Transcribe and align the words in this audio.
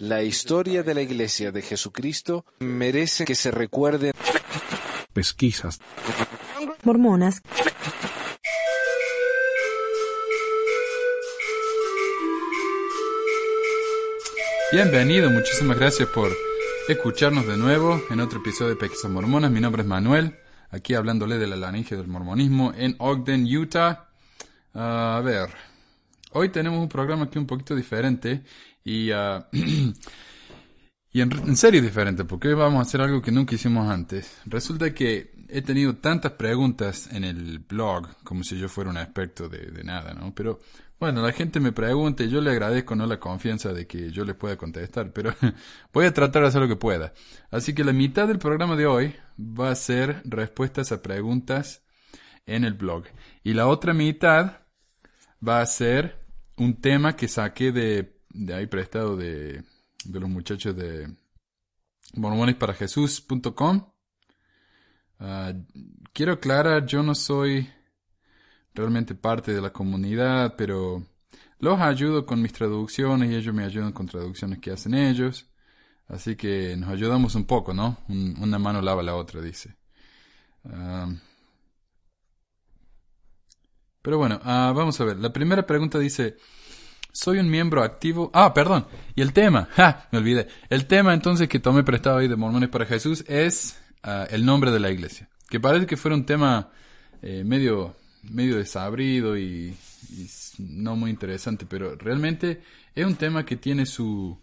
La 0.00 0.22
historia 0.22 0.82
de 0.82 0.94
la 0.94 1.02
Iglesia 1.02 1.52
de 1.52 1.62
Jesucristo 1.62 2.44
merece 2.60 3.24
que 3.24 3.34
se 3.34 3.50
recuerde. 3.50 4.12
Pesquisas. 5.12 5.80
Mormonas. 6.82 7.40
Bienvenido, 14.72 15.30
muchísimas 15.30 15.78
gracias 15.78 16.08
por 16.08 16.30
escucharnos 16.88 17.46
de 17.46 17.56
nuevo 17.56 18.02
en 18.10 18.20
otro 18.20 18.40
episodio 18.40 18.70
de 18.70 18.76
Pesquisas 18.76 19.10
Mormonas. 19.10 19.50
Mi 19.50 19.60
nombre 19.60 19.82
es 19.82 19.88
Manuel, 19.88 20.36
aquí 20.70 20.94
hablándole 20.94 21.38
de 21.38 21.46
la 21.46 21.56
laringe 21.56 21.96
del 21.96 22.08
mormonismo 22.08 22.72
en 22.76 22.96
Ogden, 22.98 23.46
Utah. 23.46 24.08
a 24.74 25.22
ver, 25.24 25.48
hoy 26.32 26.50
tenemos 26.50 26.80
un 26.80 26.88
programa 26.88 27.24
aquí 27.24 27.38
un 27.38 27.46
poquito 27.46 27.74
diferente 27.74 28.42
y, 28.86 29.10
ah, 29.10 29.48
y 31.12 31.20
en, 31.20 31.32
en, 31.32 31.56
serio 31.56 31.82
diferente, 31.82 32.24
porque 32.24 32.48
hoy 32.48 32.54
vamos 32.54 32.78
a 32.78 32.82
hacer 32.82 33.00
algo 33.00 33.20
que 33.20 33.32
nunca 33.32 33.56
hicimos 33.56 33.90
antes. 33.90 34.40
Resulta 34.46 34.94
que 34.94 35.34
he 35.48 35.60
tenido 35.60 35.96
tantas 35.96 36.32
preguntas 36.32 37.08
en 37.12 37.24
el 37.24 37.58
blog, 37.58 38.06
como 38.22 38.44
si 38.44 38.56
yo 38.56 38.68
fuera 38.68 38.90
un 38.90 38.96
experto 38.96 39.48
de, 39.48 39.72
de 39.72 39.82
nada, 39.82 40.14
¿no? 40.14 40.32
Pero 40.32 40.60
bueno, 41.00 41.20
la 41.20 41.32
gente 41.32 41.58
me 41.58 41.72
pregunta 41.72 42.22
y 42.22 42.28
yo 42.28 42.40
le 42.40 42.52
agradezco 42.52 42.94
no 42.94 43.06
la 43.06 43.18
confianza 43.18 43.72
de 43.72 43.88
que 43.88 44.12
yo 44.12 44.24
les 44.24 44.36
pueda 44.36 44.56
contestar, 44.56 45.12
pero 45.12 45.34
voy 45.92 46.06
a 46.06 46.14
tratar 46.14 46.42
de 46.42 46.48
hacer 46.48 46.62
lo 46.62 46.68
que 46.68 46.76
pueda. 46.76 47.12
Así 47.50 47.74
que 47.74 47.82
la 47.82 47.92
mitad 47.92 48.28
del 48.28 48.38
programa 48.38 48.76
de 48.76 48.86
hoy 48.86 49.16
va 49.36 49.72
a 49.72 49.74
ser 49.74 50.22
respuestas 50.24 50.92
a 50.92 51.02
preguntas 51.02 51.84
en 52.46 52.62
el 52.62 52.74
blog. 52.74 53.06
Y 53.42 53.54
la 53.54 53.66
otra 53.66 53.92
mitad 53.94 54.60
va 55.46 55.60
a 55.60 55.66
ser 55.66 56.20
un 56.56 56.80
tema 56.80 57.16
que 57.16 57.26
saqué 57.26 57.72
de 57.72 58.15
de 58.36 58.54
ahí 58.54 58.66
prestado 58.66 59.16
de, 59.16 59.64
de 60.04 60.20
los 60.20 60.28
muchachos 60.28 60.76
de 60.76 61.08
mormonesparajesús.com. 62.14 63.90
Uh, 65.18 65.64
quiero 66.12 66.34
aclarar, 66.34 66.84
yo 66.86 67.02
no 67.02 67.14
soy 67.14 67.68
realmente 68.74 69.14
parte 69.14 69.54
de 69.54 69.62
la 69.62 69.72
comunidad, 69.72 70.54
pero 70.56 71.02
los 71.58 71.80
ayudo 71.80 72.26
con 72.26 72.42
mis 72.42 72.52
traducciones 72.52 73.30
y 73.30 73.34
ellos 73.34 73.54
me 73.54 73.64
ayudan 73.64 73.92
con 73.92 74.06
traducciones 74.06 74.58
que 74.58 74.70
hacen 74.70 74.94
ellos. 74.94 75.46
Así 76.08 76.36
que 76.36 76.76
nos 76.76 76.90
ayudamos 76.90 77.34
un 77.34 77.46
poco, 77.46 77.74
¿no? 77.74 77.98
una 78.08 78.58
mano 78.58 78.80
lava 78.80 79.02
la 79.02 79.16
otra, 79.16 79.40
dice. 79.40 79.74
Uh, 80.64 81.14
pero 84.02 84.18
bueno, 84.18 84.36
uh, 84.36 84.72
vamos 84.74 85.00
a 85.00 85.04
ver. 85.04 85.16
La 85.16 85.32
primera 85.32 85.66
pregunta 85.66 85.98
dice, 85.98 86.36
soy 87.16 87.38
un 87.38 87.50
miembro 87.50 87.82
activo. 87.82 88.30
Ah, 88.34 88.52
perdón. 88.52 88.86
Y 89.14 89.22
el 89.22 89.32
tema, 89.32 89.68
ja, 89.74 90.06
me 90.12 90.18
olvidé. 90.18 90.48
El 90.68 90.86
tema 90.86 91.14
entonces 91.14 91.48
que 91.48 91.58
tomé 91.58 91.82
prestado 91.82 92.18
ahí 92.18 92.28
de 92.28 92.36
Mormones 92.36 92.68
para 92.68 92.84
Jesús 92.84 93.24
es 93.26 93.78
uh, 94.04 94.26
el 94.30 94.44
nombre 94.44 94.70
de 94.70 94.80
la 94.80 94.90
iglesia. 94.90 95.26
Que 95.48 95.58
parece 95.58 95.86
que 95.86 95.96
fuera 95.96 96.14
un 96.14 96.26
tema 96.26 96.70
eh, 97.22 97.42
medio, 97.42 97.96
medio 98.22 98.58
desabrido 98.58 99.38
y, 99.38 99.74
y, 100.10 100.28
no 100.58 100.94
muy 100.94 101.10
interesante, 101.10 101.64
pero 101.64 101.96
realmente 101.96 102.60
es 102.94 103.06
un 103.06 103.14
tema 103.14 103.46
que 103.46 103.56
tiene 103.56 103.86
su, 103.86 104.38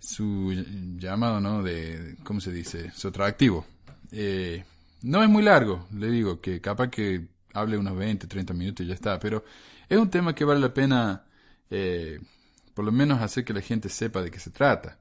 su 0.00 0.52
llamado, 0.98 1.40
¿no? 1.40 1.62
De, 1.62 2.16
¿cómo 2.24 2.40
se 2.40 2.50
dice? 2.50 2.90
Su 2.96 3.08
atractivo. 3.08 3.64
Eh, 4.10 4.64
no 5.02 5.22
es 5.22 5.28
muy 5.28 5.44
largo, 5.44 5.86
le 5.96 6.08
digo, 6.10 6.40
que 6.40 6.60
capaz 6.60 6.88
que 6.88 7.28
hable 7.54 7.78
unos 7.78 7.96
20, 7.96 8.26
30 8.26 8.54
minutos 8.54 8.84
y 8.84 8.88
ya 8.88 8.94
está, 8.94 9.20
pero 9.20 9.44
es 9.88 9.98
un 9.98 10.10
tema 10.10 10.34
que 10.34 10.44
vale 10.44 10.60
la 10.60 10.74
pena 10.74 11.26
eh, 11.72 12.20
por 12.74 12.84
lo 12.84 12.92
menos 12.92 13.20
hacer 13.20 13.44
que 13.44 13.54
la 13.54 13.62
gente 13.62 13.88
sepa 13.88 14.22
de 14.22 14.30
qué 14.30 14.38
se 14.38 14.50
trata. 14.50 14.98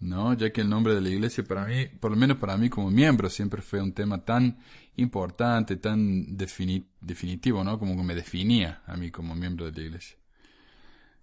¿no? 0.00 0.34
Ya 0.34 0.52
que 0.52 0.60
el 0.60 0.68
nombre 0.68 0.94
de 0.94 1.00
la 1.00 1.08
iglesia 1.08 1.44
para 1.44 1.66
mí, 1.66 1.86
por 1.86 2.10
lo 2.10 2.16
menos 2.16 2.38
para 2.38 2.56
mí 2.56 2.68
como 2.68 2.90
miembro, 2.90 3.30
siempre 3.30 3.62
fue 3.62 3.80
un 3.80 3.92
tema 3.92 4.24
tan 4.24 4.58
importante, 4.96 5.76
tan 5.76 6.36
definitivo, 6.36 7.64
¿no? 7.64 7.78
Como 7.78 7.96
que 7.96 8.02
me 8.02 8.14
definía 8.14 8.82
a 8.86 8.96
mí 8.96 9.10
como 9.10 9.34
miembro 9.34 9.66
de 9.66 9.72
la 9.72 9.86
iglesia. 9.86 10.16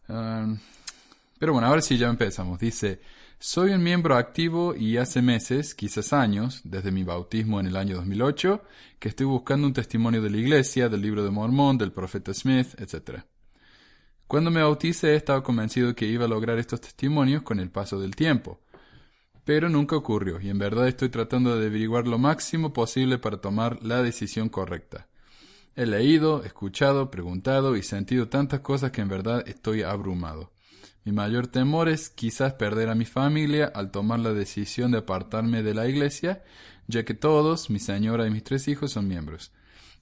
Pero 0.07 1.53
bueno, 1.53 1.67
ahora 1.67 1.81
sí 1.81 1.97
ya 1.97 2.07
empezamos. 2.07 2.59
Dice, 2.59 3.01
soy 3.39 3.71
un 3.71 3.83
miembro 3.83 4.15
activo 4.15 4.75
y 4.75 4.97
hace 4.97 5.21
meses, 5.21 5.73
quizás 5.73 6.13
años, 6.13 6.61
desde 6.63 6.91
mi 6.91 7.03
bautismo 7.03 7.59
en 7.59 7.67
el 7.67 7.75
año 7.75 7.95
2008, 7.95 8.63
que 8.99 9.09
estoy 9.09 9.25
buscando 9.25 9.67
un 9.67 9.73
testimonio 9.73 10.21
de 10.21 10.29
la 10.29 10.37
iglesia, 10.37 10.89
del 10.89 11.01
libro 11.01 11.23
de 11.23 11.31
Mormón, 11.31 11.77
del 11.77 11.91
profeta 11.91 12.33
Smith, 12.33 12.79
etc. 12.79 13.23
Cuando 14.31 14.49
me 14.49 14.63
bauticé 14.63 15.13
estaba 15.15 15.43
convencido 15.43 15.93
que 15.93 16.05
iba 16.05 16.23
a 16.23 16.27
lograr 16.29 16.57
estos 16.57 16.79
testimonios 16.79 17.41
con 17.41 17.59
el 17.59 17.69
paso 17.69 17.99
del 17.99 18.15
tiempo. 18.15 18.61
Pero 19.43 19.67
nunca 19.67 19.97
ocurrió, 19.97 20.39
y 20.39 20.49
en 20.49 20.57
verdad 20.57 20.87
estoy 20.87 21.09
tratando 21.09 21.53
de 21.53 21.67
averiguar 21.67 22.07
lo 22.07 22.17
máximo 22.17 22.71
posible 22.71 23.17
para 23.17 23.41
tomar 23.41 23.83
la 23.83 24.01
decisión 24.01 24.47
correcta. 24.47 25.09
He 25.75 25.85
leído, 25.85 26.45
escuchado, 26.45 27.11
preguntado 27.11 27.75
y 27.75 27.83
sentido 27.83 28.29
tantas 28.29 28.61
cosas 28.61 28.91
que 28.91 29.01
en 29.01 29.09
verdad 29.09 29.43
estoy 29.49 29.81
abrumado. 29.81 30.53
Mi 31.03 31.11
mayor 31.11 31.47
temor 31.47 31.89
es 31.89 32.09
quizás 32.09 32.53
perder 32.53 32.87
a 32.87 32.95
mi 32.95 33.03
familia 33.03 33.65
al 33.65 33.91
tomar 33.91 34.21
la 34.21 34.31
decisión 34.31 34.91
de 34.91 34.99
apartarme 34.99 35.61
de 35.61 35.73
la 35.73 35.89
iglesia, 35.89 36.41
ya 36.87 37.03
que 37.03 37.15
todos, 37.15 37.69
mi 37.69 37.79
señora 37.79 38.25
y 38.27 38.31
mis 38.31 38.45
tres 38.45 38.69
hijos, 38.69 38.93
son 38.93 39.09
miembros. 39.09 39.51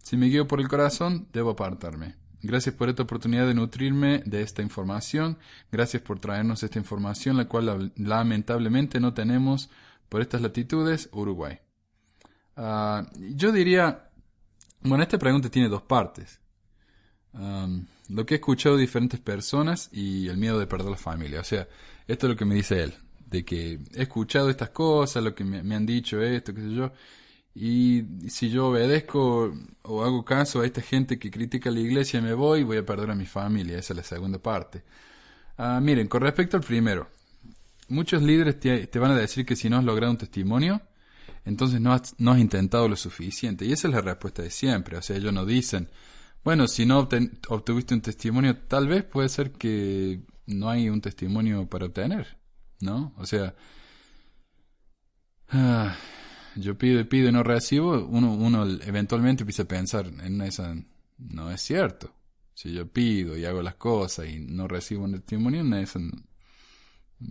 Si 0.03 0.17
me 0.17 0.27
guío 0.27 0.47
por 0.47 0.61
el 0.61 0.67
corazón, 0.67 1.27
debo 1.33 1.49
apartarme. 1.49 2.28
Gracias 2.41 2.73
por 2.75 2.87
esta 2.87 3.03
oportunidad 3.03 3.47
de 3.47 3.53
nutrirme 3.53 4.19
de 4.25 4.41
esta 4.41 4.61
información. 4.61 5.37
Gracias 5.71 6.01
por 6.01 6.19
traernos 6.19 6.63
esta 6.63 6.79
información, 6.79 7.35
la 7.35 7.45
cual 7.45 7.91
lamentablemente 7.97 8.99
no 8.99 9.13
tenemos 9.13 9.69
por 10.07 10.21
estas 10.21 10.41
latitudes, 10.41 11.09
Uruguay. 11.11 11.59
Uh, 12.55 13.05
yo 13.35 13.51
diría, 13.51 14.09
bueno, 14.81 15.03
esta 15.03 15.17
pregunta 15.17 15.49
tiene 15.49 15.67
dos 15.67 15.81
partes. 15.81 16.39
Um, 17.33 17.85
lo 18.09 18.25
que 18.25 18.35
he 18.35 18.37
escuchado 18.37 18.75
de 18.75 18.81
diferentes 18.81 19.19
personas 19.19 19.89
y 19.91 20.27
el 20.29 20.37
miedo 20.37 20.59
de 20.59 20.67
perder 20.67 20.89
la 20.89 20.97
familia. 20.97 21.41
O 21.41 21.43
sea, 21.43 21.67
esto 22.07 22.25
es 22.25 22.31
lo 22.31 22.37
que 22.37 22.45
me 22.45 22.55
dice 22.55 22.83
él, 22.83 22.93
de 23.27 23.43
que 23.45 23.79
he 23.93 24.01
escuchado 24.01 24.49
estas 24.49 24.69
cosas, 24.69 25.23
lo 25.23 25.35
que 25.35 25.43
me, 25.43 25.61
me 25.61 25.75
han 25.75 25.85
dicho 25.85 26.21
esto, 26.21 26.53
qué 26.53 26.61
sé 26.61 26.73
yo, 26.73 26.91
y 27.61 28.29
si 28.29 28.49
yo 28.49 28.67
obedezco 28.67 29.53
o 29.81 30.03
hago 30.05 30.23
caso 30.23 30.61
a 30.61 30.65
esta 30.65 30.81
gente 30.81 31.19
que 31.19 31.29
critica 31.29 31.69
la 31.69 31.81
iglesia, 31.81 32.21
me 32.21 32.33
voy, 32.33 32.63
voy 32.63 32.77
a 32.77 32.85
perder 32.85 33.11
a 33.11 33.15
mi 33.15 33.25
familia. 33.25 33.77
Esa 33.77 33.91
es 33.91 33.97
la 33.97 34.03
segunda 34.03 34.39
parte. 34.39 34.81
Ah, 35.57 35.81
miren, 35.81 36.07
con 36.07 36.21
respecto 36.21 36.55
al 36.55 36.63
primero, 36.63 37.09
muchos 37.89 38.23
líderes 38.23 38.61
te, 38.61 38.97
van 38.97 39.11
a 39.11 39.17
decir 39.17 39.45
que 39.45 39.57
si 39.57 39.69
no 39.69 39.77
has 39.77 39.83
logrado 39.83 40.09
un 40.09 40.17
testimonio, 40.17 40.81
entonces 41.43 41.81
no 41.81 41.91
has, 41.91 42.15
no 42.17 42.31
has 42.31 42.39
intentado 42.39 42.87
lo 42.87 42.95
suficiente. 42.95 43.65
Y 43.65 43.73
esa 43.73 43.89
es 43.89 43.93
la 43.93 43.99
respuesta 43.99 44.41
de 44.41 44.51
siempre. 44.51 44.95
O 44.95 45.01
sea, 45.01 45.17
ellos 45.17 45.33
no 45.33 45.45
dicen, 45.45 45.89
bueno, 46.45 46.65
si 46.65 46.85
no 46.85 47.09
obtuviste 47.49 47.93
un 47.93 47.99
testimonio, 47.99 48.55
tal 48.55 48.87
vez 48.87 49.03
puede 49.03 49.27
ser 49.27 49.51
que 49.51 50.21
no 50.45 50.69
hay 50.69 50.87
un 50.87 51.01
testimonio 51.01 51.67
para 51.67 51.87
obtener, 51.87 52.37
¿no? 52.79 53.13
O 53.17 53.25
sea... 53.25 53.53
Ah, 55.49 55.93
yo 56.59 56.77
pido 56.77 56.99
y 56.99 57.03
pido 57.03 57.29
y 57.29 57.31
no 57.31 57.43
recibo, 57.43 58.05
uno, 58.05 58.33
uno 58.33 58.65
eventualmente 58.81 59.43
empieza 59.43 59.63
a 59.63 59.67
pensar 59.67 60.07
en 60.07 60.41
esa, 60.41 60.75
no 61.17 61.51
es 61.51 61.61
cierto. 61.61 62.13
Si 62.53 62.73
yo 62.73 62.87
pido 62.87 63.37
y 63.37 63.45
hago 63.45 63.61
las 63.61 63.75
cosas 63.75 64.27
y 64.27 64.39
no 64.39 64.67
recibo 64.67 65.05
un 65.05 65.13
testimonio, 65.13 65.61
en 65.61 65.73
esa, 65.75 65.99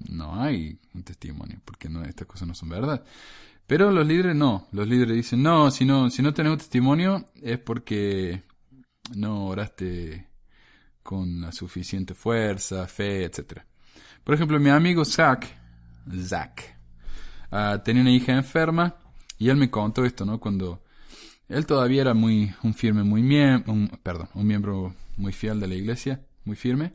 no 0.09 0.41
hay 0.41 0.79
un 0.95 1.03
testimonio, 1.03 1.61
porque 1.65 1.89
no, 1.89 2.03
estas 2.03 2.27
cosas 2.27 2.49
no 2.49 2.55
son 2.55 2.71
verdad. 2.71 3.05
Pero 3.67 3.91
los 3.91 4.07
líderes 4.07 4.35
no, 4.35 4.67
los 4.73 4.89
líderes 4.89 5.15
dicen, 5.15 5.43
no, 5.43 5.71
si 5.71 5.85
no, 5.85 6.09
si 6.09 6.23
no 6.23 6.33
tenemos 6.33 6.59
testimonio 6.59 7.27
es 7.43 7.59
porque 7.59 8.43
no 9.15 9.47
oraste 9.47 10.27
con 11.03 11.41
la 11.43 11.53
suficiente 11.53 12.15
fuerza, 12.15 12.87
fe, 12.87 13.25
etc. 13.25 13.61
Por 14.25 14.35
ejemplo, 14.35 14.59
mi 14.59 14.71
amigo 14.71 15.05
Zach, 15.05 15.47
Zach, 16.23 16.63
uh, 17.53 17.79
tenía 17.85 18.03
una 18.03 18.11
hija 18.11 18.33
enferma 18.33 18.97
y 19.39 19.49
él 19.49 19.57
me 19.57 19.71
contó 19.71 20.05
esto, 20.05 20.25
¿no? 20.25 20.41
Cuando 20.41 20.83
él 21.49 21.65
todavía 21.67 22.03
era 22.03 22.15
muy, 22.15 22.53
un 22.63 22.75
firme, 22.75 23.05
muy 23.05 23.23
miembro, 23.23 23.75
perdón, 24.03 24.29
un 24.35 24.47
miembro 24.47 24.95
muy 25.17 25.33
fiel 25.33 25.61
de 25.61 25.69
la 25.69 25.75
iglesia, 25.75 26.21
muy 26.45 26.57
firme. 26.57 26.95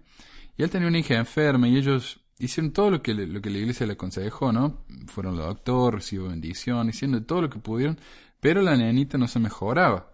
Y 0.57 0.63
él 0.63 0.69
tenía 0.69 0.88
una 0.88 1.00
hija 1.00 1.16
enferma 1.16 1.68
y 1.68 1.78
ellos 1.78 2.19
hicieron 2.38 2.72
todo 2.72 2.92
lo 2.92 3.01
que, 3.01 3.13
lo 3.13 3.42
que 3.42 3.50
la 3.50 3.57
iglesia 3.57 3.88
le 3.88 3.94
aconsejó, 3.94 4.51
¿no? 4.51 4.86
Fueron 5.07 5.40
al 5.40 5.48
doctor, 5.48 5.95
recibió 5.95 6.28
bendición, 6.28 6.90
hicieron 6.90 7.24
todo 7.25 7.42
lo 7.42 7.50
que 7.50 7.60
pudieron, 7.60 8.00
pero 8.40 8.62
la 8.62 8.75
nenita 8.75 9.18
no 9.18 9.28
se 9.28 9.39
mejoraba. 9.39 10.12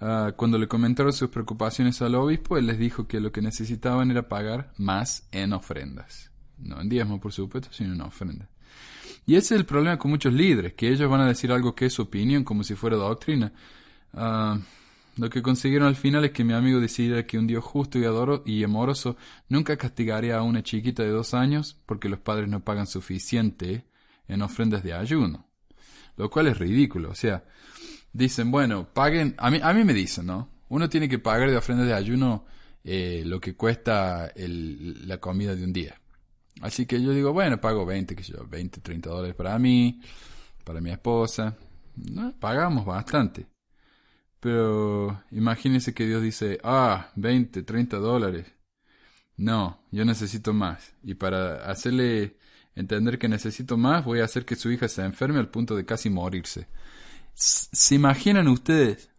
Uh, 0.00 0.32
cuando 0.34 0.56
le 0.56 0.66
comentaron 0.66 1.12
sus 1.12 1.28
preocupaciones 1.28 2.00
al 2.00 2.14
obispo, 2.14 2.56
él 2.56 2.66
les 2.66 2.78
dijo 2.78 3.06
que 3.06 3.20
lo 3.20 3.32
que 3.32 3.42
necesitaban 3.42 4.10
era 4.10 4.28
pagar 4.28 4.72
más 4.78 5.28
en 5.30 5.52
ofrendas. 5.52 6.30
No 6.58 6.80
en 6.80 6.88
diezmo, 6.88 7.20
por 7.20 7.32
supuesto, 7.32 7.68
sino 7.72 7.92
en 7.92 8.00
ofrendas. 8.00 8.48
Y 9.30 9.36
ese 9.36 9.54
es 9.54 9.60
el 9.60 9.64
problema 9.64 9.96
con 9.96 10.10
muchos 10.10 10.32
líderes, 10.32 10.72
que 10.72 10.88
ellos 10.88 11.08
van 11.08 11.20
a 11.20 11.28
decir 11.28 11.52
algo 11.52 11.72
que 11.72 11.86
es 11.86 11.92
su 11.92 12.02
opinión, 12.02 12.42
como 12.42 12.64
si 12.64 12.74
fuera 12.74 12.96
doctrina. 12.96 13.52
Uh, 14.12 14.58
Lo 15.18 15.30
que 15.30 15.40
consiguieron 15.40 15.86
al 15.86 15.94
final 15.94 16.24
es 16.24 16.32
que 16.32 16.42
mi 16.42 16.52
amigo 16.52 16.80
decidiera 16.80 17.24
que 17.24 17.38
un 17.38 17.46
Dios 17.46 17.62
justo 17.62 17.96
y, 18.00 18.04
adoro 18.04 18.42
y 18.44 18.64
amoroso 18.64 19.16
nunca 19.48 19.76
castigaría 19.76 20.36
a 20.36 20.42
una 20.42 20.64
chiquita 20.64 21.04
de 21.04 21.10
dos 21.10 21.32
años 21.32 21.76
porque 21.86 22.08
los 22.08 22.18
padres 22.18 22.48
no 22.48 22.64
pagan 22.64 22.88
suficiente 22.88 23.84
en 24.26 24.42
ofrendas 24.42 24.82
de 24.82 24.94
ayuno. 24.94 25.46
Lo 26.16 26.28
cual 26.28 26.48
es 26.48 26.58
ridículo. 26.58 27.10
O 27.10 27.14
sea, 27.14 27.44
dicen, 28.12 28.50
bueno, 28.50 28.88
paguen, 28.92 29.36
a 29.38 29.48
mí, 29.52 29.60
a 29.62 29.72
me 29.72 29.94
dicen, 29.94 30.26
¿no? 30.26 30.48
Uno 30.70 30.88
tiene 30.88 31.08
que 31.08 31.20
pagar 31.20 31.48
de 31.48 31.56
ofrendas 31.56 31.86
de 31.86 31.94
ayuno 31.94 32.46
eh, 32.82 33.22
lo 33.24 33.40
que 33.40 33.54
cuesta 33.54 34.32
la 34.34 35.18
comida 35.18 35.54
de 35.54 35.62
un 35.62 35.72
día. 35.72 35.99
Así 36.60 36.86
que 36.86 37.02
yo 37.02 37.12
digo, 37.12 37.32
bueno, 37.32 37.60
pago 37.60 37.86
20, 37.86 38.14
que 38.14 38.22
yo, 38.22 38.46
20, 38.46 38.80
30 38.80 39.10
dólares 39.10 39.34
para 39.34 39.58
mí, 39.58 40.00
para 40.64 40.80
mi 40.80 40.90
esposa. 40.90 41.56
No, 41.96 42.32
pagamos 42.38 42.84
bastante. 42.84 43.46
Pero 44.40 45.22
imagínense 45.30 45.94
que 45.94 46.06
Dios 46.06 46.22
dice, 46.22 46.58
ah, 46.64 47.10
20, 47.16 47.62
30 47.62 47.98
dólares. 47.98 48.46
No, 49.36 49.82
yo 49.90 50.04
necesito 50.04 50.52
más. 50.52 50.94
Y 51.02 51.14
para 51.14 51.70
hacerle 51.70 52.36
entender 52.74 53.18
que 53.18 53.28
necesito 53.28 53.76
más, 53.76 54.04
voy 54.04 54.20
a 54.20 54.24
hacer 54.24 54.44
que 54.44 54.56
su 54.56 54.70
hija 54.70 54.88
se 54.88 55.02
enferme 55.02 55.38
al 55.38 55.50
punto 55.50 55.76
de 55.76 55.84
casi 55.86 56.10
morirse. 56.10 56.68
¿Se 57.34 57.94
imaginan 57.94 58.48
ustedes 58.48 59.10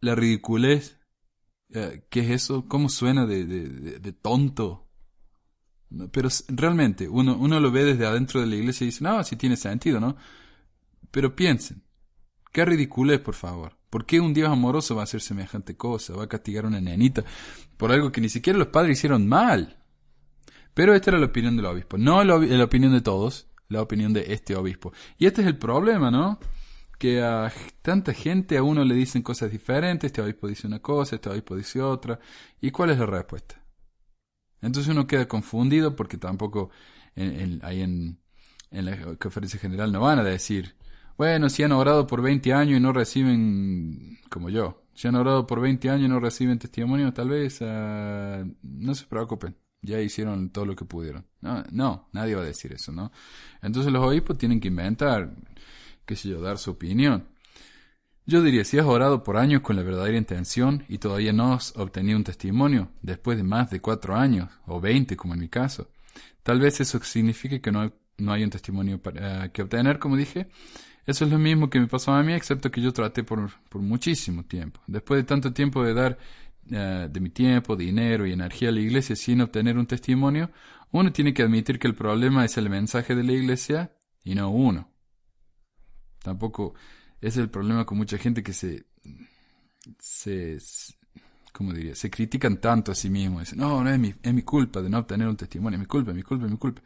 la 0.00 0.14
ridiculez? 0.14 0.98
Eh, 1.70 2.04
¿Qué 2.10 2.20
es 2.20 2.30
eso? 2.30 2.68
¿Cómo 2.68 2.88
suena 2.90 3.26
de, 3.26 3.46
de, 3.46 3.98
de 4.00 4.12
tonto? 4.12 4.91
Pero 6.10 6.28
realmente, 6.48 7.08
uno, 7.08 7.36
uno 7.36 7.60
lo 7.60 7.70
ve 7.70 7.84
desde 7.84 8.06
adentro 8.06 8.40
de 8.40 8.46
la 8.46 8.56
iglesia 8.56 8.84
y 8.84 8.88
dice, 8.88 9.04
no, 9.04 9.22
sí 9.24 9.36
tiene 9.36 9.56
sentido, 9.56 10.00
¿no? 10.00 10.16
Pero 11.10 11.36
piensen, 11.36 11.82
qué 12.52 12.64
ridículo 12.64 13.12
es, 13.12 13.20
por 13.20 13.34
favor. 13.34 13.76
¿Por 13.90 14.06
qué 14.06 14.20
un 14.20 14.32
Dios 14.32 14.48
amoroso 14.48 14.94
va 14.94 15.02
a 15.02 15.04
hacer 15.04 15.20
semejante 15.20 15.76
cosa? 15.76 16.14
Va 16.14 16.24
a 16.24 16.28
castigar 16.28 16.64
a 16.64 16.68
una 16.68 16.80
nenita 16.80 17.24
por 17.76 17.92
algo 17.92 18.10
que 18.10 18.22
ni 18.22 18.30
siquiera 18.30 18.58
los 18.58 18.68
padres 18.68 18.98
hicieron 18.98 19.28
mal. 19.28 19.78
Pero 20.72 20.94
esta 20.94 21.10
era 21.10 21.18
la 21.18 21.26
opinión 21.26 21.56
del 21.56 21.66
obispo. 21.66 21.98
No 21.98 22.24
la, 22.24 22.38
la 22.38 22.64
opinión 22.64 22.92
de 22.92 23.02
todos, 23.02 23.48
la 23.68 23.82
opinión 23.82 24.14
de 24.14 24.32
este 24.32 24.56
obispo. 24.56 24.92
Y 25.18 25.26
este 25.26 25.42
es 25.42 25.46
el 25.46 25.58
problema, 25.58 26.10
¿no? 26.10 26.38
que 27.02 27.20
a 27.20 27.52
tanta 27.82 28.14
gente 28.14 28.56
a 28.56 28.62
uno 28.62 28.84
le 28.84 28.94
dicen 28.94 29.22
cosas 29.22 29.50
diferentes, 29.50 30.06
este 30.06 30.22
obispo 30.22 30.46
dice 30.46 30.68
una 30.68 30.78
cosa, 30.78 31.16
este 31.16 31.30
obispo 31.30 31.56
dice 31.56 31.82
otra, 31.82 32.20
¿y 32.60 32.70
cuál 32.70 32.90
es 32.90 32.98
la 33.00 33.06
respuesta? 33.06 33.60
Entonces 34.62 34.90
uno 34.92 35.06
queda 35.06 35.26
confundido 35.28 35.96
porque 35.96 36.16
tampoco 36.16 36.70
en, 37.14 37.60
ahí 37.62 37.82
en, 37.82 38.18
en 38.70 38.84
la 38.84 39.16
conferencia 39.16 39.58
general 39.60 39.92
no 39.92 40.00
van 40.00 40.18
a 40.20 40.24
decir, 40.24 40.76
bueno, 41.18 41.50
si 41.50 41.62
han 41.62 41.72
orado 41.72 42.06
por 42.06 42.22
20 42.22 42.52
años 42.52 42.78
y 42.78 42.80
no 42.80 42.92
reciben, 42.92 44.18
como 44.30 44.48
yo, 44.48 44.82
si 44.94 45.08
han 45.08 45.14
orado 45.14 45.46
por 45.46 45.60
20 45.60 45.90
años 45.90 46.06
y 46.06 46.08
no 46.08 46.20
reciben 46.20 46.58
testimonio, 46.58 47.12
tal 47.12 47.28
vez 47.28 47.60
uh, 47.60 48.44
no 48.62 48.94
se 48.94 49.06
preocupen, 49.06 49.56
ya 49.82 50.00
hicieron 50.00 50.50
todo 50.50 50.66
lo 50.66 50.76
que 50.76 50.84
pudieron. 50.84 51.26
No, 51.40 51.64
no, 51.70 52.08
nadie 52.12 52.34
va 52.34 52.42
a 52.42 52.46
decir 52.46 52.72
eso, 52.72 52.92
¿no? 52.92 53.12
Entonces 53.62 53.92
los 53.92 54.04
obispos 54.04 54.38
tienen 54.38 54.60
que 54.60 54.68
inventar, 54.68 55.34
qué 56.06 56.16
sé 56.16 56.28
yo, 56.28 56.40
dar 56.40 56.58
su 56.58 56.70
opinión. 56.72 57.28
Yo 58.24 58.40
diría, 58.40 58.64
si 58.64 58.78
has 58.78 58.86
orado 58.86 59.24
por 59.24 59.36
años 59.36 59.62
con 59.62 59.74
la 59.74 59.82
verdadera 59.82 60.16
intención 60.16 60.84
y 60.88 60.98
todavía 60.98 61.32
no 61.32 61.54
has 61.54 61.76
obtenido 61.76 62.16
un 62.16 62.24
testimonio, 62.24 62.90
después 63.02 63.36
de 63.36 63.42
más 63.42 63.70
de 63.70 63.80
cuatro 63.80 64.14
años, 64.14 64.48
o 64.66 64.80
veinte 64.80 65.16
como 65.16 65.34
en 65.34 65.40
mi 65.40 65.48
caso, 65.48 65.90
tal 66.42 66.60
vez 66.60 66.80
eso 66.80 67.02
signifique 67.02 67.60
que 67.60 67.72
no, 67.72 67.92
no 68.18 68.32
hay 68.32 68.44
un 68.44 68.50
testimonio 68.50 69.02
para, 69.02 69.50
que 69.50 69.62
obtener, 69.62 69.98
como 69.98 70.16
dije. 70.16 70.48
Eso 71.04 71.24
es 71.24 71.32
lo 71.32 71.38
mismo 71.38 71.68
que 71.68 71.80
me 71.80 71.88
pasó 71.88 72.12
a 72.12 72.22
mí, 72.22 72.32
excepto 72.32 72.70
que 72.70 72.80
yo 72.80 72.92
traté 72.92 73.24
por, 73.24 73.50
por 73.68 73.82
muchísimo 73.82 74.44
tiempo. 74.44 74.80
Después 74.86 75.18
de 75.18 75.24
tanto 75.24 75.52
tiempo 75.52 75.82
de 75.84 75.94
dar 75.94 76.18
eh, 76.70 77.08
de 77.10 77.20
mi 77.20 77.30
tiempo, 77.30 77.74
dinero 77.74 78.24
y 78.24 78.32
energía 78.32 78.68
a 78.68 78.72
la 78.72 78.80
iglesia 78.80 79.16
sin 79.16 79.40
obtener 79.40 79.76
un 79.76 79.86
testimonio, 79.86 80.52
uno 80.92 81.12
tiene 81.12 81.34
que 81.34 81.42
admitir 81.42 81.80
que 81.80 81.88
el 81.88 81.96
problema 81.96 82.44
es 82.44 82.56
el 82.56 82.70
mensaje 82.70 83.16
de 83.16 83.24
la 83.24 83.32
iglesia 83.32 83.92
y 84.22 84.36
no 84.36 84.50
uno. 84.50 84.92
Tampoco 86.22 86.74
es 87.22 87.36
el 87.36 87.48
problema 87.48 87.86
con 87.86 87.96
mucha 87.96 88.18
gente 88.18 88.42
que 88.42 88.52
se, 88.52 88.84
se, 89.98 90.58
¿cómo 91.52 91.72
diría? 91.72 91.94
Se 91.94 92.10
critican 92.10 92.60
tanto 92.60 92.90
a 92.90 92.94
sí 92.96 93.08
mismos. 93.08 93.42
Dicen, 93.42 93.60
no, 93.60 93.82
no 93.82 93.88
es 93.88 93.98
mi, 93.98 94.12
es 94.20 94.34
mi 94.34 94.42
culpa 94.42 94.82
de 94.82 94.90
no 94.90 94.98
obtener 94.98 95.28
un 95.28 95.36
testimonio, 95.36 95.76
es 95.76 95.80
mi 95.80 95.86
culpa, 95.86 96.10
es 96.10 96.16
mi 96.16 96.24
culpa, 96.24 96.46
es 96.46 96.50
mi 96.50 96.58
culpa. 96.58 96.82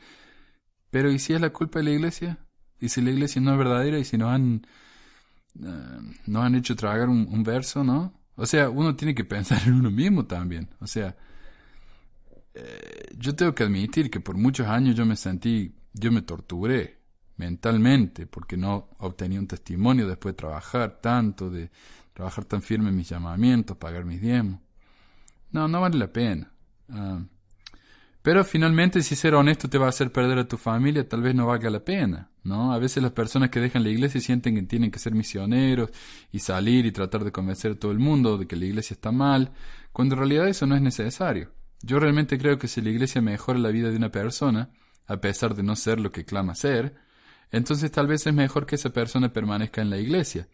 Pero 0.90 1.10
¿y 1.10 1.18
si 1.18 1.32
es 1.32 1.40
la 1.40 1.50
culpa 1.50 1.78
de 1.78 1.86
la 1.86 1.90
iglesia? 1.92 2.38
¿Y 2.78 2.90
si 2.90 3.00
la 3.00 3.10
iglesia 3.10 3.40
no 3.40 3.52
es 3.52 3.58
verdadera? 3.58 3.98
¿Y 3.98 4.04
si 4.04 4.18
nos 4.18 4.30
han, 4.30 4.66
uh, 5.58 6.38
han 6.38 6.54
hecho 6.54 6.76
tragar 6.76 7.08
un, 7.08 7.42
verso, 7.42 7.82
no? 7.82 8.20
O 8.34 8.44
sea, 8.44 8.68
uno 8.68 8.94
tiene 8.94 9.14
que 9.14 9.24
pensar 9.24 9.62
en 9.66 9.72
uno 9.72 9.90
mismo 9.90 10.26
también. 10.26 10.68
O 10.80 10.86
sea, 10.86 11.16
eh, 12.52 13.06
yo 13.16 13.34
tengo 13.34 13.54
que 13.54 13.64
admitir 13.64 14.10
que 14.10 14.20
por 14.20 14.36
muchos 14.36 14.66
años 14.66 14.94
yo 14.96 15.06
me 15.06 15.16
sentí, 15.16 15.74
yo 15.94 16.12
me 16.12 16.20
torturé 16.20 17.05
mentalmente, 17.36 18.26
porque 18.26 18.56
no 18.56 18.88
obtenía 18.98 19.40
un 19.40 19.46
testimonio 19.46 20.08
después 20.08 20.34
de 20.34 20.38
trabajar 20.38 21.00
tanto, 21.00 21.50
de 21.50 21.70
trabajar 22.12 22.44
tan 22.44 22.62
firme 22.62 22.88
en 22.88 22.96
mis 22.96 23.08
llamamientos, 23.08 23.76
pagar 23.76 24.04
mis 24.04 24.20
diezmos. 24.20 24.60
No, 25.52 25.68
no 25.68 25.80
vale 25.80 25.98
la 25.98 26.12
pena. 26.12 26.50
Ah, 26.88 27.20
pero 28.26 28.44
finalmente, 28.44 29.02
si 29.02 29.14
ser 29.14 29.36
honesto 29.36 29.68
te 29.68 29.78
va 29.78 29.86
a 29.86 29.90
hacer 29.90 30.10
perder 30.10 30.38
a 30.38 30.48
tu 30.48 30.56
familia, 30.56 31.08
tal 31.08 31.22
vez 31.22 31.32
no 31.32 31.46
valga 31.46 31.70
la 31.70 31.84
pena, 31.84 32.28
¿no? 32.42 32.72
A 32.72 32.78
veces 32.80 33.00
las 33.00 33.12
personas 33.12 33.50
que 33.50 33.60
dejan 33.60 33.84
la 33.84 33.88
iglesia 33.88 34.20
sienten 34.20 34.56
que 34.56 34.62
tienen 34.62 34.90
que 34.90 34.98
ser 34.98 35.14
misioneros 35.14 35.90
y 36.32 36.40
salir 36.40 36.86
y 36.86 36.90
tratar 36.90 37.22
de 37.22 37.30
convencer 37.30 37.72
a 37.72 37.78
todo 37.78 37.92
el 37.92 38.00
mundo 38.00 38.36
de 38.36 38.48
que 38.48 38.56
la 38.56 38.64
iglesia 38.64 38.94
está 38.94 39.12
mal, 39.12 39.52
cuando 39.92 40.16
en 40.16 40.18
realidad 40.18 40.48
eso 40.48 40.66
no 40.66 40.74
es 40.74 40.82
necesario. 40.82 41.52
Yo 41.82 42.00
realmente 42.00 42.36
creo 42.36 42.58
que 42.58 42.66
si 42.66 42.80
la 42.80 42.90
iglesia 42.90 43.22
mejora 43.22 43.60
la 43.60 43.70
vida 43.70 43.90
de 43.90 43.96
una 43.96 44.10
persona, 44.10 44.70
a 45.06 45.20
pesar 45.20 45.54
de 45.54 45.62
no 45.62 45.76
ser 45.76 46.00
lo 46.00 46.10
que 46.10 46.24
clama 46.24 46.56
ser, 46.56 46.96
entonces 47.50 47.90
tal 47.90 48.06
vez 48.06 48.26
es 48.26 48.34
mejor 48.34 48.66
que 48.66 48.76
esa 48.76 48.90
persona 48.90 49.32
permanezca 49.32 49.82
en 49.82 49.90
la 49.90 49.98
iglesia. 49.98 50.48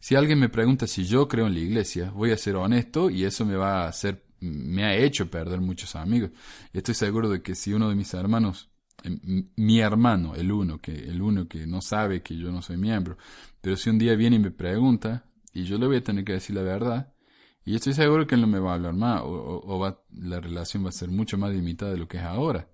Si 0.00 0.16
alguien 0.16 0.40
me 0.40 0.48
pregunta 0.48 0.86
si 0.86 1.04
yo 1.04 1.28
creo 1.28 1.46
en 1.46 1.54
la 1.54 1.60
iglesia, 1.60 2.10
voy 2.10 2.32
a 2.32 2.36
ser 2.36 2.56
honesto 2.56 3.08
y 3.08 3.24
eso 3.24 3.46
me 3.46 3.54
va 3.54 3.84
a 3.84 3.88
hacer, 3.88 4.24
me 4.40 4.84
ha 4.84 4.96
hecho 4.96 5.30
perder 5.30 5.60
muchos 5.60 5.94
amigos. 5.94 6.30
Estoy 6.72 6.94
seguro 6.94 7.28
de 7.28 7.40
que 7.40 7.54
si 7.54 7.72
uno 7.72 7.88
de 7.88 7.94
mis 7.94 8.12
hermanos, 8.14 8.68
em, 9.04 9.48
mi 9.56 9.78
hermano, 9.80 10.34
el 10.34 10.50
uno 10.50 10.78
que, 10.78 10.92
el 10.92 11.22
uno 11.22 11.46
que 11.46 11.66
no 11.66 11.80
sabe 11.80 12.22
que 12.22 12.36
yo 12.36 12.50
no 12.50 12.62
soy 12.62 12.78
miembro, 12.78 13.16
pero 13.60 13.76
si 13.76 13.90
un 13.90 13.98
día 13.98 14.16
viene 14.16 14.36
y 14.36 14.40
me 14.40 14.50
pregunta, 14.50 15.24
y 15.54 15.64
yo 15.64 15.78
le 15.78 15.86
voy 15.86 15.98
a 15.98 16.02
tener 16.02 16.24
que 16.24 16.32
decir 16.32 16.56
la 16.56 16.62
verdad, 16.62 17.12
y 17.64 17.76
estoy 17.76 17.92
seguro 17.92 18.26
que 18.26 18.34
él 18.34 18.40
no 18.40 18.48
me 18.48 18.58
va 18.58 18.72
a 18.72 18.74
hablar 18.74 18.94
más, 18.94 19.22
o, 19.24 19.78
va, 19.78 20.02
la 20.10 20.40
relación 20.40 20.84
va 20.84 20.88
a 20.88 20.92
ser 20.92 21.10
mucho 21.10 21.38
más 21.38 21.52
limitada 21.52 21.92
de 21.92 21.98
lo 21.98 22.08
que 22.08 22.16
es 22.16 22.24
ahora. 22.24 22.68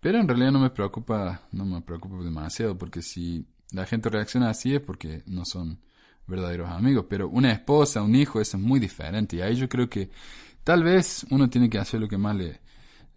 Pero 0.00 0.18
en 0.18 0.26
realidad 0.26 0.52
no 0.52 0.60
me 0.60 0.70
preocupa, 0.70 1.42
no 1.52 1.64
me 1.64 1.82
preocupa 1.82 2.22
demasiado, 2.24 2.76
porque 2.76 3.02
si 3.02 3.46
la 3.72 3.86
gente 3.86 4.08
reacciona 4.08 4.50
así 4.50 4.74
es 4.74 4.80
porque 4.80 5.22
no 5.26 5.44
son 5.44 5.78
verdaderos 6.26 6.70
amigos. 6.70 7.06
Pero 7.08 7.28
una 7.28 7.52
esposa, 7.52 8.02
un 8.02 8.14
hijo, 8.14 8.40
eso 8.40 8.56
es 8.56 8.62
muy 8.62 8.80
diferente. 8.80 9.36
Y 9.36 9.42
ahí 9.42 9.56
yo 9.56 9.68
creo 9.68 9.90
que 9.90 10.10
tal 10.64 10.82
vez 10.82 11.26
uno 11.30 11.50
tiene 11.50 11.68
que 11.68 11.78
hacer 11.78 12.00
lo 12.00 12.08
que 12.08 12.18
más 12.18 12.36
le... 12.36 12.60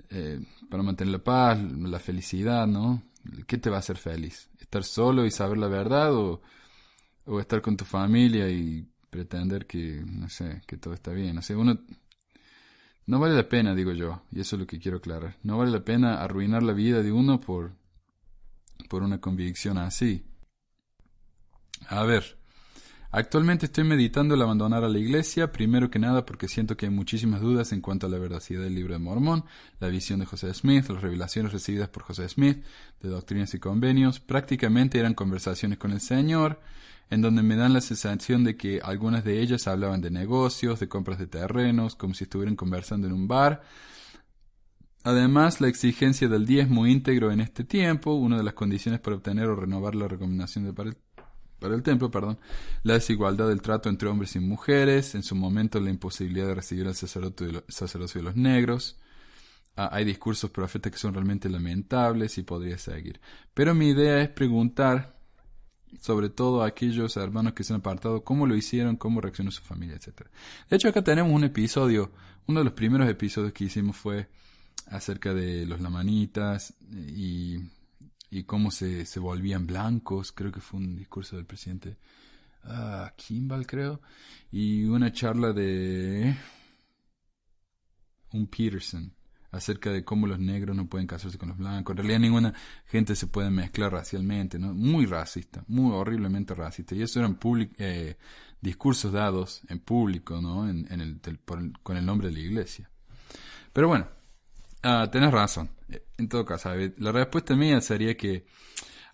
Eh, 0.10 0.40
para 0.70 0.84
mantener 0.84 1.14
la 1.14 1.24
paz, 1.24 1.60
la 1.60 2.00
felicidad, 2.00 2.68
¿no? 2.68 3.02
¿Qué 3.48 3.58
te 3.58 3.70
va 3.70 3.78
a 3.78 3.80
hacer 3.80 3.98
feliz? 3.98 4.50
¿Estar 4.60 4.84
solo 4.84 5.26
y 5.26 5.32
saber 5.32 5.58
la 5.58 5.68
verdad 5.68 6.14
o, 6.14 6.42
o 7.26 7.40
estar 7.40 7.62
con 7.62 7.78
tu 7.78 7.86
familia 7.86 8.50
y 8.50 8.88
pretender 9.10 9.66
que, 9.66 10.04
no 10.06 10.30
sé, 10.30 10.62
que 10.68 10.78
todo 10.78 10.94
está 10.94 11.12
bien? 11.12 11.38
O 11.38 11.42
sea, 11.42 11.58
uno 11.58 11.80
no 13.06 13.20
vale 13.20 13.36
la 13.36 13.50
pena, 13.50 13.76
digo 13.76 13.92
yo, 13.92 14.22
y 14.32 14.40
eso 14.40 14.56
es 14.56 14.62
lo 14.62 14.68
que 14.68 14.80
quiero 14.80 14.98
aclarar. 14.98 15.38
No 15.44 15.58
vale 15.58 15.72
la 15.72 15.84
pena 15.84 16.22
arruinar 16.22 16.64
la 16.64 16.74
vida 16.74 17.04
de 17.04 17.12
uno 17.12 17.40
por, 17.40 17.74
por 18.90 19.04
una 19.04 19.20
convicción 19.20 19.78
así. 19.78 20.26
A 21.88 22.04
ver, 22.04 22.38
actualmente 23.14 23.68
estoy 23.68 23.84
meditando 23.84 24.34
el 24.34 24.42
abandonar 24.42 24.84
a 24.84 24.90
la 24.90 24.98
iglesia, 24.98 25.52
primero 25.52 25.90
que 25.90 26.00
nada 26.00 26.26
porque 26.26 26.48
siento 26.48 26.76
que 26.76 26.88
hay 26.88 26.92
muchísimas 26.92 27.42
dudas 27.42 27.72
en 27.72 27.80
cuanto 27.80 28.08
a 28.08 28.10
la 28.10 28.18
veracidad 28.18 28.64
del 28.64 28.74
libro 28.74 28.94
de 28.94 29.00
Mormón, 29.00 29.46
la 29.80 29.88
visión 29.88 30.20
de 30.20 30.26
José 30.26 30.52
Smith, 30.54 30.90
las 30.90 31.02
revelaciones 31.02 31.54
recibidas 31.54 31.90
por 31.90 32.04
José 32.04 32.28
Smith, 32.28 32.64
de 33.02 33.10
doctrinas 33.10 33.54
y 33.54 33.60
convenios, 33.60 34.20
prácticamente 34.20 35.00
eran 35.00 35.14
conversaciones 35.14 35.78
con 35.78 35.92
el 35.92 36.02
Señor, 36.02 36.60
en 37.12 37.22
donde 37.22 37.44
me 37.44 37.56
dan 37.56 37.74
la 37.74 37.82
sensación 37.82 38.44
de 38.44 38.58
que 38.58 38.82
algunas 38.84 39.24
de 39.24 39.42
ellas 39.42 39.68
hablaban 39.68 40.02
de 40.02 40.10
negocios, 40.10 40.80
de 40.80 40.90
compras 40.90 41.20
de 41.20 41.28
terrenos, 41.28 41.96
como 41.96 42.16
si 42.16 42.24
estuvieran 42.24 42.56
conversando 42.56 43.06
en 43.06 43.14
un 43.14 43.28
bar. 43.28 43.62
Además, 45.04 45.62
la 45.62 45.68
exigencia 45.68 46.28
del 46.28 46.48
diezmo 46.48 46.88
íntegro 46.88 47.32
en 47.32 47.42
este 47.42 47.64
tiempo, 47.64 48.14
una 48.16 48.38
de 48.38 48.44
las 48.44 48.56
condiciones 48.56 49.02
para 49.02 49.18
obtener 49.18 49.48
o 49.48 49.56
renovar 49.56 49.94
la 49.94 50.08
recomendación 50.08 50.64
de 50.64 50.74
para 51.64 51.74
el, 51.74 51.80
el 51.80 51.84
templo, 51.84 52.12
perdón, 52.12 52.38
la 52.84 52.96
desigualdad 52.96 53.48
del 53.48 53.62
trato 53.62 53.90
entre 53.90 54.10
hombres 54.10 54.36
y 54.36 54.40
mujeres, 54.40 55.16
en 55.16 55.24
su 55.24 55.36
momento 55.36 55.80
la 55.80 55.90
imposibilidad 55.90 56.48
de 56.48 56.56
recibir 56.56 56.88
al 56.88 56.96
sacerdocio 56.96 58.20
de 58.20 58.24
los 58.24 58.36
negros. 58.36 59.00
Ah, 59.76 59.90
hay 59.92 60.06
discursos 60.06 60.52
profetas 60.52 60.92
que 60.92 60.98
son 61.00 61.14
realmente 61.14 61.50
lamentables 61.50 62.38
y 62.38 62.44
podría 62.44 62.78
seguir. 62.78 63.20
Pero 63.54 63.74
mi 63.74 63.90
idea 63.90 64.22
es 64.22 64.30
preguntar 64.30 65.18
sobre 66.02 66.30
todo 66.30 66.64
a 66.64 66.68
aquellos 66.68 67.18
hermanos 67.18 67.54
que 67.54 67.64
se 67.64 67.74
han 67.74 67.80
apartado, 67.80 68.24
cómo 68.24 68.48
lo 68.48 68.56
hicieron, 68.56 68.98
cómo 68.98 69.22
reaccionó 69.22 69.52
su 69.52 69.62
familia, 69.62 69.96
etc. 69.96 70.28
De 70.70 70.76
hecho, 70.76 70.90
acá 70.90 71.04
tenemos 71.04 71.32
un 71.32 71.44
episodio, 71.44 72.12
uno 72.48 72.60
de 72.60 72.66
los 72.66 72.74
primeros 72.74 73.10
episodios 73.10 73.54
que 73.54 73.66
hicimos 73.66 73.96
fue 73.96 74.28
acerca 74.88 75.34
de 75.34 75.66
los 75.66 75.82
lamanitas 75.82 76.74
y, 76.92 77.58
y 78.34 78.44
cómo 78.44 78.72
se, 78.72 79.06
se 79.06 79.20
volvían 79.20 79.68
blancos, 79.68 80.32
creo 80.32 80.52
que 80.52 80.60
fue 80.60 80.80
un 80.80 80.96
discurso 80.96 81.36
del 81.36 81.46
presidente 81.46 81.98
ah, 82.64 83.14
Kimball, 83.16 83.68
creo, 83.68 84.02
y 84.52 84.86
una 84.86 85.12
charla 85.12 85.54
de 85.54 86.36
un 88.32 88.48
Peterson 88.48 89.14
acerca 89.52 89.92
de 89.92 90.04
cómo 90.04 90.26
los 90.26 90.40
negros 90.40 90.76
no 90.76 90.88
pueden 90.88 91.06
casarse 91.06 91.38
con 91.38 91.50
los 91.50 91.58
blancos. 91.60 91.94
En 91.94 91.98
realidad 91.98 92.20
ninguna 92.20 92.54
gente 92.88 93.16
se 93.16 93.28
puede 93.28 93.52
mezclar 93.52 93.92
racialmente, 93.92 94.58
¿no? 94.58 94.74
Muy 94.74 95.06
racista, 95.06 95.64
muy 95.68 95.94
horriblemente 95.94 96.56
racista. 96.56 96.96
Y 96.96 97.04
eso 97.04 97.20
eran 97.20 97.38
eh, 97.78 98.18
discursos 98.60 99.14
dados 99.14 99.62
en 99.70 99.78
público, 99.78 100.42
¿no? 100.42 100.68
En, 100.68 100.88
el, 100.90 101.20
con 101.84 101.98
el 101.98 102.06
nombre 102.06 102.30
de 102.30 102.34
la 102.34 102.40
iglesia. 102.40 102.90
Pero 103.72 103.88
bueno, 103.90 104.08
uh, 104.84 105.10
tenés 105.10 105.32
razón. 105.32 105.70
En 106.18 106.28
todo 106.28 106.46
caso, 106.46 106.72
la 106.98 107.12
respuesta 107.12 107.56
mía 107.56 107.80
sería 107.82 108.16
que 108.16 108.46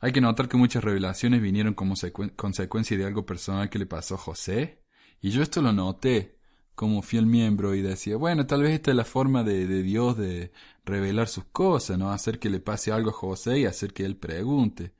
hay 0.01 0.11
que 0.11 0.21
notar 0.21 0.47
que 0.47 0.57
muchas 0.57 0.83
revelaciones 0.83 1.41
vinieron 1.41 1.73
como 1.73 1.95
consecuencia 2.35 2.97
de 2.97 3.05
algo 3.05 3.25
personal 3.25 3.69
que 3.69 3.79
le 3.79 3.85
pasó 3.85 4.15
a 4.15 4.19
José. 4.19 4.81
Y 5.21 5.31
yo 5.31 5.43
esto 5.43 5.61
lo 5.61 5.73
noté 5.73 6.37
como 6.75 7.01
fiel 7.01 7.25
miembro 7.25 7.75
y 7.75 7.81
decía, 7.81 8.15
bueno, 8.15 8.47
tal 8.47 8.61
vez 8.61 8.71
esta 8.71 8.91
es 8.91 8.97
la 8.97 9.03
forma 9.03 9.43
de, 9.43 9.83
Dios 9.83 10.17
de 10.17 10.53
revelar 10.85 11.27
sus 11.27 11.43
cosas, 11.45 11.97
¿no? 11.97 12.11
Hacer 12.11 12.39
que 12.39 12.49
le 12.49 12.61
pase 12.61 12.93
algo 12.93 13.09
a 13.09 13.13
José 13.13 13.59
y 13.59 13.65
hacer 13.65 13.91
que 13.91 14.05
él 14.05 14.15
pregunte. 14.15 14.93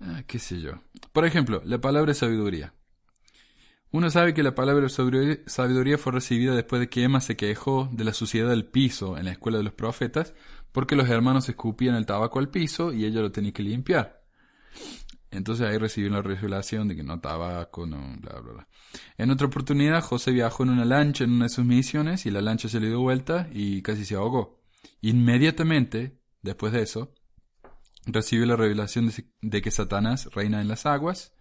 Ah, 0.00 0.22
qué 0.26 0.38
sé 0.38 0.60
yo. 0.60 0.72
Por 1.12 1.26
ejemplo, 1.26 1.60
la 1.66 1.78
palabra 1.82 2.14
sabiduría. 2.14 2.72
Uno 3.92 4.08
sabe 4.10 4.34
que 4.34 4.42
la 4.42 4.54
palabra 4.54 4.88
sabiduría 4.88 5.98
fue 5.98 6.12
recibida 6.12 6.54
después 6.54 6.80
de 6.80 6.88
que 6.88 7.02
Emma 7.02 7.20
se 7.20 7.36
quejó 7.36 7.88
de 7.92 8.04
la 8.04 8.14
suciedad 8.14 8.50
del 8.50 8.64
piso 8.64 9.18
en 9.18 9.24
la 9.24 9.32
escuela 9.32 9.58
de 9.58 9.64
los 9.64 9.72
profetas, 9.72 10.34
porque 10.72 10.94
los 10.94 11.08
hermanos 11.08 11.48
escupían 11.48 11.96
el 11.96 12.06
tabaco 12.06 12.38
al 12.38 12.50
piso 12.50 12.92
y 12.92 13.04
ella 13.04 13.20
lo 13.20 13.32
tenía 13.32 13.52
que 13.52 13.64
limpiar. 13.64 14.22
Entonces 15.32 15.66
ahí 15.66 15.78
recibió 15.78 16.10
la 16.10 16.22
revelación 16.22 16.88
de 16.88 16.96
que 16.96 17.04
no 17.04 17.20
tabaco, 17.20 17.86
no, 17.86 17.98
bla, 18.20 18.40
bla, 18.40 18.52
bla. 18.52 18.68
En 19.16 19.30
otra 19.30 19.46
oportunidad, 19.46 20.02
José 20.02 20.32
viajó 20.32 20.64
en 20.64 20.70
una 20.70 20.84
lancha 20.84 21.24
en 21.24 21.32
una 21.32 21.44
de 21.44 21.50
sus 21.50 21.64
misiones 21.64 22.26
y 22.26 22.30
la 22.30 22.40
lancha 22.40 22.68
se 22.68 22.80
le 22.80 22.88
dio 22.88 23.00
vuelta 23.00 23.48
y 23.52 23.82
casi 23.82 24.04
se 24.04 24.16
ahogó. 24.16 24.60
Inmediatamente, 25.00 26.18
después 26.42 26.72
de 26.72 26.82
eso, 26.82 27.14
recibió 28.06 28.46
la 28.46 28.56
revelación 28.56 29.12
de, 29.40 29.62
que 29.62 29.70
Satanás 29.70 30.28
reina 30.34 30.60
en 30.60 30.68
las 30.68 30.86
aguas 30.86 31.32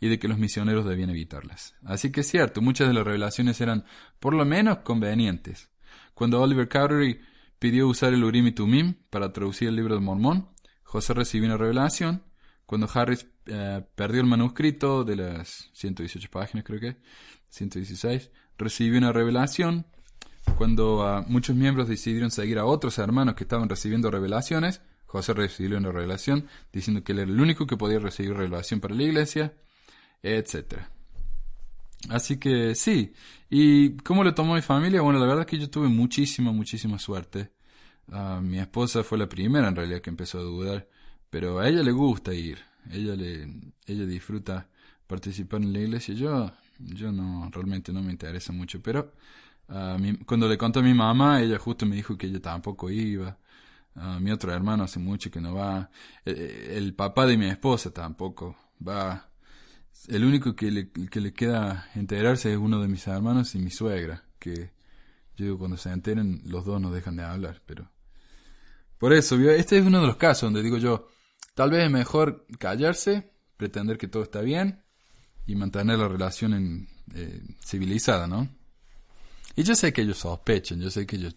y 0.00 0.08
de 0.08 0.18
que 0.18 0.28
los 0.28 0.38
misioneros 0.38 0.84
debían 0.84 1.10
evitarlas. 1.10 1.74
Así 1.84 2.12
que 2.12 2.20
es 2.20 2.28
cierto, 2.28 2.60
muchas 2.60 2.88
de 2.88 2.94
las 2.94 3.04
revelaciones 3.04 3.60
eran 3.60 3.84
por 4.20 4.34
lo 4.34 4.44
menos 4.44 4.78
convenientes. 4.78 5.70
Cuando 6.14 6.40
Oliver 6.40 6.68
Cowdery 6.68 7.20
pidió 7.58 7.88
usar 7.88 8.12
el 8.12 8.24
Urim 8.24 8.48
y 8.48 8.52
Tumim 8.52 8.94
para 9.10 9.32
traducir 9.32 9.68
el 9.68 9.76
libro 9.76 9.94
de 9.94 10.00
Mormón, 10.00 10.48
José 10.82 11.14
recibió 11.14 11.46
una 11.48 11.56
revelación 11.56 12.22
cuando 12.66 12.88
Harris 12.92 13.26
eh, 13.46 13.82
perdió 13.94 14.20
el 14.20 14.26
manuscrito 14.26 15.04
de 15.04 15.16
las 15.16 15.70
118 15.72 16.28
páginas, 16.30 16.64
creo 16.64 16.80
que, 16.80 16.96
116, 17.50 18.30
recibió 18.58 18.98
una 18.98 19.12
revelación. 19.12 19.86
Cuando 20.58 21.06
ah, 21.06 21.24
muchos 21.28 21.56
miembros 21.56 21.88
decidieron 21.88 22.30
seguir 22.30 22.58
a 22.58 22.64
otros 22.64 22.98
hermanos 22.98 23.36
que 23.36 23.44
estaban 23.44 23.68
recibiendo 23.68 24.10
revelaciones, 24.10 24.80
José 25.06 25.32
recibió 25.32 25.78
una 25.78 25.92
revelación 25.92 26.48
diciendo 26.72 27.04
que 27.04 27.12
él 27.12 27.20
era 27.20 27.30
el 27.30 27.40
único 27.40 27.66
que 27.66 27.76
podía 27.76 28.00
recibir 28.00 28.34
revelación 28.34 28.80
para 28.80 28.94
la 28.94 29.04
iglesia, 29.04 29.54
etc. 30.22 30.80
Así 32.08 32.38
que 32.38 32.74
sí. 32.74 33.12
¿Y 33.50 33.96
cómo 33.98 34.24
lo 34.24 34.34
tomó 34.34 34.54
mi 34.54 34.62
familia? 34.62 35.00
Bueno, 35.02 35.18
la 35.18 35.26
verdad 35.26 35.42
es 35.42 35.46
que 35.46 35.58
yo 35.58 35.70
tuve 35.70 35.88
muchísima, 35.88 36.52
muchísima 36.52 36.98
suerte. 36.98 37.52
Ah, 38.10 38.40
mi 38.42 38.58
esposa 38.58 39.02
fue 39.02 39.18
la 39.18 39.28
primera 39.28 39.68
en 39.68 39.76
realidad 39.76 40.00
que 40.00 40.10
empezó 40.10 40.38
a 40.38 40.42
dudar 40.42 40.88
pero 41.30 41.58
a 41.58 41.68
ella 41.68 41.82
le 41.82 41.92
gusta 41.92 42.32
ir, 42.32 42.58
ella 42.90 43.14
le, 43.14 43.42
ella 43.86 44.06
disfruta 44.06 44.68
participar 45.06 45.60
en 45.62 45.72
la 45.72 45.80
iglesia. 45.80 46.14
Yo, 46.14 46.50
yo 46.78 47.12
no, 47.12 47.50
realmente 47.52 47.92
no 47.92 48.02
me 48.02 48.12
interesa 48.12 48.52
mucho, 48.52 48.80
pero 48.80 49.12
uh, 49.68 50.24
cuando 50.24 50.48
le 50.48 50.56
conté 50.56 50.78
a 50.78 50.82
mi 50.82 50.94
mamá, 50.94 51.40
ella 51.42 51.58
justo 51.58 51.86
me 51.86 51.96
dijo 51.96 52.16
que 52.16 52.26
ella 52.26 52.40
tampoco 52.40 52.90
iba. 52.90 53.36
Uh, 53.96 54.20
mi 54.20 54.30
otro 54.30 54.52
hermano 54.52 54.84
hace 54.84 54.98
mucho 54.98 55.30
que 55.30 55.40
no 55.40 55.54
va. 55.54 55.90
El, 56.24 56.38
el, 56.38 56.94
papá 56.94 57.26
de 57.26 57.36
mi 57.36 57.46
esposa 57.46 57.90
tampoco 57.92 58.56
va. 58.86 59.28
El 60.08 60.24
único 60.24 60.54
que 60.54 60.70
le, 60.70 60.90
que 60.90 61.20
le 61.20 61.32
queda 61.32 61.90
enterarse 61.94 62.52
es 62.52 62.58
uno 62.58 62.80
de 62.80 62.88
mis 62.88 63.06
hermanos 63.06 63.54
y 63.54 63.58
mi 63.58 63.70
suegra, 63.70 64.24
que 64.38 64.70
yo 65.36 65.44
digo, 65.44 65.58
cuando 65.58 65.76
se 65.76 65.90
enteren, 65.90 66.42
los 66.44 66.64
dos 66.64 66.80
no 66.80 66.90
dejan 66.90 67.16
de 67.16 67.24
hablar, 67.24 67.62
pero... 67.66 67.90
Por 68.98 69.12
eso, 69.12 69.36
este 69.50 69.78
es 69.78 69.84
uno 69.84 70.00
de 70.00 70.06
los 70.06 70.16
casos 70.16 70.42
donde 70.42 70.62
digo 70.62 70.78
yo, 70.78 71.08
Tal 71.56 71.70
vez 71.70 71.84
es 71.84 71.90
mejor 71.90 72.46
callarse, 72.58 73.32
pretender 73.56 73.96
que 73.96 74.08
todo 74.08 74.22
está 74.22 74.42
bien 74.42 74.82
y 75.46 75.54
mantener 75.54 75.98
la 75.98 76.06
relación 76.06 76.86
eh, 77.14 77.42
civilizada, 77.64 78.26
¿no? 78.26 78.46
Y 79.54 79.62
yo 79.62 79.74
sé 79.74 79.90
que 79.90 80.02
ellos 80.02 80.18
sospechan, 80.18 80.82
yo 80.82 80.90
sé 80.90 81.06
que 81.06 81.16
ellos 81.16 81.34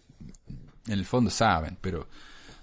en 0.86 0.92
el 0.92 1.06
fondo 1.06 1.30
saben, 1.30 1.78
pero 1.80 2.06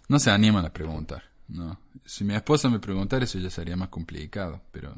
no 0.07 0.19
se 0.19 0.29
animan 0.29 0.67
a 0.67 0.71
preguntar, 0.71 1.23
¿no? 1.47 1.79
Si 2.05 2.23
mi 2.23 2.35
esposa 2.35 2.69
me 2.69 2.77
preguntara 2.77 3.25
eso 3.25 3.39
ya 3.39 3.49
sería 3.49 3.75
más 3.75 3.89
complicado, 3.89 4.61
pero... 4.71 4.93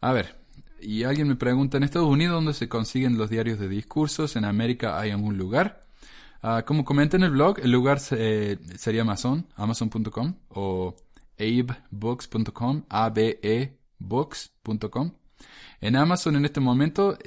A 0.00 0.12
ver, 0.12 0.36
y 0.80 1.02
alguien 1.04 1.28
me 1.28 1.36
pregunta, 1.36 1.76
¿en 1.76 1.82
Estados 1.82 2.08
Unidos 2.08 2.34
dónde 2.34 2.54
se 2.54 2.68
consiguen 2.68 3.18
los 3.18 3.30
diarios 3.30 3.58
de 3.58 3.68
discursos? 3.68 4.36
¿En 4.36 4.44
América 4.44 5.00
hay 5.00 5.10
algún 5.10 5.36
lugar? 5.38 5.86
Ah, 6.42 6.64
como 6.66 6.84
comenta 6.84 7.16
en 7.16 7.22
el 7.24 7.30
blog, 7.30 7.58
el 7.60 7.72
lugar 7.72 7.98
sería 7.98 9.02
Amazon, 9.02 9.46
amazon.com 9.56 10.34
o 10.50 10.94
abebooks.com, 11.38 12.84
abebooks.com. 12.88 15.12
En 15.80 15.96
Amazon 15.96 16.36
en 16.36 16.44
este 16.44 16.60
momento 16.60 17.18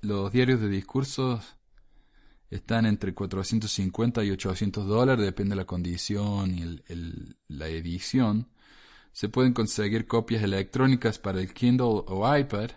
los 0.00 0.32
diarios 0.32 0.60
de 0.60 0.68
discursos 0.68 1.56
están 2.50 2.86
entre 2.86 3.14
450 3.14 4.24
y 4.24 4.30
800 4.30 4.86
dólares, 4.86 5.24
depende 5.24 5.54
de 5.54 5.56
la 5.56 5.64
condición 5.64 6.54
y 6.54 6.82
la 7.48 7.68
edición. 7.68 8.51
Se 9.12 9.28
pueden 9.28 9.52
conseguir 9.52 10.06
copias 10.06 10.42
electrónicas 10.42 11.18
para 11.18 11.40
el 11.40 11.52
Kindle 11.52 12.04
o 12.06 12.36
iPad 12.36 12.70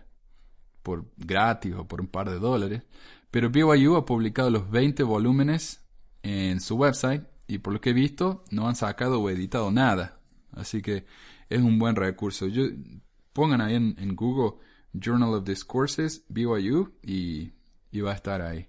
por 0.84 1.06
gratis 1.18 1.74
o 1.76 1.88
por 1.88 2.02
un 2.02 2.08
par 2.08 2.30
de 2.30 2.40
dólares. 2.40 2.84
Pero 3.32 3.50
BYU 3.50 3.96
ha 3.96 4.06
publicado 4.06 4.50
los 4.50 4.70
20 4.70 5.04
volúmenes 5.04 5.84
en 6.24 6.60
su 6.60 6.76
website 6.76 7.24
y 7.48 7.58
por 7.60 7.74
lo 7.74 7.82
que 7.82 7.92
he 7.92 7.94
visto 7.94 8.44
no 8.52 8.68
han 8.68 8.76
sacado 8.76 9.22
o 9.22 9.30
editado 9.30 9.72
nada. 9.72 10.20
Así 10.52 10.82
que 10.82 11.06
es 11.50 11.62
un 11.62 11.80
buen 11.80 11.96
recurso. 11.96 12.48
Pongan 13.34 13.62
ahí 13.62 13.76
en, 13.76 14.16
Google 14.16 14.60
Journal 14.94 15.34
of 15.34 15.46
Discourses 15.46 16.26
BYU 16.30 16.94
y 17.02 17.52
va 18.00 18.12
a 18.12 18.16
estar 18.16 18.42
ahí. 18.42 18.68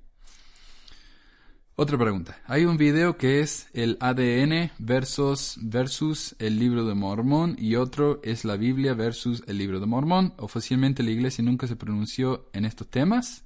Otra 1.78 1.98
pregunta. 1.98 2.40
Hay 2.46 2.64
un 2.64 2.78
video 2.78 3.18
que 3.18 3.40
es 3.40 3.68
el 3.74 3.98
ADN 4.00 4.70
versus, 4.78 5.58
versus 5.60 6.34
el 6.38 6.58
libro 6.58 6.86
de 6.86 6.94
Mormón 6.94 7.54
y 7.58 7.76
otro 7.76 8.18
es 8.24 8.46
la 8.46 8.56
Biblia 8.56 8.94
versus 8.94 9.44
el 9.46 9.58
libro 9.58 9.78
de 9.78 9.84
Mormón. 9.84 10.32
Oficialmente 10.38 11.02
la 11.02 11.10
iglesia 11.10 11.44
nunca 11.44 11.66
se 11.66 11.76
pronunció 11.76 12.48
en 12.54 12.64
estos 12.64 12.88
temas. 12.88 13.44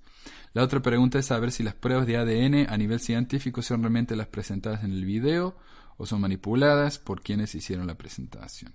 La 0.54 0.62
otra 0.62 0.78
pregunta 0.78 1.18
es 1.18 1.26
saber 1.26 1.50
si 1.50 1.64
las 1.64 1.74
pruebas 1.74 2.06
de 2.06 2.18
ADN 2.18 2.72
a 2.72 2.78
nivel 2.78 3.00
científico 3.00 3.62
son 3.62 3.82
realmente 3.82 4.14
las 4.14 4.28
presentadas 4.28 4.84
en 4.84 4.92
el 4.92 5.04
video 5.04 5.56
o 5.96 6.06
son 6.06 6.20
manipuladas 6.20 7.00
por 7.00 7.22
quienes 7.22 7.56
hicieron 7.56 7.88
la 7.88 7.98
presentación. 7.98 8.72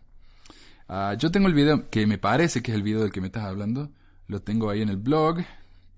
Ah, 0.90 1.16
yo 1.18 1.32
tengo 1.32 1.48
el 1.48 1.54
video, 1.54 1.90
que 1.90 2.06
me 2.08 2.18
parece 2.18 2.62
que 2.62 2.72
es 2.72 2.76
el 2.76 2.84
video 2.84 3.04
del 3.04 3.12
que 3.14 3.22
me 3.22 3.28
estás 3.28 3.46
hablando, 3.46 3.90
lo 4.28 4.42
tengo 4.42 4.70
ahí 4.70 4.82
en 4.82 4.90
el 4.90 4.98
blog 4.98 5.38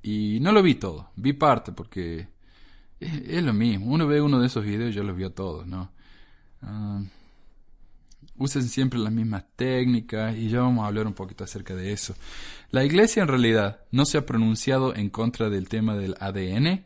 y 0.03 0.37
no 0.41 0.51
lo 0.51 0.61
vi 0.61 0.75
todo, 0.75 1.09
vi 1.15 1.33
parte 1.33 1.71
porque 1.71 2.36
es, 2.99 3.43
lo 3.43 3.53
mismo, 3.53 3.87
uno 3.87 4.07
ve 4.07 4.21
uno 4.21 4.39
de 4.39 4.47
esos 4.47 4.63
videos 4.63 4.91
y 4.91 4.95
ya 4.95 5.03
los 5.03 5.15
vio 5.15 5.31
todos, 5.31 5.67
¿no? 5.67 5.91
Ah, 6.61 7.01
usen 8.37 8.63
siempre 8.63 8.99
las 8.99 9.11
mismas 9.11 9.45
técnicas 9.55 10.35
y 10.35 10.49
ya 10.49 10.61
vamos 10.61 10.83
a 10.83 10.87
hablar 10.87 11.07
un 11.07 11.13
poquito 11.13 11.43
acerca 11.43 11.75
de 11.75 11.91
eso. 11.91 12.15
La 12.71 12.83
iglesia 12.83 13.23
en 13.23 13.29
realidad 13.29 13.81
no 13.91 14.05
se 14.05 14.17
ha 14.17 14.25
pronunciado 14.25 14.95
en 14.95 15.09
contra 15.09 15.49
del 15.49 15.69
tema 15.69 15.95
del 15.95 16.15
ADN 16.19 16.85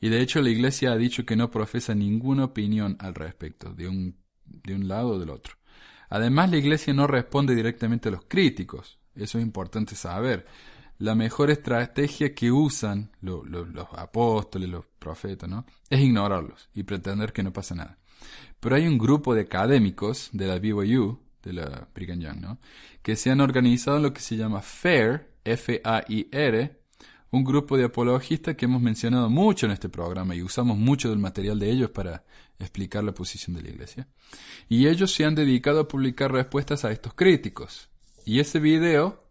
y 0.00 0.08
de 0.08 0.20
hecho 0.20 0.40
la 0.40 0.50
iglesia 0.50 0.92
ha 0.92 0.96
dicho 0.96 1.24
que 1.24 1.36
no 1.36 1.50
profesa 1.50 1.94
ninguna 1.94 2.44
opinión 2.44 2.96
al 3.00 3.14
respecto 3.14 3.72
de 3.72 3.88
un, 3.88 4.16
de 4.44 4.74
un 4.74 4.88
lado 4.88 5.10
o 5.10 5.18
del 5.18 5.30
otro. 5.30 5.54
Además 6.08 6.50
la 6.50 6.58
iglesia 6.58 6.94
no 6.94 7.06
responde 7.06 7.54
directamente 7.54 8.08
a 8.08 8.12
los 8.12 8.24
críticos, 8.26 8.98
eso 9.14 9.38
es 9.38 9.44
importante 9.44 9.96
saber. 9.96 10.46
La 10.98 11.14
mejor 11.14 11.50
estrategia 11.50 12.34
que 12.34 12.50
usan 12.50 13.10
los 13.20 13.86
apóstoles, 13.92 14.68
los 14.68 14.84
profetas, 14.98 15.48
¿no? 15.48 15.66
es 15.90 16.00
ignorarlos 16.00 16.68
y 16.74 16.82
pretender 16.84 17.32
que 17.32 17.42
no 17.42 17.52
pasa 17.52 17.74
nada. 17.74 17.98
Pero 18.60 18.76
hay 18.76 18.86
un 18.86 18.98
grupo 18.98 19.34
de 19.34 19.42
académicos 19.42 20.30
de 20.32 20.46
la 20.46 20.58
BYU 20.58 21.20
de 21.42 21.52
la 21.52 21.88
Brigham 21.94 22.18
Young, 22.18 22.40
¿no? 22.40 22.58
Que 23.02 23.14
se 23.14 23.30
han 23.30 23.40
organizado 23.40 23.98
en 23.98 24.02
lo 24.02 24.12
que 24.12 24.20
se 24.20 24.36
llama 24.36 24.62
FAIR, 24.62 25.30
F-A-I-R, 25.44 26.80
un 27.30 27.44
grupo 27.44 27.76
de 27.76 27.84
apologistas 27.84 28.56
que 28.56 28.64
hemos 28.64 28.82
mencionado 28.82 29.30
mucho 29.30 29.66
en 29.66 29.72
este 29.72 29.88
programa 29.88 30.34
y 30.34 30.42
usamos 30.42 30.76
mucho 30.76 31.10
del 31.10 31.18
material 31.18 31.58
de 31.58 31.70
ellos 31.70 31.90
para 31.90 32.24
explicar 32.58 33.04
la 33.04 33.12
posición 33.12 33.54
de 33.54 33.62
la 33.62 33.68
Iglesia. 33.68 34.08
Y 34.68 34.88
ellos 34.88 35.12
se 35.12 35.24
han 35.24 35.34
dedicado 35.34 35.80
a 35.80 35.88
publicar 35.88 36.32
respuestas 36.32 36.84
a 36.84 36.90
estos 36.90 37.14
críticos. 37.14 37.88
Y 38.24 38.40
ese 38.40 38.58
video 38.58 39.25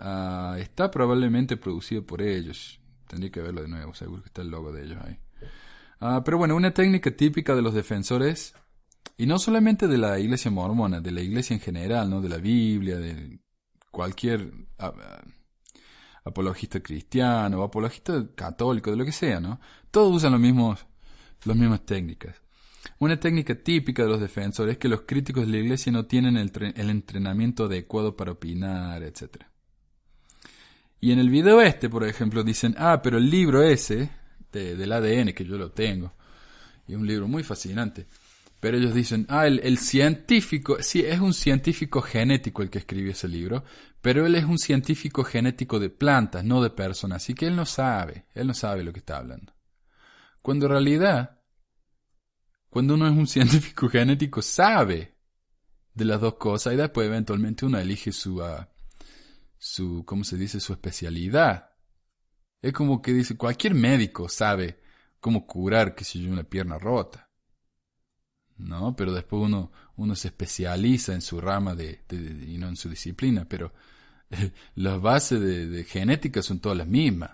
ah, 0.00 0.56
está 0.58 0.90
probablemente 0.90 1.56
producido 1.56 2.04
por 2.04 2.22
ellos. 2.22 2.80
Tendría 3.06 3.30
que 3.30 3.40
verlo 3.40 3.62
de 3.62 3.68
nuevo, 3.68 3.94
seguro 3.94 4.22
que 4.22 4.28
está 4.28 4.42
el 4.42 4.50
logo 4.50 4.72
de 4.72 4.84
ellos 4.84 4.98
ahí. 5.04 5.18
Ah, 6.00 6.22
pero 6.24 6.38
bueno, 6.38 6.56
una 6.56 6.72
técnica 6.72 7.10
típica 7.10 7.54
de 7.54 7.62
los 7.62 7.74
defensores, 7.74 8.54
y 9.16 9.26
no 9.26 9.38
solamente 9.38 9.86
de 9.86 9.98
la 9.98 10.18
iglesia 10.18 10.50
mormona, 10.50 11.00
de 11.00 11.10
la 11.10 11.20
iglesia 11.20 11.54
en 11.54 11.60
general, 11.60 12.08
¿no? 12.08 12.22
De 12.22 12.28
la 12.28 12.38
Biblia, 12.38 12.98
de 12.98 13.38
cualquier 13.90 14.50
ah, 14.78 14.92
apologista 16.24 16.80
cristiano, 16.80 17.62
apologista 17.62 18.26
católico, 18.34 18.90
de 18.90 18.96
lo 18.96 19.04
que 19.04 19.12
sea, 19.12 19.40
¿no? 19.40 19.60
Todos 19.90 20.16
usan 20.16 20.32
los 20.32 20.40
mismos, 20.40 20.86
las 21.44 21.56
mismas 21.56 21.84
técnicas. 21.84 22.40
Una 22.98 23.18
técnica 23.20 23.54
típica 23.54 24.02
de 24.04 24.08
los 24.08 24.20
defensores 24.20 24.72
es 24.72 24.78
que 24.78 24.88
los 24.88 25.02
críticos 25.02 25.44
de 25.44 25.52
la 25.52 25.58
iglesia 25.58 25.92
no 25.92 26.06
tienen 26.06 26.36
el 26.36 26.90
entrenamiento 26.90 27.64
adecuado 27.64 28.16
para 28.16 28.32
opinar, 28.32 29.02
etc. 29.02 29.49
Y 31.00 31.12
en 31.12 31.18
el 31.18 31.30
video 31.30 31.60
este, 31.62 31.88
por 31.88 32.04
ejemplo, 32.04 32.42
dicen, 32.44 32.74
ah, 32.78 33.00
pero 33.02 33.16
el 33.16 33.30
libro 33.30 33.62
ese, 33.62 34.10
de, 34.52 34.76
del 34.76 34.92
ADN, 34.92 35.32
que 35.32 35.44
yo 35.44 35.56
lo 35.56 35.72
tengo, 35.72 36.12
y 36.86 36.92
es 36.92 36.98
un 36.98 37.06
libro 37.06 37.26
muy 37.26 37.42
fascinante, 37.42 38.06
pero 38.60 38.76
ellos 38.76 38.92
dicen, 38.92 39.24
ah, 39.30 39.46
el, 39.46 39.60
el, 39.60 39.78
científico, 39.78 40.76
sí, 40.80 41.00
es 41.00 41.18
un 41.18 41.32
científico 41.32 42.02
genético 42.02 42.62
el 42.62 42.68
que 42.68 42.80
escribió 42.80 43.12
ese 43.12 43.28
libro, 43.28 43.64
pero 44.02 44.26
él 44.26 44.34
es 44.34 44.44
un 44.44 44.58
científico 44.58 45.24
genético 45.24 45.78
de 45.78 45.88
plantas, 45.88 46.44
no 46.44 46.62
de 46.62 46.68
personas, 46.68 47.22
así 47.22 47.32
que 47.32 47.46
él 47.46 47.56
no 47.56 47.64
sabe, 47.64 48.26
él 48.34 48.46
no 48.46 48.54
sabe 48.54 48.84
lo 48.84 48.92
que 48.92 48.98
está 48.98 49.16
hablando. 49.16 49.54
Cuando 50.42 50.66
en 50.66 50.72
realidad, 50.72 51.40
cuando 52.68 52.94
uno 52.94 53.06
es 53.06 53.16
un 53.16 53.26
científico 53.26 53.88
genético, 53.88 54.42
sabe 54.42 55.14
de 55.94 56.04
las 56.04 56.20
dos 56.20 56.34
cosas 56.34 56.74
y 56.74 56.76
después 56.76 57.06
eventualmente 57.06 57.64
uno 57.64 57.78
elige 57.78 58.12
su, 58.12 58.42
uh, 58.42 58.64
su, 59.60 60.04
¿cómo 60.06 60.24
se 60.24 60.36
dice? 60.36 60.58
Su 60.58 60.72
especialidad. 60.72 61.70
Es 62.62 62.72
como 62.72 63.00
que 63.00 63.12
dice, 63.12 63.36
cualquier 63.36 63.74
médico 63.74 64.28
sabe 64.28 64.80
cómo 65.20 65.46
curar, 65.46 65.94
que 65.94 66.02
si 66.02 66.22
yo, 66.22 66.32
una 66.32 66.44
pierna 66.44 66.78
rota. 66.78 67.30
¿no? 68.56 68.96
Pero 68.96 69.12
después 69.12 69.42
uno, 69.42 69.70
uno 69.96 70.16
se 70.16 70.28
especializa 70.28 71.12
en 71.12 71.20
su 71.20 71.40
rama 71.40 71.74
de, 71.74 72.02
y 72.10 72.56
no 72.58 72.68
en 72.68 72.76
su 72.76 72.88
disciplina, 72.88 73.46
pero 73.48 73.72
las 74.74 75.00
bases 75.00 75.40
de, 75.40 75.84
genética 75.84 76.42
son 76.42 76.60
todas 76.60 76.78
las 76.78 76.86
mismas. 76.86 77.30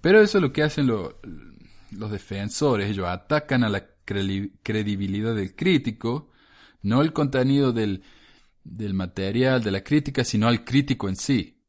Pero 0.00 0.20
eso 0.20 0.38
es 0.38 0.42
lo 0.42 0.52
que 0.52 0.62
hacen 0.62 0.86
los 0.86 2.10
defensores, 2.10 2.88
ellos 2.88 3.08
atacan 3.08 3.64
a 3.64 3.68
la 3.68 3.86
credibilidad 4.04 5.34
del 5.34 5.54
crítico, 5.54 6.30
no 6.82 7.02
el 7.02 7.12
contenido 7.12 7.72
del, 7.72 8.04
del 8.64 8.94
material, 8.94 9.62
de 9.62 9.70
la 9.70 9.82
crítica, 9.82 10.24
sino 10.24 10.48
al 10.48 10.64
crítico 10.64 11.08
en 11.08 11.16
sí. 11.16 11.62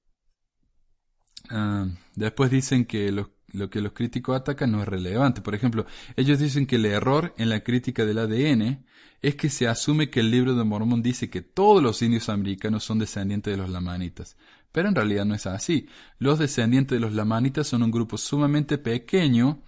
Ah, 1.49 1.87
después 2.15 2.51
dicen 2.51 2.85
que 2.85 3.11
lo 3.11 3.69
que 3.69 3.81
los 3.81 3.91
críticos 3.91 4.35
atacan 4.35 4.71
no 4.71 4.81
es 4.81 4.87
relevante. 4.87 5.41
Por 5.41 5.55
ejemplo, 5.55 5.85
ellos 6.15 6.39
dicen 6.39 6.65
que 6.65 6.77
el 6.77 6.85
error 6.85 7.33
en 7.37 7.49
la 7.49 7.61
crítica 7.61 8.05
del 8.05 8.19
ADN 8.19 8.85
es 9.21 9.35
que 9.35 9.49
se 9.49 9.67
asume 9.67 10.09
que 10.09 10.21
el 10.21 10.31
libro 10.31 10.55
de 10.55 10.63
Mormón 10.63 11.03
dice 11.03 11.29
que 11.29 11.41
todos 11.41 11.81
los 11.83 12.01
indios 12.01 12.29
americanos 12.29 12.83
son 12.83 12.99
descendientes 12.99 13.51
de 13.51 13.57
los 13.57 13.69
lamanitas. 13.69 14.37
Pero 14.71 14.87
en 14.87 14.95
realidad 14.95 15.25
no 15.25 15.35
es 15.35 15.45
así. 15.45 15.87
Los 16.17 16.39
descendientes 16.39 16.95
de 16.95 17.01
los 17.01 17.13
lamanitas 17.13 17.67
son 17.67 17.83
un 17.83 17.91
grupo 17.91 18.17
sumamente 18.17 18.77
pequeño 18.77 19.61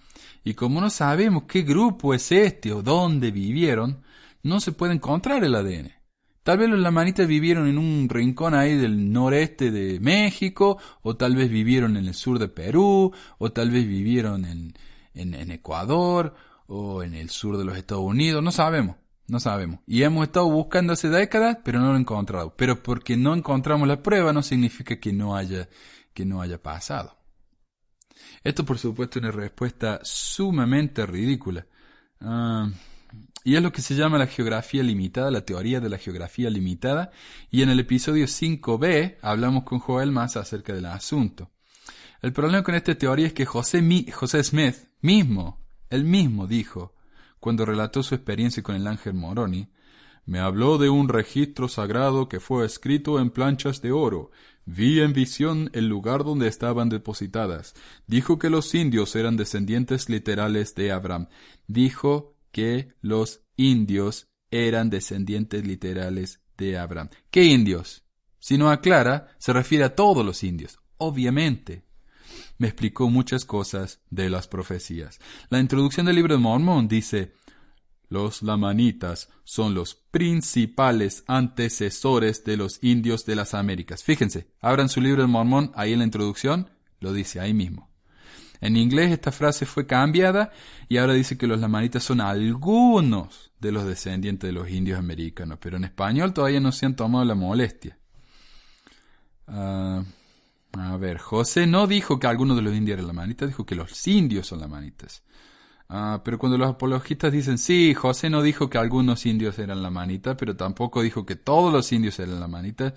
y 0.44 0.54
como 0.54 0.82
no 0.82 0.90
sabemos 0.90 1.44
qué 1.44 1.62
grupo 1.62 2.14
es 2.14 2.32
este 2.32 2.72
o 2.72 2.82
dónde 2.82 3.32
vivieron, 3.32 4.02
no 4.44 4.60
se 4.60 4.72
puede 4.72 4.94
encontrar 4.94 5.44
el 5.44 5.56
ADN. 5.56 5.92
Tal 6.44 6.58
vez 6.58 6.70
los 6.70 6.80
lamanitas 6.80 7.26
vivieron 7.26 7.68
en 7.68 7.78
un 7.78 8.10
rincón 8.10 8.54
ahí 8.54 8.76
del 8.76 9.14
noreste 9.14 9.72
de 9.72 10.02
México, 10.02 10.78
o 11.02 11.16
tal 11.16 11.36
vez 11.36 11.50
vivieron 11.50 11.96
en 11.96 12.06
el 12.06 12.14
sur 12.14 12.38
de 12.38 12.50
Perú, 12.50 13.14
o 13.38 13.52
tal 13.54 13.72
vez 13.72 13.88
vivieron 13.88 14.44
en, 14.46 15.52
Ecuador, 15.52 16.36
o 16.68 17.02
en 17.02 17.14
el 17.14 17.30
sur 17.30 17.58
de 17.58 17.64
los 17.64 17.78
Estados 17.78 18.04
Unidos, 18.04 18.44
no 18.44 18.52
sabemos, 18.52 18.98
no 19.28 19.40
sabemos. 19.40 19.80
Y 19.88 20.04
hemos 20.04 20.28
estado 20.28 20.50
buscando 20.50 20.92
hace 20.92 21.08
décadas, 21.10 21.60
pero 21.64 21.80
no 21.80 21.94
lo 21.94 21.98
encontrado. 21.98 22.54
Pero 22.58 22.84
porque 22.84 23.16
no 23.16 23.34
encontramos 23.34 23.88
la 23.88 24.04
prueba 24.04 24.34
no 24.34 24.44
significa 24.44 25.00
que 25.00 25.14
no 25.14 25.38
haya, 25.38 25.70
que 26.14 26.26
no 26.26 26.42
haya 26.42 26.62
pasado. 26.62 27.16
Esto 28.44 28.66
por 28.66 28.78
supuesto 28.78 29.20
es 29.20 29.24
una 29.24 29.32
respuesta 29.32 30.02
sumamente 30.04 31.06
ridícula. 31.06 31.66
Ah, 32.20 32.70
y 33.44 33.56
es 33.56 33.62
lo 33.62 33.72
que 33.72 33.82
se 33.82 33.96
llama 33.96 34.18
la 34.18 34.28
geografía 34.28 34.84
limitada, 34.84 35.30
la 35.30 35.46
teoría 35.46 35.82
de 35.82 35.90
la 35.90 35.98
geografía 35.98 36.50
limitada. 36.50 37.12
Y 37.52 37.62
en 37.62 37.70
el 37.70 37.80
episodio 37.80 38.26
5b 38.26 39.18
hablamos 39.22 39.64
con 39.64 39.80
Joel 39.80 40.12
más 40.12 40.38
acerca 40.38 40.74
del 40.74 40.86
asunto. 40.86 41.52
El 42.22 42.32
problema 42.32 42.64
con 42.64 42.76
esta 42.76 42.96
teoría 42.96 43.28
es 43.28 43.34
que 43.34 43.46
José, 43.46 43.84
José 44.14 44.44
Smith 44.44 44.76
mismo, 45.02 45.60
él 45.90 46.06
mismo 46.06 46.48
dijo, 46.48 46.96
cuando 47.40 47.66
relató 47.66 48.02
su 48.02 48.16
experiencia 48.16 48.64
con 48.64 48.76
el 48.76 48.88
ángel 48.88 49.14
Moroni, 49.14 49.68
me 50.26 50.40
habló 50.40 50.78
de 50.78 50.90
un 50.90 51.10
registro 51.10 51.68
sagrado 51.68 52.30
que 52.30 52.40
fue 52.40 52.66
escrito 52.66 53.20
en 53.20 53.30
planchas 53.30 53.82
de 53.82 53.92
oro. 53.92 54.32
Vi 54.66 55.02
en 55.02 55.12
visión 55.12 55.70
el 55.74 55.90
lugar 55.90 56.24
donde 56.24 56.48
estaban 56.48 56.88
depositadas. 56.88 57.74
Dijo 58.08 58.40
que 58.40 58.50
los 58.50 58.74
indios 58.74 59.18
eran 59.18 59.36
descendientes 59.36 60.08
literales 60.08 60.76
de 60.76 60.94
Abraham. 60.94 61.28
Dijo 61.68 62.33
que 62.54 62.94
los 63.02 63.42
indios 63.58 64.30
eran 64.52 64.90
descendientes 64.90 65.68
literales 65.68 66.40
de 66.58 66.78
Abraham. 66.78 67.10
¿Qué 67.30 67.44
indios? 67.44 68.06
Si 68.40 68.58
no 68.58 68.70
aclara, 68.70 69.36
se 69.40 69.52
refiere 69.52 69.84
a 69.84 69.96
todos 69.96 70.26
los 70.26 70.44
indios, 70.44 70.80
obviamente. 70.98 71.84
Me 72.58 72.68
explicó 72.68 73.10
muchas 73.10 73.44
cosas 73.44 74.02
de 74.10 74.30
las 74.30 74.48
profecías. 74.48 75.20
La 75.50 75.60
introducción 75.60 76.06
del 76.06 76.16
libro 76.16 76.36
de 76.36 76.42
Mormón 76.42 76.88
dice, 76.88 77.34
los 78.10 78.44
lamanitas 78.44 79.30
son 79.44 79.74
los 79.74 79.96
principales 79.96 81.24
antecesores 81.28 82.44
de 82.44 82.58
los 82.58 82.78
indios 82.84 83.26
de 83.26 83.36
las 83.36 83.56
Américas. 83.56 84.04
Fíjense, 84.04 84.48
abran 84.62 84.90
su 84.90 85.02
libro 85.02 85.24
de 85.24 85.28
Mormón, 85.28 85.72
ahí 85.74 85.94
en 85.94 86.00
la 86.00 86.06
introducción, 86.06 86.70
lo 87.00 87.12
dice 87.12 87.40
ahí 87.40 87.54
mismo. 87.54 87.93
En 88.64 88.78
inglés 88.78 89.12
esta 89.12 89.34
frase 89.34 89.66
fue 89.66 89.86
cambiada 89.86 90.50
y 90.88 90.96
ahora 90.96 91.12
dice 91.12 91.38
que 91.38 91.48
los 91.48 91.60
lamanitas 91.60 92.02
son 92.02 92.22
algunos 92.22 93.52
de 93.60 93.74
los 93.74 93.86
descendientes 93.86 94.48
de 94.48 94.54
los 94.54 94.70
indios 94.70 94.98
americanos, 94.98 95.58
pero 95.60 95.76
en 95.76 95.84
español 95.84 96.34
todavía 96.34 96.62
no 96.62 96.72
se 96.72 96.86
han 96.86 96.96
tomado 96.96 97.26
la 97.26 97.36
molestia. 97.36 97.98
Ah, 99.48 100.02
a 100.72 100.96
ver, 100.96 101.18
José 101.18 101.68
no 101.68 101.88
dijo 101.88 102.22
que 102.22 102.28
algunos 102.28 102.56
de 102.56 102.64
los 102.64 102.74
indios 102.74 102.94
eran 102.94 103.08
lamanitas, 103.08 103.50
dijo 103.50 103.66
que 103.66 103.76
los 103.76 104.08
indios 104.08 104.48
son 104.48 104.62
lamanitas. 104.62 105.24
Ah, 105.96 106.24
pero 106.26 106.40
cuando 106.40 106.58
los 106.58 106.68
apologistas 106.68 107.32
dicen, 107.32 107.60
sí, 107.60 107.94
José 107.94 108.28
no 108.28 108.42
dijo 108.42 108.68
que 108.68 108.80
algunos 108.80 109.28
indios 109.28 109.60
eran 109.60 109.84
lamanitas, 109.84 110.36
pero 110.40 110.56
tampoco 110.56 111.04
dijo 111.04 111.24
que 111.24 111.36
todos 111.36 111.72
los 111.72 111.92
indios 111.92 112.18
eran 112.18 112.40
lamanitas, 112.40 112.94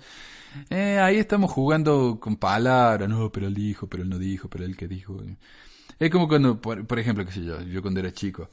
eh, 0.71 0.97
ahí 0.99 1.17
estamos 1.17 1.51
jugando 1.51 2.19
con 2.19 2.37
palabras, 2.37 3.07
no, 3.07 3.31
pero 3.31 3.45
él 3.47 3.53
dijo, 3.53 3.85
pero 3.87 4.01
él 4.01 4.09
no 4.09 4.17
dijo, 4.17 4.49
pero 4.49 4.65
él 4.65 4.75
que 4.75 4.87
dijo. 4.87 5.21
Es 5.99 6.09
como 6.09 6.27
cuando, 6.27 6.59
por, 6.59 6.99
ejemplo, 6.99 7.23
qué 7.23 7.31
sé 7.33 7.43
yo, 7.45 7.61
yo 7.61 7.83
cuando 7.83 7.99
era 7.99 8.11
chico, 8.11 8.49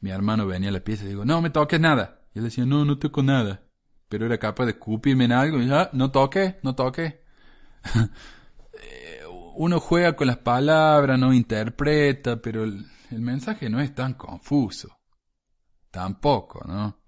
mi 0.00 0.10
hermano 0.10 0.46
venía 0.46 0.68
a 0.68 0.72
la 0.72 0.80
pieza 0.80 1.04
y 1.04 1.08
digo, 1.08 1.24
no 1.24 1.42
me 1.42 1.50
toques 1.50 1.80
nada. 1.80 2.20
Y 2.34 2.38
él 2.38 2.44
decía, 2.44 2.64
no, 2.64 2.84
no 2.84 2.98
toco 2.98 3.24
nada. 3.24 3.62
Pero 4.08 4.26
era 4.26 4.38
capaz 4.38 4.66
de 4.66 4.72
escupirme 4.72 5.24
en 5.24 5.32
algo 5.32 5.60
y 5.60 5.66
ya, 5.66 5.90
no 5.92 6.12
toque, 6.12 6.58
no 6.62 6.74
toque. 6.76 7.20
Eh, 8.80 9.22
uno 9.56 9.80
juega 9.80 10.14
con 10.14 10.28
las 10.28 10.36
palabras, 10.36 11.18
no 11.18 11.32
interpreta, 11.32 12.40
pero 12.40 12.64
el 13.10 13.20
mensaje 13.20 13.68
no 13.68 13.80
es 13.80 13.94
tan 13.94 14.14
confuso. 14.14 14.98
Tampoco, 15.90 16.64
¿no? 16.66 16.98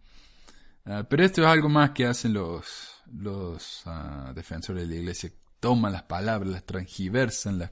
Ah, 0.87 1.05
pero 1.09 1.25
esto 1.25 1.43
es 1.43 1.47
algo 1.47 1.69
más 1.69 1.91
que 1.91 2.07
hacen 2.07 2.33
los, 2.33 3.03
los 3.13 3.83
ah, 3.87 4.33
defensores 4.35 4.89
de 4.89 4.95
la 4.95 5.01
iglesia. 5.01 5.31
Toman 5.61 5.93
las 5.93 6.05
palabras, 6.05 6.51
las 6.51 6.65
transgiversan, 6.65 7.59
las 7.59 7.71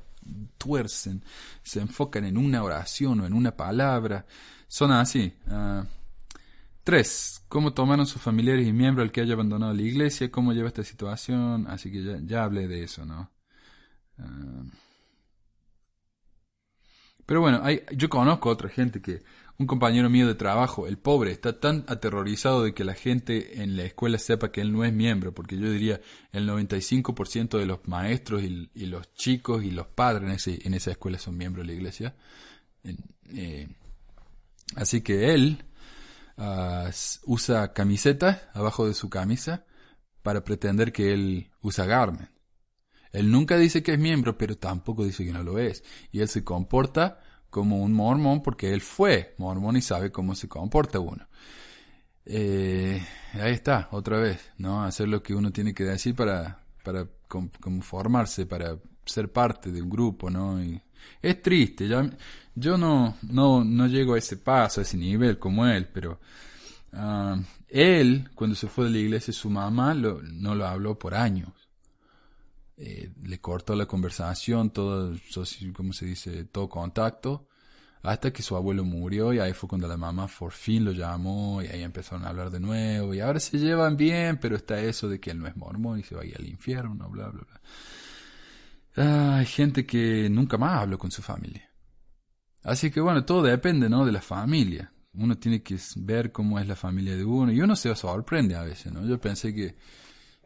tuercen, 0.59 1.25
se 1.63 1.81
enfocan 1.81 2.25
en 2.25 2.37
una 2.37 2.63
oración 2.63 3.21
o 3.21 3.27
en 3.27 3.33
una 3.33 3.57
palabra. 3.57 4.27
Son 4.67 4.93
así. 4.93 5.35
Uh, 5.47 5.85
tres, 6.85 7.43
cómo 7.49 7.73
tomaron 7.73 8.07
sus 8.07 8.21
familiares 8.21 8.67
y 8.67 8.73
miembros 8.73 9.07
al 9.07 9.13
que 9.13 9.23
haya 9.23 9.35
abandonado 9.35 9.73
la 9.73 9.83
iglesia, 9.83 10.31
cómo 10.31 10.53
lleva 10.53 10.69
esta 10.69 10.85
situación. 10.85 11.67
Así 11.69 11.91
que 11.91 12.21
ya, 12.25 12.45
hablé 12.45 12.69
de 12.69 12.85
eso, 12.85 13.05
¿no? 13.07 13.31
Pero 17.29 17.43
bueno, 17.43 17.61
hay, 17.63 17.83
yo 17.95 18.09
conozco 18.09 18.49
a 18.49 18.55
otra 18.55 18.71
gente 18.71 19.03
que, 19.03 19.23
un 19.59 19.67
compañero 19.67 20.09
mío 20.09 20.27
de 20.27 20.35
trabajo, 20.35 20.87
el 20.87 20.97
pobre, 20.97 21.31
está 21.31 21.61
tan 21.61 21.85
aterrorizado 21.87 22.63
de 22.63 22.73
que 22.73 22.85
la 22.85 22.95
gente 22.95 23.63
en 23.63 23.77
la 23.77 23.83
escuela 23.83 24.19
sepa 24.19 24.51
que 24.51 24.63
él 24.63 24.73
no 24.73 24.83
es 24.83 24.95
miembro, 24.95 25.35
porque 25.35 25.59
yo 25.59 25.71
diría 25.71 26.01
el 26.33 26.49
95% 26.49 27.59
de 27.59 27.67
los 27.67 27.87
maestros 27.87 28.43
y, 28.43 28.87
los 28.87 29.13
chicos 29.13 29.63
y 29.63 29.73
los 29.73 29.89
padres 29.89 30.27
en, 30.27 30.31
ese, 30.37 30.77
esa 30.77 30.93
escuela 30.93 31.19
son 31.19 31.37
miembros 31.37 31.67
de 31.67 31.73
la 31.75 31.77
iglesia. 31.77 32.17
Eh, 33.35 33.69
así 34.77 35.03
que 35.03 35.35
él 35.35 35.67
uh, 36.39 36.89
usa 37.27 37.75
camisetas 37.75 38.41
abajo 38.55 38.87
de 38.87 38.95
su 38.95 39.11
camisa 39.11 39.67
para 40.23 40.45
pretender 40.45 40.93
que 40.93 41.13
él 41.13 41.51
usa 41.61 41.85
garment. 41.85 42.31
Él 43.13 43.31
nunca 43.31 43.57
dice 43.57 43.83
que 43.83 43.93
es 43.93 43.99
miembro, 43.99 44.37
pero 44.37 44.57
tampoco 44.57 45.05
dice 45.05 45.25
que 45.25 45.33
no 45.33 45.43
lo 45.43 45.59
es. 45.59 45.85
Y 46.13 46.21
él 46.21 46.29
se 46.29 46.45
comporta 46.45 47.21
como 47.51 47.83
un 47.83 47.93
mormón 47.93 48.43
porque 48.43 48.73
él 48.73 48.81
fue 48.81 49.35
mormón 49.39 49.77
y 49.77 49.83
sabe 49.83 50.13
cómo 50.13 50.35
se 50.35 50.49
comporta 50.49 51.01
uno. 51.01 51.27
Eh, 52.27 53.03
ahí 53.35 53.53
está, 53.53 53.89
otra 53.91 54.19
vez, 54.19 54.53
¿no? 54.59 54.85
Hacer 54.85 55.09
lo 55.09 55.23
que 55.23 55.35
uno 55.35 55.51
tiene 55.51 55.73
que 55.73 55.85
decir 55.85 56.15
para, 56.15 56.61
para 56.85 57.07
conformarse, 57.27 58.45
para 58.45 58.77
ser 59.07 59.33
parte 59.33 59.73
de 59.73 59.81
un 59.81 59.89
grupo, 59.89 60.29
¿no? 60.29 60.61
Es 61.23 61.43
triste, 61.43 61.89
ya, 61.89 62.09
yo 62.55 62.77
no, 62.77 63.17
no, 63.23 63.65
no 63.65 63.87
llego 63.87 64.15
a 64.15 64.19
ese 64.19 64.37
paso, 64.37 64.81
a 64.81 64.83
ese 64.83 64.99
nivel 64.99 65.39
como 65.39 65.67
él, 65.67 65.89
pero 65.93 66.21
uh, 66.93 67.41
él, 67.69 68.29
cuando 68.35 68.55
se 68.55 68.69
fue 68.69 68.87
de 68.87 68.91
la 68.91 68.99
iglesia, 68.99 69.33
su 69.33 69.49
mamá 69.49 69.95
lo, 69.95 70.21
no 70.23 70.55
lo 70.55 70.67
habló 70.67 70.99
por 70.99 71.15
años. 71.15 71.53
Eh, 72.81 73.11
le 73.25 73.41
cortó 73.41 73.75
la 73.75 73.87
conversación, 73.87 74.71
todo, 74.71 75.13
¿cómo 75.75 75.93
se 75.93 76.07
dice? 76.07 76.45
Todo 76.45 76.69
contacto, 76.69 77.49
hasta 78.03 78.33
que 78.33 78.41
su 78.41 78.55
abuelo 78.55 78.85
murió 78.85 79.33
y 79.33 79.41
ahí 79.41 79.53
fue 79.53 79.69
cuando 79.69 79.89
la 79.89 79.97
mamá 79.97 80.29
por 80.29 80.53
fin 80.53 80.85
lo 80.85 80.93
llamó 80.93 81.61
y 81.61 81.67
ahí 81.67 81.83
empezaron 81.83 82.25
a 82.25 82.29
hablar 82.29 82.51
de 82.51 82.61
nuevo 82.61 83.13
y 83.15 83.21
ahora 83.21 83.41
se 83.41 83.59
llevan 83.59 83.97
bien, 83.97 84.39
pero 84.39 84.55
está 84.55 84.81
eso 84.81 85.09
de 85.09 85.19
que 85.19 85.33
él 85.33 85.41
no 85.41 85.49
es 85.49 85.57
mormón 85.57 85.99
y 85.99 86.05
se 86.05 86.15
va 86.15 86.23
a 86.23 86.25
ir 86.25 86.37
al 86.39 86.47
infierno, 86.47 87.09
bla, 87.11 87.29
bla, 87.31 87.43
bla. 88.95 89.39
Hay 89.39 89.47
gente 89.47 89.85
que 89.85 90.29
nunca 90.31 90.57
más 90.57 90.81
habló 90.81 90.99
con 90.99 91.11
su 91.11 91.21
familia. 91.21 91.69
Así 92.63 92.93
que 92.93 93.01
bueno, 93.01 93.25
todo 93.25 93.43
depende, 93.43 93.89
¿no? 93.89 94.05
De 94.05 94.13
la 94.13 94.23
familia. 94.23 94.93
Uno 95.15 95.37
tiene 95.37 95.63
que 95.65 95.77
ver 95.97 96.31
cómo 96.31 96.61
es 96.61 96.69
la 96.69 96.77
familia 96.77 97.17
de 97.17 97.25
uno 97.25 97.51
y 97.51 97.61
uno 97.61 97.75
se 97.75 97.93
sorprende 97.97 98.55
a 98.55 98.63
veces, 98.63 98.93
¿no? 98.93 99.05
Yo 99.05 99.21
pensé 99.21 99.53
que 99.53 99.75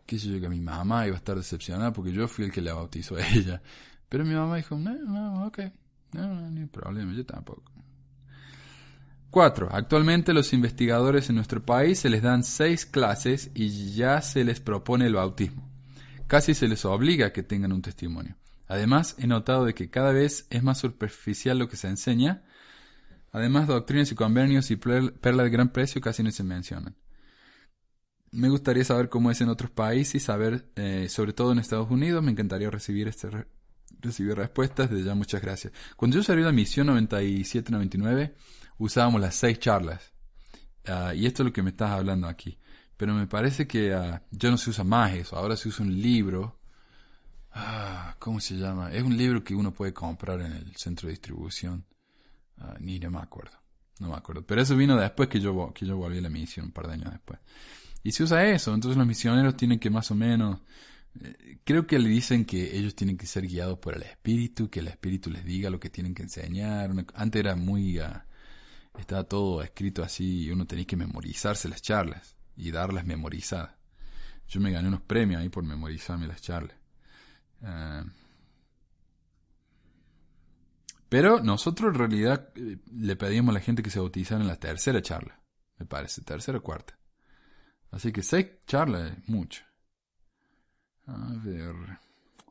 qué 0.06 0.18
sé 0.18 0.28
yo, 0.28 0.40
que 0.40 0.48
mi 0.48 0.60
mamá 0.60 1.06
iba 1.06 1.16
a 1.16 1.18
estar 1.18 1.36
decepcionada 1.36 1.92
porque 1.92 2.12
yo 2.12 2.28
fui 2.28 2.44
el 2.44 2.52
que 2.52 2.60
la 2.60 2.74
bautizó 2.74 3.16
a 3.16 3.26
ella. 3.34 3.62
Pero 4.08 4.24
mi 4.24 4.34
mamá 4.34 4.56
dijo, 4.56 4.76
no, 4.76 4.94
no, 4.94 5.46
ok, 5.46 5.58
no, 6.12 6.50
no, 6.50 6.60
hay 6.60 6.66
problema, 6.66 7.12
yo 7.14 7.24
tampoco. 7.24 7.72
4. 9.30 9.70
Actualmente 9.72 10.34
los 10.34 10.52
investigadores 10.52 11.30
en 11.30 11.36
nuestro 11.36 11.64
país 11.64 12.00
se 12.00 12.10
les 12.10 12.20
dan 12.20 12.44
seis 12.44 12.84
clases 12.84 13.50
y 13.54 13.94
ya 13.94 14.20
se 14.20 14.44
les 14.44 14.60
propone 14.60 15.06
el 15.06 15.14
bautismo. 15.14 15.66
Casi 16.26 16.52
se 16.52 16.68
les 16.68 16.84
obliga 16.84 17.28
a 17.28 17.32
que 17.32 17.42
tengan 17.42 17.72
un 17.72 17.80
testimonio. 17.80 18.36
Además, 18.68 19.16
he 19.18 19.26
notado 19.26 19.64
de 19.64 19.74
que 19.74 19.88
cada 19.88 20.12
vez 20.12 20.46
es 20.50 20.62
más 20.62 20.78
superficial 20.78 21.58
lo 21.58 21.68
que 21.68 21.76
se 21.76 21.88
enseña. 21.88 22.42
Además, 23.32 23.66
doctrinas 23.66 24.12
y 24.12 24.14
convenios 24.14 24.70
y 24.70 24.76
perla 24.76 25.42
de 25.44 25.50
gran 25.50 25.70
precio 25.70 26.02
casi 26.02 26.22
no 26.22 26.30
se 26.30 26.44
mencionan. 26.44 26.94
Me 28.32 28.48
gustaría 28.48 28.82
saber 28.82 29.10
cómo 29.10 29.30
es 29.30 29.42
en 29.42 29.50
otros 29.50 29.70
países 29.70 30.22
saber, 30.22 30.66
eh, 30.76 31.06
sobre 31.10 31.34
todo 31.34 31.52
en 31.52 31.58
Estados 31.58 31.90
Unidos, 31.90 32.22
me 32.22 32.30
encantaría 32.30 32.70
recibir 32.70 33.06
este 33.06 33.28
recibir 34.00 34.34
respuestas. 34.36 34.90
Desde 34.90 35.04
ya, 35.04 35.14
muchas 35.14 35.42
gracias. 35.42 35.72
Cuando 35.96 36.16
yo 36.16 36.22
salí 36.22 36.40
de 36.40 36.46
la 36.46 36.52
misión 36.52 36.88
97-99, 36.88 38.32
usábamos 38.78 39.20
las 39.20 39.34
seis 39.34 39.58
charlas. 39.58 40.12
Ah, 40.86 41.14
y 41.14 41.26
esto 41.26 41.42
es 41.42 41.46
lo 41.48 41.52
que 41.52 41.62
me 41.62 41.70
estás 41.70 41.90
hablando 41.90 42.26
aquí. 42.26 42.58
Pero 42.96 43.12
me 43.14 43.26
parece 43.26 43.66
que 43.66 43.94
uh, 43.94 44.18
ya 44.30 44.50
no 44.50 44.56
se 44.56 44.70
usa 44.70 44.82
más 44.82 45.12
eso. 45.12 45.36
Ahora 45.36 45.54
se 45.56 45.68
usa 45.68 45.84
un 45.84 46.00
libro. 46.00 46.58
Ah, 47.52 48.16
¿Cómo 48.18 48.40
se 48.40 48.54
llama? 48.56 48.92
Es 48.92 49.02
un 49.02 49.16
libro 49.16 49.44
que 49.44 49.54
uno 49.54 49.74
puede 49.74 49.92
comprar 49.92 50.40
en 50.40 50.52
el 50.52 50.74
centro 50.76 51.08
de 51.08 51.12
distribución. 51.12 51.84
ni 52.80 52.98
no 52.98 53.10
me 53.10 53.18
acuerdo. 53.18 53.58
No 53.98 54.08
me 54.08 54.16
acuerdo. 54.16 54.42
Pero 54.46 54.62
eso 54.62 54.74
vino 54.74 54.96
después 54.96 55.28
que 55.28 55.38
yo, 55.38 55.72
que 55.74 55.84
yo 55.84 55.96
volví 55.98 56.18
a 56.18 56.22
la 56.22 56.30
misión, 56.30 56.66
un 56.66 56.72
par 56.72 56.86
de 56.86 56.94
años 56.94 57.12
después. 57.12 57.38
Y 58.02 58.12
se 58.12 58.24
usa 58.24 58.46
eso, 58.46 58.74
entonces 58.74 58.96
los 58.96 59.06
misioneros 59.06 59.56
tienen 59.56 59.78
que 59.78 59.90
más 59.90 60.10
o 60.10 60.14
menos, 60.14 60.60
eh, 61.20 61.58
creo 61.64 61.86
que 61.86 61.98
le 61.98 62.08
dicen 62.08 62.44
que 62.44 62.76
ellos 62.76 62.94
tienen 62.94 63.16
que 63.16 63.26
ser 63.26 63.46
guiados 63.46 63.78
por 63.78 63.94
el 63.94 64.02
Espíritu, 64.02 64.70
que 64.70 64.80
el 64.80 64.88
Espíritu 64.88 65.30
les 65.30 65.44
diga 65.44 65.70
lo 65.70 65.78
que 65.78 65.90
tienen 65.90 66.14
que 66.14 66.22
enseñar. 66.22 66.90
Antes 67.14 67.40
era 67.40 67.54
muy, 67.54 68.00
uh, 68.00 68.20
estaba 68.98 69.24
todo 69.24 69.62
escrito 69.62 70.02
así 70.02 70.44
y 70.44 70.50
uno 70.50 70.66
tenía 70.66 70.84
que 70.86 70.96
memorizarse 70.96 71.68
las 71.68 71.82
charlas 71.82 72.36
y 72.56 72.70
darlas 72.70 73.04
memorizadas. 73.04 73.76
Yo 74.48 74.60
me 74.60 74.72
gané 74.72 74.88
unos 74.88 75.02
premios 75.02 75.40
ahí 75.40 75.48
por 75.48 75.64
memorizarme 75.64 76.26
las 76.26 76.42
charlas. 76.42 76.76
Uh, 77.60 78.08
pero 81.08 81.40
nosotros 81.40 81.92
en 81.92 81.98
realidad 81.98 82.48
eh, 82.54 82.78
le 82.90 83.16
pedíamos 83.16 83.52
a 83.52 83.58
la 83.58 83.60
gente 83.60 83.82
que 83.82 83.90
se 83.90 83.98
bautizara 83.98 84.40
en 84.40 84.48
la 84.48 84.56
tercera 84.56 85.02
charla, 85.02 85.38
me 85.78 85.84
parece, 85.84 86.22
tercera 86.22 86.56
o 86.56 86.62
cuarta. 86.62 86.98
Así 87.92 88.10
que 88.10 88.22
seis 88.22 88.46
charlas 88.66 89.12
es 89.12 89.28
mucho. 89.28 89.62
A 91.06 91.32
ver. 91.44 91.74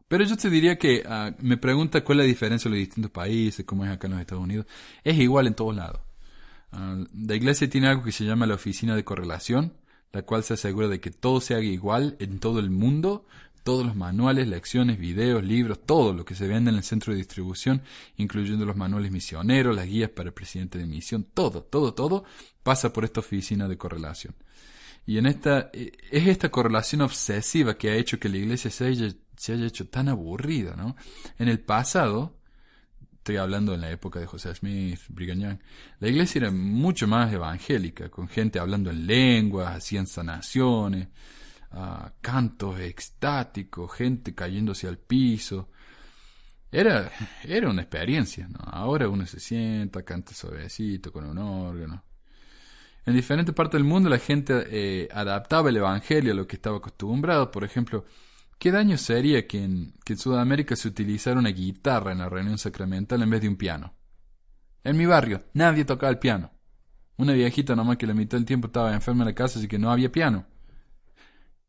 Pero 0.07 0.23
yo 0.23 0.37
te 0.37 0.49
diría 0.49 0.77
que 0.77 1.03
uh, 1.05 1.33
me 1.43 1.57
pregunta 1.57 2.03
cuál 2.03 2.19
es 2.19 2.25
la 2.25 2.27
diferencia 2.27 2.69
en 2.69 2.73
los 2.73 2.79
distintos 2.79 3.11
países, 3.11 3.65
cómo 3.65 3.83
es 3.83 3.91
acá 3.91 4.07
en 4.07 4.13
los 4.13 4.21
Estados 4.21 4.43
Unidos. 4.43 4.67
Es 5.03 5.17
igual 5.17 5.47
en 5.47 5.55
todos 5.55 5.75
lados. 5.75 6.01
Uh, 6.73 7.05
la 7.25 7.35
iglesia 7.35 7.69
tiene 7.69 7.87
algo 7.87 8.03
que 8.03 8.11
se 8.11 8.23
llama 8.23 8.45
la 8.45 8.55
oficina 8.55 8.95
de 8.95 9.03
correlación, 9.03 9.73
la 10.11 10.21
cual 10.21 10.43
se 10.43 10.53
asegura 10.53 10.87
de 10.87 10.99
que 10.99 11.11
todo 11.11 11.41
se 11.41 11.55
haga 11.55 11.63
igual 11.63 12.17
en 12.19 12.39
todo 12.39 12.59
el 12.59 12.69
mundo, 12.69 13.25
todos 13.63 13.85
los 13.85 13.95
manuales, 13.95 14.47
lecciones, 14.47 14.99
videos, 14.99 15.43
libros, 15.43 15.85
todo 15.85 16.13
lo 16.13 16.25
que 16.25 16.35
se 16.35 16.47
vende 16.47 16.71
en 16.71 16.77
el 16.77 16.83
centro 16.83 17.13
de 17.13 17.17
distribución, 17.17 17.81
incluyendo 18.17 18.65
los 18.65 18.75
manuales 18.75 19.11
misioneros, 19.11 19.75
las 19.75 19.87
guías 19.87 20.09
para 20.09 20.29
el 20.29 20.33
presidente 20.33 20.77
de 20.77 20.85
misión, 20.85 21.25
todo, 21.33 21.63
todo, 21.63 21.93
todo 21.93 22.25
pasa 22.63 22.93
por 22.93 23.05
esta 23.05 23.21
oficina 23.21 23.67
de 23.67 23.77
correlación. 23.77 24.35
Y 25.05 25.17
en 25.17 25.25
esta, 25.25 25.69
eh, 25.73 25.91
es 26.11 26.27
esta 26.27 26.49
correlación 26.49 27.01
obsesiva 27.01 27.77
que 27.77 27.89
ha 27.89 27.95
hecho 27.95 28.19
que 28.19 28.29
la 28.29 28.37
iglesia 28.37 28.69
se 28.69 28.85
haya, 28.85 29.09
se 29.35 29.53
haya 29.53 29.65
hecho 29.65 29.87
tan 29.89 30.09
aburrida, 30.09 30.75
¿no? 30.75 30.95
En 31.39 31.47
el 31.47 31.59
pasado, 31.59 32.37
estoy 33.13 33.37
hablando 33.37 33.73
en 33.73 33.81
la 33.81 33.91
época 33.91 34.19
de 34.19 34.25
José 34.25 34.53
Smith, 34.55 34.99
Brigham 35.09 35.59
la 35.99 36.07
iglesia 36.07 36.39
era 36.39 36.51
mucho 36.51 37.07
más 37.07 37.31
evangélica, 37.33 38.09
con 38.09 38.27
gente 38.27 38.59
hablando 38.59 38.89
en 38.89 39.05
lenguas, 39.05 39.75
hacían 39.75 40.07
sanaciones, 40.07 41.07
uh, 41.71 42.09
cantos 42.21 42.79
extáticos, 42.79 43.93
gente 43.93 44.33
cayéndose 44.33 44.87
al 44.87 44.97
piso. 44.97 45.69
Era, 46.71 47.11
era 47.43 47.69
una 47.69 47.81
experiencia, 47.81 48.47
¿no? 48.47 48.59
Ahora 48.63 49.09
uno 49.09 49.25
se 49.25 49.39
sienta, 49.39 50.03
canta 50.03 50.33
suavecito 50.33 51.11
con 51.11 51.25
un 51.25 51.37
órgano. 51.37 52.03
En 53.05 53.15
diferentes 53.15 53.53
partes 53.55 53.79
del 53.79 53.83
mundo 53.83 54.09
la 54.09 54.19
gente 54.19 54.65
eh, 54.69 55.09
adaptaba 55.11 55.69
el 55.69 55.77
Evangelio 55.77 56.33
a 56.33 56.35
lo 56.35 56.47
que 56.47 56.55
estaba 56.55 56.77
acostumbrado. 56.77 57.49
Por 57.49 57.63
ejemplo, 57.63 58.05
¿qué 58.59 58.71
daño 58.71 58.97
sería 58.97 59.47
que 59.47 59.63
en, 59.63 59.93
que 60.05 60.13
en 60.13 60.19
Sudamérica 60.19 60.75
se 60.75 60.87
utilizara 60.87 61.39
una 61.39 61.49
guitarra 61.49 62.11
en 62.11 62.19
la 62.19 62.29
reunión 62.29 62.57
sacramental 62.57 63.21
en 63.21 63.29
vez 63.29 63.41
de 63.41 63.49
un 63.49 63.55
piano? 63.55 63.93
En 64.83 64.97
mi 64.97 65.05
barrio 65.05 65.43
nadie 65.53 65.85
tocaba 65.85 66.11
el 66.11 66.19
piano. 66.19 66.51
Una 67.17 67.33
viejita 67.33 67.75
nomás 67.75 67.97
que 67.97 68.07
la 68.07 68.13
mitad 68.13 68.37
del 68.37 68.45
tiempo 68.45 68.67
estaba 68.67 68.93
enferma 68.93 69.23
en 69.23 69.29
la 69.29 69.35
casa, 69.35 69.59
así 69.59 69.67
que 69.67 69.77
no 69.77 69.91
había 69.91 70.11
piano. 70.11 70.45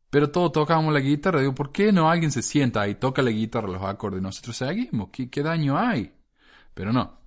Pero 0.09 0.29
todos 0.29 0.51
tocábamos 0.51 0.93
la 0.93 0.99
guitarra. 0.99 1.39
Digo, 1.39 1.55
¿por 1.55 1.71
qué 1.71 1.91
no 1.91 2.09
alguien 2.09 2.31
se 2.31 2.43
sienta 2.43 2.87
y 2.87 2.95
toca 2.95 3.21
la 3.23 3.31
guitarra, 3.31 3.67
los 3.67 3.81
acordes 3.83 4.21
nosotros 4.21 4.55
seguimos? 4.55 5.09
¿Qué, 5.11 5.29
qué 5.29 5.41
daño 5.41 5.77
hay? 5.77 6.13
Pero 6.73 6.93
no. 6.93 7.19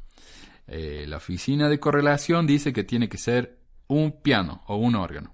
Eh, 0.69 1.05
la 1.07 1.19
oficina 1.19 1.69
de 1.69 1.79
correlación 1.79 2.47
dice 2.47 2.73
que 2.73 2.85
tiene 2.85 3.09
que 3.09 3.19
ser 3.19 3.56
un 3.89 4.21
piano 4.23 4.63
o 4.67 4.77
un 4.77 4.95
órgano. 4.95 5.33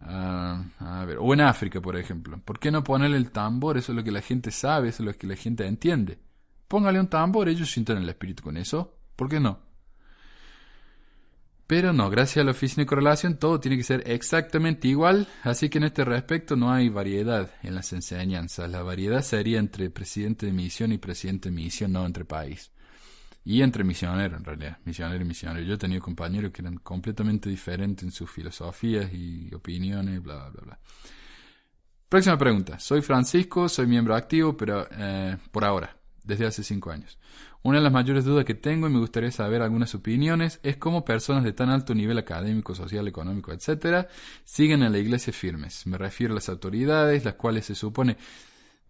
Ah, 0.00 0.64
a 0.78 1.04
ver, 1.04 1.18
o 1.20 1.34
en 1.34 1.40
África, 1.40 1.80
por 1.80 1.96
ejemplo. 1.96 2.38
¿Por 2.44 2.58
qué 2.58 2.70
no 2.70 2.84
ponerle 2.84 3.16
el 3.16 3.30
tambor? 3.30 3.76
Eso 3.76 3.92
es 3.92 3.96
lo 3.96 4.04
que 4.04 4.12
la 4.12 4.22
gente 4.22 4.50
sabe, 4.50 4.88
eso 4.88 5.02
es 5.02 5.06
lo 5.06 5.18
que 5.18 5.26
la 5.26 5.36
gente 5.36 5.66
entiende. 5.66 6.18
Póngale 6.68 7.00
un 7.00 7.08
tambor, 7.08 7.48
ellos 7.48 7.70
sienten 7.70 7.98
el 7.98 8.08
espíritu 8.08 8.42
con 8.42 8.56
eso. 8.56 8.98
¿Por 9.16 9.28
qué 9.28 9.40
no? 9.40 9.68
Pero 11.66 11.92
no, 11.92 12.08
gracias 12.08 12.42
a 12.42 12.44
la 12.44 12.52
oficina 12.52 12.84
de 12.84 12.86
correlación 12.86 13.36
todo 13.36 13.60
tiene 13.60 13.76
que 13.76 13.82
ser 13.82 14.02
exactamente 14.06 14.88
igual, 14.88 15.28
así 15.42 15.68
que 15.68 15.76
en 15.76 15.84
este 15.84 16.02
respecto 16.02 16.56
no 16.56 16.72
hay 16.72 16.88
variedad 16.88 17.50
en 17.62 17.74
las 17.74 17.92
enseñanzas. 17.92 18.70
La 18.70 18.82
variedad 18.82 19.20
sería 19.20 19.58
entre 19.58 19.90
presidente 19.90 20.46
de 20.46 20.52
misión 20.52 20.92
y 20.92 20.98
presidente 20.98 21.50
de 21.50 21.54
misión, 21.54 21.92
no 21.92 22.06
entre 22.06 22.24
país. 22.24 22.72
Y 23.44 23.62
entre 23.62 23.82
misioneros, 23.84 24.38
en 24.38 24.44
realidad, 24.44 24.78
misionero 24.84 25.22
y 25.22 25.26
misionero. 25.26 25.64
Yo 25.64 25.74
he 25.74 25.78
tenido 25.78 26.02
compañeros 26.02 26.52
que 26.52 26.62
eran 26.62 26.76
completamente 26.78 27.48
diferentes 27.48 28.04
en 28.04 28.10
sus 28.10 28.30
filosofías 28.30 29.12
y 29.12 29.52
opiniones, 29.54 30.22
bla, 30.22 30.48
bla, 30.50 30.62
bla. 30.62 30.78
Próxima 32.08 32.36
pregunta. 32.38 32.78
Soy 32.78 33.02
Francisco, 33.02 33.68
soy 33.68 33.86
miembro 33.86 34.14
activo, 34.14 34.56
pero 34.56 34.86
eh, 34.90 35.36
por 35.50 35.64
ahora. 35.64 35.94
desde 36.28 36.46
hace 36.46 36.62
cinco 36.62 36.90
años. 36.90 37.18
Una 37.62 37.78
de 37.78 37.84
las 37.84 37.92
mayores 37.92 38.24
dudas 38.24 38.44
que 38.44 38.54
tengo 38.54 38.86
y 38.86 38.90
me 38.92 38.98
gustaría 38.98 39.32
saber 39.32 39.62
algunas 39.62 39.94
opiniones 39.94 40.60
es 40.62 40.76
cómo 40.76 41.04
personas 41.04 41.42
de 41.42 41.52
tan 41.52 41.70
alto 41.70 41.94
nivel 41.94 42.18
académico, 42.18 42.74
social, 42.74 43.08
económico, 43.08 43.50
etcétera, 43.52 44.08
siguen 44.44 44.82
a 44.82 44.90
la 44.90 44.98
iglesia 44.98 45.32
firmes. 45.32 45.86
Me 45.86 45.96
refiero 45.96 46.34
a 46.34 46.36
las 46.36 46.48
autoridades, 46.50 47.24
las 47.24 47.34
cuales 47.34 47.64
se 47.64 47.74
supone 47.74 48.18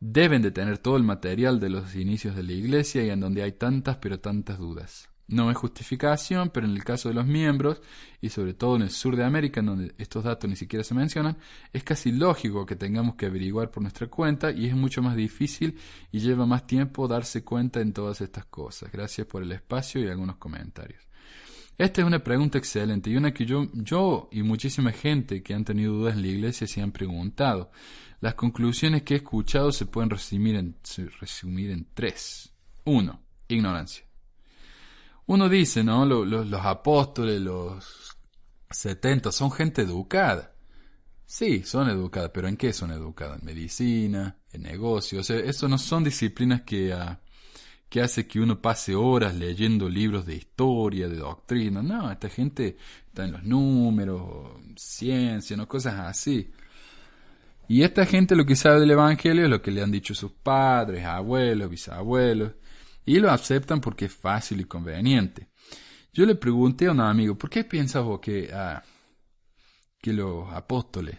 deben 0.00 0.42
de 0.42 0.50
tener 0.50 0.78
todo 0.78 0.96
el 0.96 1.02
material 1.02 1.60
de 1.60 1.70
los 1.70 1.94
inicios 1.94 2.36
de 2.36 2.42
la 2.42 2.52
iglesia 2.52 3.04
y 3.04 3.10
en 3.10 3.20
donde 3.20 3.42
hay 3.42 3.52
tantas 3.52 3.96
pero 3.96 4.20
tantas 4.20 4.58
dudas. 4.58 5.08
No 5.28 5.50
es 5.50 5.58
justificación, 5.58 6.48
pero 6.48 6.66
en 6.66 6.72
el 6.72 6.82
caso 6.84 7.10
de 7.10 7.14
los 7.14 7.26
miembros, 7.26 7.82
y 8.22 8.30
sobre 8.30 8.54
todo 8.54 8.76
en 8.76 8.82
el 8.82 8.90
sur 8.90 9.14
de 9.14 9.24
América, 9.24 9.60
en 9.60 9.66
donde 9.66 9.94
estos 9.98 10.24
datos 10.24 10.48
ni 10.48 10.56
siquiera 10.56 10.82
se 10.82 10.94
mencionan, 10.94 11.36
es 11.70 11.84
casi 11.84 12.12
lógico 12.12 12.64
que 12.64 12.76
tengamos 12.76 13.14
que 13.16 13.26
averiguar 13.26 13.70
por 13.70 13.82
nuestra 13.82 14.06
cuenta 14.06 14.50
y 14.52 14.66
es 14.66 14.74
mucho 14.74 15.02
más 15.02 15.16
difícil 15.16 15.78
y 16.10 16.20
lleva 16.20 16.46
más 16.46 16.66
tiempo 16.66 17.06
darse 17.08 17.44
cuenta 17.44 17.80
en 17.82 17.92
todas 17.92 18.22
estas 18.22 18.46
cosas. 18.46 18.90
Gracias 18.90 19.26
por 19.26 19.42
el 19.42 19.52
espacio 19.52 20.02
y 20.02 20.08
algunos 20.08 20.36
comentarios. 20.36 21.07
Esta 21.78 22.00
es 22.00 22.06
una 22.08 22.18
pregunta 22.24 22.58
excelente 22.58 23.08
y 23.08 23.16
una 23.16 23.32
que 23.32 23.46
yo, 23.46 23.68
yo 23.72 24.28
y 24.32 24.42
muchísima 24.42 24.90
gente 24.90 25.44
que 25.44 25.54
han 25.54 25.64
tenido 25.64 25.94
dudas 25.94 26.16
en 26.16 26.22
la 26.22 26.28
iglesia 26.28 26.66
se 26.66 26.82
han 26.82 26.90
preguntado. 26.90 27.70
Las 28.20 28.34
conclusiones 28.34 29.04
que 29.04 29.14
he 29.14 29.16
escuchado 29.18 29.70
se 29.70 29.86
pueden 29.86 30.10
resumir 30.10 30.56
en, 30.56 31.86
tres. 31.94 32.52
Uno, 32.84 33.22
ignorancia. 33.46 34.04
Uno 35.26 35.48
dice, 35.48 35.84
¿no? 35.84 36.04
Los, 36.04 36.52
apóstoles, 36.64 37.40
los 37.40 38.16
70, 38.70 39.30
son 39.30 39.52
gente 39.52 39.82
educada. 39.82 40.52
Sí, 41.26 41.62
son 41.62 41.88
educadas, 41.90 42.32
pero 42.34 42.48
¿en 42.48 42.56
qué 42.56 42.72
son 42.72 42.90
educadas? 42.90 43.38
En 43.38 43.46
medicina, 43.46 44.36
en 44.50 44.62
negocios. 44.62 45.20
O 45.20 45.24
sea, 45.24 45.38
eso 45.38 45.68
no 45.68 45.78
son 45.78 46.02
disciplinas 46.02 46.62
que, 46.62 46.92
uh, 46.92 47.16
que 47.88 48.02
hace 48.02 48.26
que 48.26 48.40
uno 48.40 48.60
pase 48.60 48.94
horas 48.94 49.34
leyendo 49.34 49.88
libros 49.88 50.26
de 50.26 50.36
historia, 50.36 51.08
de 51.08 51.16
doctrina. 51.16 51.82
No, 51.82 52.10
esta 52.10 52.28
gente 52.28 52.76
está 53.06 53.24
en 53.24 53.32
los 53.32 53.44
números, 53.44 54.52
ciencia, 54.76 55.56
¿no? 55.56 55.66
Cosas 55.66 55.94
así. 56.00 56.50
Y 57.66 57.82
esta 57.82 58.06
gente 58.06 58.36
lo 58.36 58.46
que 58.46 58.56
sabe 58.56 58.80
del 58.80 58.90
Evangelio 58.90 59.44
es 59.44 59.50
lo 59.50 59.62
que 59.62 59.70
le 59.70 59.82
han 59.82 59.90
dicho 59.90 60.14
sus 60.14 60.32
padres, 60.32 61.04
abuelos, 61.04 61.70
bisabuelos 61.70 62.52
y 63.04 63.18
lo 63.20 63.30
aceptan 63.30 63.80
porque 63.80 64.06
es 64.06 64.14
fácil 64.14 64.60
y 64.60 64.64
conveniente. 64.64 65.48
Yo 66.12 66.26
le 66.26 66.34
pregunté 66.34 66.86
a 66.86 66.92
un 66.92 67.00
amigo, 67.00 67.36
¿por 67.36 67.48
qué 67.48 67.64
piensas 67.64 68.04
vos 68.04 68.20
que, 68.20 68.50
ah, 68.52 68.82
que 70.00 70.12
los 70.12 70.52
apóstoles 70.52 71.16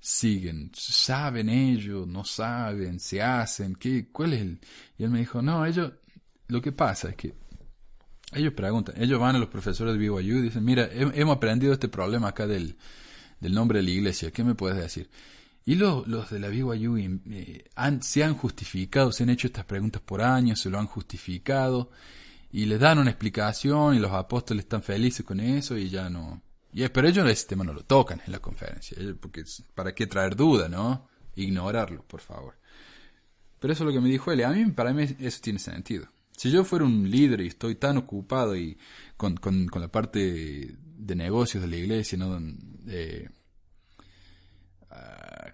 siguen? 0.00 0.72
¿Saben 0.74 1.48
ellos? 1.48 2.06
¿No 2.06 2.24
saben? 2.24 2.98
¿Se 2.98 3.22
hacen? 3.22 3.76
¿Qué, 3.76 4.08
¿Cuál 4.10 4.32
es 4.32 4.40
el...? 4.40 4.60
Y 4.98 5.04
él 5.04 5.10
me 5.10 5.20
dijo, 5.20 5.42
no, 5.42 5.64
ellos... 5.64 5.92
Lo 6.48 6.60
que 6.60 6.72
pasa 6.72 7.10
es 7.10 7.16
que 7.16 7.34
ellos 8.32 8.52
preguntan, 8.54 9.00
ellos 9.00 9.20
van 9.20 9.36
a 9.36 9.38
los 9.38 9.48
profesores 9.48 9.94
de 9.94 9.98
BYU 9.98 10.38
y 10.38 10.42
dicen, 10.42 10.64
mira, 10.64 10.88
hemos 10.92 11.36
aprendido 11.36 11.72
este 11.72 11.88
problema 11.88 12.28
acá 12.28 12.46
del, 12.46 12.76
del 13.40 13.54
nombre 13.54 13.78
de 13.78 13.84
la 13.84 13.90
iglesia, 13.90 14.30
¿qué 14.30 14.44
me 14.44 14.54
puedes 14.54 14.76
decir? 14.76 15.10
Y 15.64 15.74
los, 15.74 16.06
los 16.06 16.30
de 16.30 16.38
la 16.38 16.48
BYU 16.48 16.96
eh, 16.96 17.64
han, 17.74 18.02
se 18.02 18.24
han 18.24 18.34
justificado, 18.34 19.12
se 19.12 19.24
han 19.24 19.30
hecho 19.30 19.46
estas 19.46 19.64
preguntas 19.64 20.02
por 20.02 20.22
años, 20.22 20.60
se 20.60 20.70
lo 20.70 20.78
han 20.78 20.86
justificado 20.86 21.90
y 22.50 22.66
les 22.66 22.80
dan 22.80 22.98
una 22.98 23.10
explicación 23.10 23.94
y 23.94 23.98
los 23.98 24.12
apóstoles 24.12 24.64
están 24.64 24.82
felices 24.82 25.24
con 25.24 25.40
eso 25.40 25.76
y 25.76 25.88
ya 25.88 26.08
no. 26.08 26.42
Y, 26.72 26.86
pero 26.88 27.08
ellos 27.08 27.28
ese 27.28 27.48
tema 27.48 27.64
no 27.64 27.72
lo 27.72 27.84
tocan 27.84 28.20
en 28.24 28.32
la 28.32 28.38
conferencia, 28.38 28.96
porque 29.20 29.44
para 29.74 29.94
qué 29.94 30.06
traer 30.06 30.36
duda, 30.36 30.68
¿no? 30.68 31.08
Ignorarlo, 31.34 32.04
por 32.04 32.20
favor. 32.20 32.58
Pero 33.58 33.72
eso 33.72 33.84
es 33.84 33.86
lo 33.88 33.92
que 33.92 34.00
me 34.00 34.08
dijo 34.08 34.30
él. 34.32 34.44
A 34.44 34.50
mí, 34.50 34.64
para 34.66 34.92
mí, 34.92 35.04
eso 35.18 35.40
tiene 35.42 35.58
sentido. 35.58 36.08
Si 36.36 36.50
yo 36.50 36.64
fuera 36.64 36.84
un 36.84 37.10
líder 37.10 37.42
y 37.42 37.48
estoy 37.48 37.74
tan 37.74 37.98
ocupado 37.98 38.56
y 38.56 38.78
con, 39.16 39.36
con, 39.36 39.66
con 39.66 39.82
la 39.82 39.88
parte 39.88 40.76
de 40.80 41.14
negocios 41.14 41.62
de 41.62 41.68
la 41.68 41.76
iglesia, 41.76 42.16
¿no? 42.16 42.40
Eh, 42.86 43.28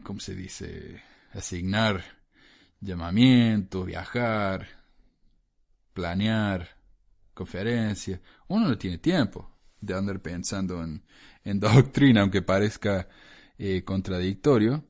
¿cómo 0.05 0.21
se 0.21 0.35
dice? 0.35 1.03
Asignar 1.33 2.05
llamamientos, 2.81 3.85
viajar, 3.85 4.69
planear 5.93 6.69
conferencias. 7.35 8.21
Uno 8.47 8.69
no 8.69 8.79
tiene 8.79 8.99
tiempo 8.99 9.56
de 9.81 9.95
andar 9.95 10.21
pensando 10.21 10.83
en, 10.83 11.03
en 11.45 11.61
doctrina, 11.61 12.23
aunque 12.23 12.43
parezca 12.43 13.09
eh, 13.59 13.83
contradictorio. 13.85 14.85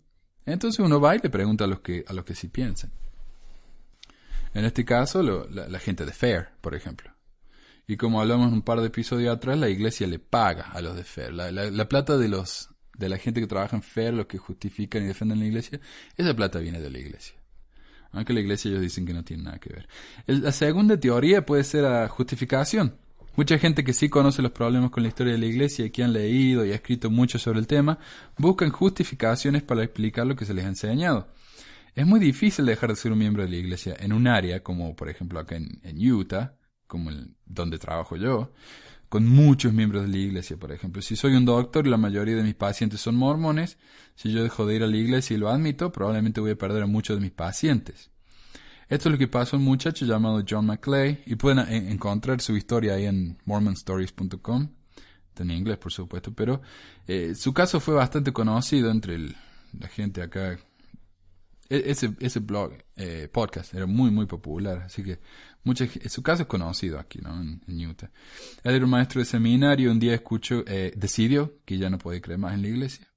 Entonces 0.44 0.80
uno 0.80 1.00
va 1.00 1.16
y 1.16 1.20
le 1.20 1.30
pregunta 1.30 1.64
a 1.64 1.66
los 1.66 1.80
que, 1.80 2.04
a 2.06 2.12
los 2.12 2.24
que 2.24 2.34
sí 2.34 2.48
piensan. 2.48 2.90
En 4.54 4.64
este 4.64 4.84
caso, 4.84 5.22
la, 5.22 5.78
gente 5.78 6.06
de 6.06 6.12
FAIR, 6.12 6.48
por 6.60 6.74
ejemplo. 6.74 7.12
Y 7.86 7.96
como 7.96 8.20
hablamos 8.20 8.52
un 8.52 8.62
par 8.62 8.80
de 8.80 8.86
episodios 8.86 9.36
atrás, 9.36 9.58
la 9.58 9.68
iglesia 9.68 10.06
le 10.06 10.18
paga 10.18 10.70
a 10.72 10.80
los 10.80 10.96
de 10.96 11.04
FAIR. 11.04 11.32
la 11.32 11.88
plata 11.88 12.16
de 12.16 12.28
los 12.28 12.70
de 12.98 13.08
la 13.08 13.18
gente 13.18 13.40
que 13.40 13.46
trabaja 13.46 13.76
en 13.76 13.82
FER, 13.82 14.14
los 14.14 14.26
que 14.26 14.38
justifican 14.38 15.02
y 15.02 15.06
defienden 15.06 15.40
la 15.40 15.46
iglesia, 15.46 15.80
esa 16.16 16.34
plata 16.34 16.58
viene 16.58 16.80
de 16.80 16.90
la 16.90 16.98
iglesia. 16.98 17.36
Aunque 18.12 18.32
la 18.32 18.40
iglesia 18.40 18.70
ellos 18.70 18.80
dicen 18.80 19.04
que 19.04 19.12
no 19.12 19.24
tiene 19.24 19.44
nada 19.44 19.58
que 19.58 19.72
ver. 19.72 19.88
la 20.26 20.52
segunda 20.52 20.98
teoría 20.98 21.44
puede 21.44 21.64
ser 21.64 21.82
la 21.82 22.08
justificación. 22.08 22.96
Mucha 23.36 23.58
gente 23.58 23.84
que 23.84 23.92
sí 23.92 24.08
conoce 24.08 24.40
los 24.40 24.52
problemas 24.52 24.90
con 24.90 25.02
la 25.02 25.10
historia 25.10 25.34
de 25.34 25.38
la 25.38 25.44
iglesia 25.44 25.84
y 25.84 25.90
que 25.90 26.02
han 26.02 26.14
leído 26.14 26.64
y 26.64 26.72
ha 26.72 26.76
escrito 26.76 27.10
mucho 27.10 27.38
sobre 27.38 27.58
el 27.58 27.66
tema, 27.66 27.98
buscan 28.38 28.70
justificaciones 28.70 29.62
para 29.62 29.84
explicar 29.84 30.26
lo 30.26 30.34
que 30.34 30.46
se 30.46 30.54
les 30.54 30.64
ha 30.64 30.68
enseñado. 30.68 31.28
Es 31.94 32.06
muy 32.06 32.18
difícil 32.18 32.64
dejar 32.64 32.90
de 32.90 32.96
ser 32.96 33.12
un 33.12 33.18
miembro 33.18 33.42
de 33.42 33.50
la 33.50 33.56
iglesia 33.56 33.94
en 33.98 34.14
un 34.14 34.26
área 34.26 34.62
como 34.62 34.96
por 34.96 35.10
ejemplo 35.10 35.38
acá 35.38 35.56
en, 35.56 36.12
Utah, 36.12 36.56
como 36.86 37.10
donde 37.44 37.78
trabajo 37.78 38.16
yo, 38.16 38.54
con 39.10 39.28
muchos 39.28 39.74
miembros 39.74 40.04
de 40.04 40.08
la 40.08 40.16
iglesia, 40.16 40.56
por 40.56 40.72
ejemplo. 40.72 41.02
Si 41.02 41.14
soy 41.14 41.34
un 41.34 41.44
doctor 41.44 41.86
y 41.86 41.90
la 41.90 41.98
mayoría 41.98 42.36
de 42.36 42.42
mis 42.42 42.54
pacientes 42.54 43.02
son 43.02 43.16
mormones, 43.16 43.76
si 44.14 44.32
yo 44.32 44.42
dejo 44.42 44.64
de 44.64 44.76
ir 44.76 44.82
a 44.82 44.86
la 44.86 44.96
iglesia 44.96 45.36
y 45.36 45.38
lo 45.38 45.50
admito, 45.50 45.92
probablemente 45.92 46.40
voy 46.40 46.52
a 46.52 46.58
perder 46.58 46.84
a 46.84 46.86
muchos 46.86 47.18
de 47.18 47.20
mis 47.20 47.32
pacientes. 47.32 48.10
Esto 48.88 49.08
es 49.08 49.12
lo 49.12 49.18
que 49.18 49.26
pasó 49.26 49.56
a 49.56 49.58
un 49.58 49.64
muchacho 49.64 50.06
llamado 50.06 50.44
John 50.48 50.66
McClay 50.66 51.22
y 51.26 51.34
pueden 51.34 51.58
encontrar 51.90 52.40
su 52.40 52.56
historia 52.56 52.94
ahí 52.94 53.06
en 53.06 53.36
mormonstories.com, 53.44 54.68
en 55.38 55.50
inglés 55.50 55.78
por 55.78 55.92
supuesto, 55.92 56.32
pero 56.32 56.62
eh, 57.06 57.34
su 57.34 57.52
caso 57.52 57.80
fue 57.80 57.94
bastante 57.94 58.32
conocido 58.32 58.90
entre 58.90 59.18
la 59.18 59.88
gente 59.88 60.22
acá 60.22 60.56
e-, 61.68 61.90
ese, 61.90 62.38
blog, 62.40 62.72
eh, 62.94 63.28
podcast, 63.32 63.74
era 63.74 63.86
muy, 63.86 64.10
muy 64.10 64.26
popular, 64.26 64.82
así 64.86 65.02
que 65.02 65.18
su 66.08 66.22
caso 66.22 66.42
es 66.42 66.48
conocido 66.48 66.98
aquí, 66.98 67.18
¿no? 67.20 67.40
En, 67.40 67.86
Utah. 67.88 68.10
Él 68.62 68.76
era 68.76 68.84
un 68.84 68.90
maestro 68.90 69.20
de 69.20 69.24
seminario, 69.24 69.90
un 69.90 69.98
día 69.98 70.14
escuchó, 70.14 70.62
eh, 70.66 70.92
decidió 70.96 71.58
que 71.64 71.76
ya 71.78 71.90
no 71.90 71.98
podía 71.98 72.20
creer 72.20 72.38
más 72.38 72.54
en 72.54 72.62
la 72.62 72.68
iglesia. 72.68 73.08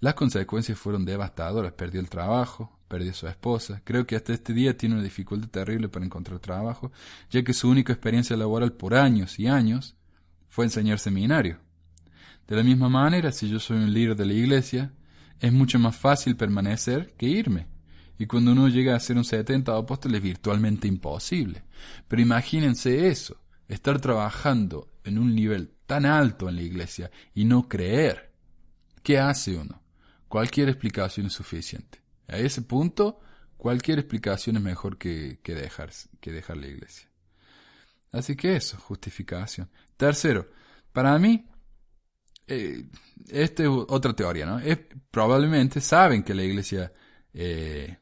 Las 0.00 0.14
consecuencias 0.14 0.78
fueron 0.78 1.04
devastadoras, 1.04 1.72
perdió 1.72 2.00
el 2.00 2.08
trabajo, 2.08 2.78
perdió 2.94 3.10
a 3.10 3.14
su 3.14 3.26
esposa. 3.26 3.82
Creo 3.82 4.06
que 4.06 4.14
hasta 4.14 4.32
este 4.32 4.52
día 4.52 4.76
tiene 4.76 4.94
una 4.94 5.02
dificultad 5.02 5.48
terrible 5.48 5.88
para 5.88 6.04
encontrar 6.04 6.38
trabajo, 6.38 6.92
ya 7.28 7.42
que 7.42 7.52
su 7.52 7.68
única 7.68 7.92
experiencia 7.92 8.36
laboral 8.36 8.72
por 8.72 8.94
años 8.94 9.40
y 9.40 9.48
años 9.48 9.96
fue 10.48 10.64
enseñar 10.64 11.00
seminario. 11.00 11.58
De 12.46 12.54
la 12.54 12.62
misma 12.62 12.88
manera, 12.88 13.32
si 13.32 13.48
yo 13.48 13.58
soy 13.58 13.78
un 13.78 13.92
líder 13.92 14.14
de 14.14 14.26
la 14.26 14.32
iglesia, 14.32 14.92
es 15.40 15.52
mucho 15.52 15.80
más 15.80 15.96
fácil 15.96 16.36
permanecer 16.36 17.14
que 17.18 17.26
irme. 17.26 17.66
Y 18.16 18.26
cuando 18.26 18.52
uno 18.52 18.68
llega 18.68 18.94
a 18.94 19.00
ser 19.00 19.16
un 19.16 19.24
70 19.24 19.76
apóstol 19.76 20.14
es 20.14 20.22
virtualmente 20.22 20.86
imposible. 20.86 21.64
Pero 22.06 22.22
imagínense 22.22 23.08
eso, 23.08 23.40
estar 23.66 24.00
trabajando 24.00 24.86
en 25.02 25.18
un 25.18 25.34
nivel 25.34 25.72
tan 25.84 26.06
alto 26.06 26.48
en 26.48 26.54
la 26.54 26.62
iglesia 26.62 27.10
y 27.34 27.44
no 27.44 27.68
creer. 27.68 28.30
¿Qué 29.02 29.18
hace 29.18 29.56
uno? 29.56 29.82
Cualquier 30.28 30.68
explicación 30.68 31.26
es 31.26 31.32
suficiente. 31.32 32.03
A 32.28 32.38
ese 32.38 32.62
punto, 32.62 33.20
cualquier 33.56 33.98
explicación 33.98 34.56
es 34.56 34.62
mejor 34.62 34.98
que, 34.98 35.40
que, 35.42 35.54
dejar, 35.54 35.90
que 36.20 36.32
dejar 36.32 36.56
la 36.56 36.66
iglesia. 36.66 37.08
Así 38.12 38.36
que 38.36 38.56
eso, 38.56 38.78
justificación. 38.78 39.68
Tercero, 39.96 40.48
para 40.92 41.18
mí, 41.18 41.46
eh, 42.46 42.84
esta 43.28 43.62
es 43.62 43.68
otra 43.68 44.12
teoría, 44.14 44.46
¿no? 44.46 44.58
Es, 44.58 44.78
probablemente 45.10 45.80
saben 45.80 46.22
que 46.22 46.34
la 46.34 46.42
iglesia 46.42 46.92
eh, 47.32 47.98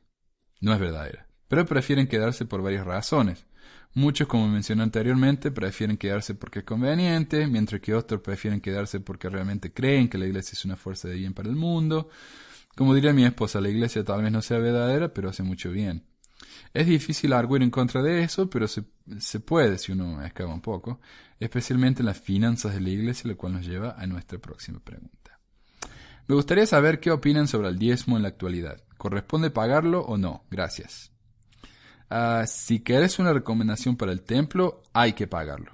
no 0.60 0.74
es 0.74 0.80
verdadera, 0.80 1.26
pero 1.48 1.64
prefieren 1.64 2.06
quedarse 2.06 2.44
por 2.44 2.62
varias 2.62 2.86
razones. 2.86 3.46
Muchos, 3.94 4.26
como 4.26 4.48
mencioné 4.48 4.82
anteriormente, 4.82 5.50
prefieren 5.50 5.98
quedarse 5.98 6.34
porque 6.34 6.60
es 6.60 6.64
conveniente, 6.64 7.46
mientras 7.46 7.80
que 7.80 7.94
otros 7.94 8.22
prefieren 8.22 8.60
quedarse 8.60 9.00
porque 9.00 9.28
realmente 9.28 9.72
creen 9.72 10.08
que 10.08 10.18
la 10.18 10.26
iglesia 10.26 10.52
es 10.54 10.64
una 10.64 10.76
fuerza 10.76 11.08
de 11.08 11.16
bien 11.16 11.34
para 11.34 11.50
el 11.50 11.56
mundo. 11.56 12.08
Como 12.76 12.94
diría 12.94 13.12
mi 13.12 13.24
esposa, 13.24 13.60
la 13.60 13.68
iglesia 13.68 14.04
tal 14.04 14.22
vez 14.22 14.32
no 14.32 14.42
sea 14.42 14.58
verdadera, 14.58 15.12
pero 15.12 15.28
hace 15.28 15.42
mucho 15.42 15.70
bien. 15.70 16.06
Es 16.72 16.86
difícil 16.86 17.32
arguir 17.34 17.62
en 17.62 17.70
contra 17.70 18.02
de 18.02 18.22
eso, 18.22 18.48
pero 18.48 18.66
se, 18.66 18.82
puede 19.40 19.78
si 19.78 19.92
uno 19.92 20.22
escapa 20.24 20.52
un 20.52 20.62
poco, 20.62 21.00
especialmente 21.38 22.00
en 22.00 22.06
las 22.06 22.18
finanzas 22.18 22.74
de 22.74 22.80
la 22.80 22.88
iglesia, 22.88 23.30
lo 23.30 23.36
cual 23.36 23.54
nos 23.54 23.66
lleva 23.66 23.94
a 23.98 24.06
nuestra 24.06 24.38
próxima 24.38 24.80
pregunta. 24.80 25.38
Me 26.28 26.34
gustaría 26.34 26.66
saber 26.66 26.98
qué 27.00 27.10
opinan 27.10 27.46
sobre 27.46 27.68
el 27.68 27.78
diezmo 27.78 28.16
en 28.16 28.22
la 28.22 28.28
actualidad. 28.28 28.82
¿Corresponde 28.96 29.50
pagarlo 29.50 30.00
o 30.02 30.16
no? 30.16 30.44
Gracias. 30.50 31.12
Ah, 32.08 32.44
si 32.46 32.80
querés 32.80 33.18
una 33.18 33.32
recomendación 33.32 33.96
para 33.96 34.12
el 34.12 34.22
templo, 34.22 34.82
hay 34.92 35.12
que 35.12 35.26
pagarlo. 35.26 35.72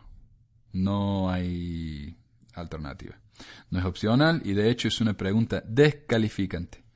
No 0.73 1.31
hay 1.31 2.17
alternativa. 2.55 3.21
No 3.71 3.79
es 3.79 3.85
opcional 3.85 4.43
y 4.45 4.55
de 4.55 4.71
hecho 4.71 4.89
es 4.89 5.01
una 5.01 5.15
pregunta 5.15 5.63
descalificante. 5.67 6.88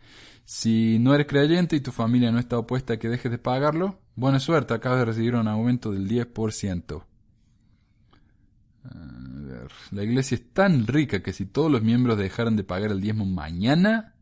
Si 0.54 0.98
no 0.98 1.14
eres 1.14 1.28
creyente 1.28 1.76
y 1.76 1.80
tu 1.80 1.92
familia 1.92 2.30
no 2.30 2.38
está 2.38 2.58
opuesta 2.58 2.92
a 2.92 2.96
que 2.98 3.08
dejes 3.08 3.32
de 3.32 3.38
pagarlo, 3.38 3.98
buena 4.16 4.38
suerte, 4.38 4.74
acabas 4.74 4.98
de 4.98 5.06
recibir 5.06 5.34
un 5.34 5.48
aumento 5.48 5.92
del 5.92 6.06
10%. 6.06 7.04
La 9.92 10.04
iglesia 10.04 10.34
es 10.34 10.52
tan 10.52 10.86
rica 10.86 11.22
que 11.22 11.32
si 11.32 11.46
todos 11.46 11.72
los 11.72 11.82
miembros 11.82 12.18
dejaran 12.18 12.54
de 12.54 12.64
pagar 12.64 12.90
el 12.90 13.00
diezmo 13.00 13.24
mañana, 13.24 14.12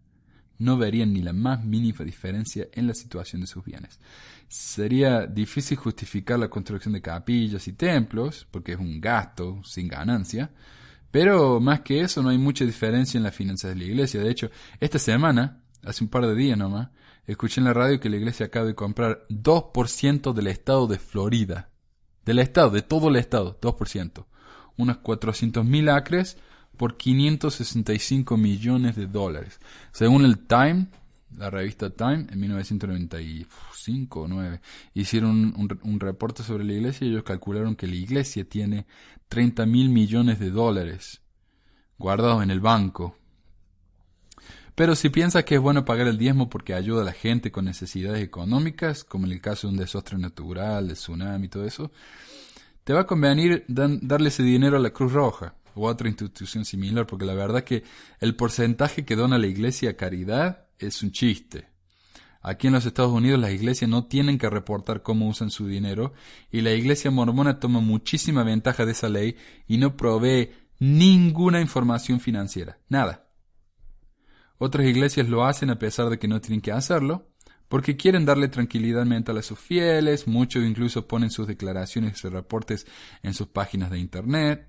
no 0.59 0.79
verían 0.79 1.13
ni 1.13 1.21
la 1.21 1.33
más 1.33 1.65
mínima 1.65 2.05
diferencia 2.05 2.69
en 2.75 2.87
la 2.87 2.95
situación 2.95 3.41
de 3.41 3.49
sus 3.49 3.65
bienes. 3.65 3.99
Sería 4.47 5.27
difícil 5.27 5.79
justificar 5.79 6.39
la 6.39 6.49
construcción 6.49 6.95
de 6.95 7.03
capillas 7.03 7.67
y 7.67 7.73
templos, 7.73 8.47
porque 8.53 8.75
es 8.75 8.79
un 8.79 9.01
gasto 9.01 9.61
sin 9.65 9.89
ganancia, 9.89 10.53
pero 11.11 11.59
más 11.59 11.81
que 11.81 12.03
eso 12.03 12.23
no 12.23 12.29
hay 12.29 12.39
mucha 12.39 12.65
diferencia 12.65 13.19
en 13.19 13.25
las 13.25 13.35
finanzas 13.35 13.71
de 13.71 13.81
la 13.81 13.85
iglesia. 13.85 14.21
De 14.21 14.31
hecho, 14.31 14.49
esta 14.79 15.01
semana, 15.01 15.61
hace 15.85 16.05
un 16.05 16.11
par 16.11 16.27
de 16.27 16.35
días 16.35 16.59
nomás, 16.59 16.89
escuché 17.27 17.61
en 17.61 17.67
la 17.67 17.75
radio 17.75 18.01
que 18.01 18.11
la 18.11 18.17
iglesia 18.17 18.47
acaba 18.47 18.67
de 18.67 18.75
comprar 18.75 19.27
2% 19.29 20.33
del 20.33 20.47
estado 20.47 20.87
de 20.87 20.99
Florida. 20.99 21.71
Del 22.25 22.39
estado, 22.39 22.71
de 22.71 22.83
todo 22.83 23.09
el 23.09 23.17
estado, 23.17 23.59
2%. 23.61 24.27
Unos 24.77 24.99
400.000 24.99 25.91
acres 25.91 26.37
por 26.77 26.97
565 26.97 28.37
millones 28.37 28.97
de 28.97 29.07
dólares. 29.07 29.61
Según 29.93 30.25
el 30.25 30.47
Time, 30.47 30.87
la 31.37 31.51
revista 31.51 31.91
Time, 31.91 32.27
en 32.31 32.41
1995 32.41 34.21
o 34.21 34.29
9, 34.29 34.61
hicieron 34.95 35.55
un, 35.83 36.01
reporte 36.01 36.43
sobre 36.43 36.65
la 36.65 36.73
iglesia 36.73 37.07
y 37.07 37.11
ellos 37.11 37.25
calcularon 37.25 37.77
que 37.77 37.87
la 37.87 37.97
iglesia 37.97 38.49
tiene 38.49 38.87
30 39.29 39.67
mil 39.67 39.91
millones 39.91 40.39
de 40.39 40.51
dólares 40.51 41.21
guardados 41.99 42.43
en 42.43 42.51
el 42.51 42.61
banco. 42.61 43.17
Pero 44.75 44.95
si 44.95 45.09
piensas 45.11 45.45
que 45.45 45.57
es 45.57 45.61
bueno 45.61 45.85
pagar 45.85 46.07
el 46.07 46.19
diezmo 46.19 46.49
porque 46.49 46.75
ayuda 46.75 47.03
a 47.03 47.05
la 47.05 47.13
gente 47.13 47.51
con 47.51 47.65
necesidades 47.65 48.23
económicas, 48.23 49.05
como 49.05 49.27
en 49.27 49.33
el 49.33 49.41
caso 49.41 49.67
de 49.67 49.75
un 49.75 49.79
desastre 49.79 50.19
natural, 50.19 50.89
de 50.89 50.95
tsunami 50.95 51.47
y 51.47 51.49
todo 51.49 51.65
eso, 51.65 51.91
te 52.85 52.93
va 52.93 53.01
a 53.01 53.07
convenir 53.07 53.65
darle 53.69 54.29
ese 54.29 54.43
dinero 54.43 54.77
a 54.77 54.81
la 54.81 54.91
Cruz 54.91 55.13
Roja 55.13 55.55
o 55.75 55.89
a 55.89 55.93
otra 55.93 56.09
institución 56.09 56.65
similar, 56.65 57.07
porque 57.07 57.25
la 57.25 57.35
verdad 57.35 57.65
que 57.65 57.85
el 58.21 58.35
porcentaje 58.35 59.05
que 59.05 59.17
dona 59.17 59.39
la 59.39 59.47
iglesia 59.47 59.91
a 59.91 59.97
caridad 59.97 60.67
es 60.79 61.03
un 61.03 61.13
chiste. 61.13 61.69
Aquí 62.43 62.69
en 62.69 62.73
los 62.73 62.87
Estados 62.87 63.13
Unidos 63.13 63.39
las 63.39 63.53
iglesias 63.53 63.91
no 63.91 64.07
tienen 64.07 64.39
que 64.39 64.49
reportar 64.49 65.03
cómo 65.03 65.29
usan 65.29 65.51
su 65.51 65.67
dinero 65.67 66.15
y 66.51 66.63
la 66.63 66.73
iglesia 66.73 67.11
mormona 67.11 67.61
toma 67.61 67.81
muchísima 67.81 68.45
ventaja 68.45 68.87
de 68.87 68.93
esa 68.93 69.11
ley 69.11 69.37
y 69.69 69.77
no 69.77 69.97
provee 69.97 70.51
ninguna 70.79 71.61
información 71.61 72.19
financiera, 72.19 72.79
nada. 72.89 73.30
Otras 74.63 74.87
iglesias 74.87 75.27
lo 75.27 75.47
hacen 75.47 75.71
a 75.71 75.79
pesar 75.79 76.11
de 76.11 76.19
que 76.19 76.29
no 76.29 76.43
tienen 76.43 76.61
que 76.61 76.71
hacerlo, 76.71 77.31
porque 77.67 77.97
quieren 77.97 78.27
darle 78.27 78.49
tranquilidad 78.49 79.07
mental 79.07 79.39
a 79.39 79.43
sus 79.43 79.59
fieles, 79.59 80.29
muchos 80.29 80.63
incluso 80.65 81.09
ponen 81.09 81.31
sus 81.31 81.47
declaraciones 81.47 82.23
y 82.23 82.29
reportes 82.29 82.87
en 83.23 83.33
sus 83.33 83.47
páginas 83.47 83.91
de 83.91 83.99
internet. 83.99 84.69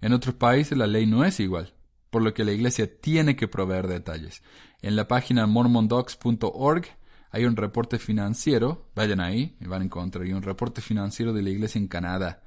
En 0.00 0.12
otros 0.12 0.36
países 0.36 0.78
la 0.78 0.86
ley 0.86 1.06
no 1.06 1.24
es 1.24 1.40
igual, 1.40 1.74
por 2.10 2.22
lo 2.22 2.32
que 2.34 2.44
la 2.44 2.52
iglesia 2.52 3.00
tiene 3.00 3.34
que 3.34 3.48
proveer 3.48 3.88
detalles. 3.88 4.44
En 4.80 4.94
la 4.94 5.08
página 5.08 5.44
mormondocs.org 5.44 6.86
hay 7.32 7.44
un 7.46 7.56
reporte 7.56 7.98
financiero, 7.98 8.92
vayan 8.94 9.18
ahí 9.18 9.56
y 9.60 9.66
van 9.66 9.82
a 9.82 9.86
encontrar 9.86 10.24
un 10.26 10.42
reporte 10.42 10.82
financiero 10.82 11.32
de 11.32 11.42
la 11.42 11.50
iglesia 11.50 11.80
en 11.80 11.88
Canadá. 11.88 12.44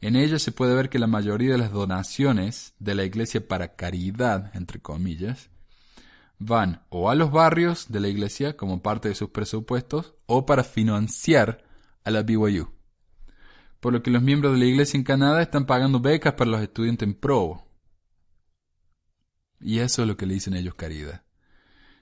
En 0.00 0.16
ella 0.16 0.38
se 0.38 0.50
puede 0.50 0.74
ver 0.74 0.88
que 0.88 0.98
la 0.98 1.08
mayoría 1.08 1.52
de 1.52 1.58
las 1.58 1.72
donaciones 1.72 2.72
de 2.78 2.94
la 2.94 3.04
iglesia 3.04 3.46
para 3.46 3.76
caridad, 3.76 4.50
entre 4.56 4.80
comillas, 4.80 5.50
van 6.38 6.82
o 6.88 7.10
a 7.10 7.14
los 7.14 7.30
barrios 7.30 7.86
de 7.88 8.00
la 8.00 8.08
iglesia 8.08 8.56
como 8.56 8.82
parte 8.82 9.08
de 9.08 9.14
sus 9.14 9.30
presupuestos 9.30 10.14
o 10.26 10.46
para 10.46 10.64
financiar 10.64 11.64
a 12.04 12.10
la 12.10 12.22
BYU. 12.22 12.72
Por 13.80 13.92
lo 13.92 14.02
que 14.02 14.10
los 14.10 14.22
miembros 14.22 14.52
de 14.52 14.58
la 14.58 14.66
iglesia 14.66 14.98
en 14.98 15.04
Canadá 15.04 15.42
están 15.42 15.66
pagando 15.66 16.00
becas 16.00 16.34
para 16.34 16.50
los 16.50 16.62
estudiantes 16.62 17.06
en 17.06 17.14
Provo. 17.14 17.66
Y 19.60 19.78
eso 19.78 20.02
es 20.02 20.08
lo 20.08 20.16
que 20.16 20.26
le 20.26 20.34
dicen 20.34 20.54
ellos 20.54 20.74
caridad. 20.74 21.22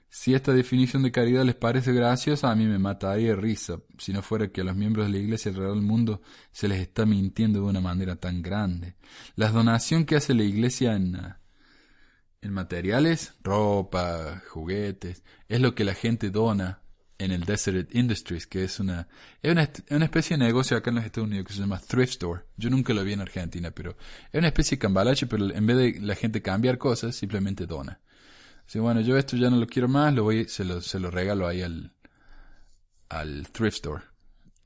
Si 0.09 0.33
esta 0.33 0.53
definición 0.53 1.03
de 1.03 1.11
caridad 1.11 1.43
les 1.43 1.55
parece 1.55 1.91
graciosa, 1.91 2.49
a 2.49 2.55
mí 2.55 2.65
me 2.65 2.79
mataría 2.79 3.29
de 3.29 3.35
risa, 3.35 3.79
si 3.97 4.13
no 4.13 4.21
fuera 4.21 4.49
que 4.49 4.61
a 4.61 4.63
los 4.63 4.75
miembros 4.75 5.07
de 5.07 5.11
la 5.11 5.17
iglesia 5.17 5.49
alrededor 5.49 5.75
del 5.75 5.85
mundo 5.85 6.21
se 6.51 6.67
les 6.67 6.79
está 6.79 7.05
mintiendo 7.05 7.59
de 7.59 7.65
una 7.65 7.81
manera 7.81 8.15
tan 8.15 8.41
grande. 8.41 8.95
La 9.35 9.49
donación 9.49 10.05
que 10.05 10.15
hace 10.15 10.33
la 10.33 10.43
iglesia 10.43 10.95
en, 10.95 11.17
en 12.45 12.53
materiales, 12.53 13.33
ropa, 13.41 14.43
juguetes, 14.49 15.23
es 15.49 15.59
lo 15.59 15.73
que 15.73 15.83
la 15.83 15.95
gente 15.95 16.29
dona 16.29 16.81
en 17.17 17.31
el 17.31 17.43
Desert 17.43 17.95
Industries, 17.95 18.45
que 18.45 18.63
es 18.63 18.79
una, 18.79 19.07
es 19.41 19.51
una, 19.51 20.05
especie 20.05 20.37
de 20.37 20.43
negocio 20.43 20.77
acá 20.77 20.91
en 20.91 20.97
los 20.97 21.05
Estados 21.05 21.27
Unidos 21.27 21.47
que 21.47 21.53
se 21.53 21.59
llama 21.61 21.79
Thrift 21.79 22.11
Store. 22.11 22.43
Yo 22.55 22.69
nunca 22.69 22.93
lo 22.93 23.03
vi 23.03 23.13
en 23.13 23.21
Argentina, 23.21 23.71
pero 23.71 23.97
es 24.31 24.37
una 24.37 24.47
especie 24.47 24.75
de 24.75 24.79
cambalache, 24.79 25.25
pero 25.25 25.51
en 25.51 25.65
vez 25.65 25.77
de 25.77 25.99
la 26.01 26.13
gente 26.13 26.43
cambiar 26.43 26.77
cosas, 26.77 27.15
simplemente 27.15 27.65
dona. 27.65 27.99
Así, 28.67 28.77
bueno, 28.77 29.01
yo 29.01 29.17
esto 29.17 29.37
ya 29.37 29.49
no 29.49 29.57
lo 29.57 29.65
quiero 29.65 29.87
más, 29.87 30.13
lo 30.13 30.23
voy, 30.23 30.45
se 30.47 30.65
lo, 30.65 30.81
se 30.81 30.99
lo 30.99 31.09
regalo 31.09 31.47
ahí 31.47 31.63
al, 31.63 31.95
al 33.09 33.47
Thrift 33.51 33.77
Store. 33.77 34.03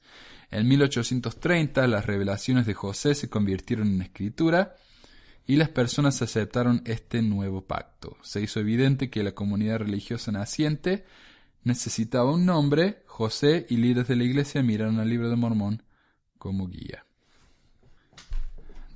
En 0.52 0.68
1830 0.68 1.88
las 1.88 2.06
revelaciones 2.06 2.66
de 2.66 2.74
José 2.74 3.16
se 3.16 3.30
convirtieron 3.30 3.88
en 3.88 4.02
escritura 4.02 4.76
y 5.48 5.56
las 5.56 5.70
personas 5.70 6.22
aceptaron 6.22 6.82
este 6.86 7.22
nuevo 7.22 7.66
pacto. 7.66 8.18
Se 8.22 8.42
hizo 8.42 8.60
evidente 8.60 9.10
que 9.10 9.24
la 9.24 9.34
comunidad 9.34 9.80
religiosa 9.80 10.32
naciente 10.32 11.06
necesitaba 11.64 12.32
un 12.32 12.46
nombre, 12.46 13.04
José 13.08 13.66
y 13.70 13.78
líderes 13.78 14.08
de 14.08 14.16
la 14.16 14.24
iglesia 14.24 14.62
miraron 14.62 15.00
al 15.00 15.10
libro 15.10 15.30
de 15.30 15.36
Mormón 15.36 15.84
como 16.38 16.68
guía. 16.68 17.06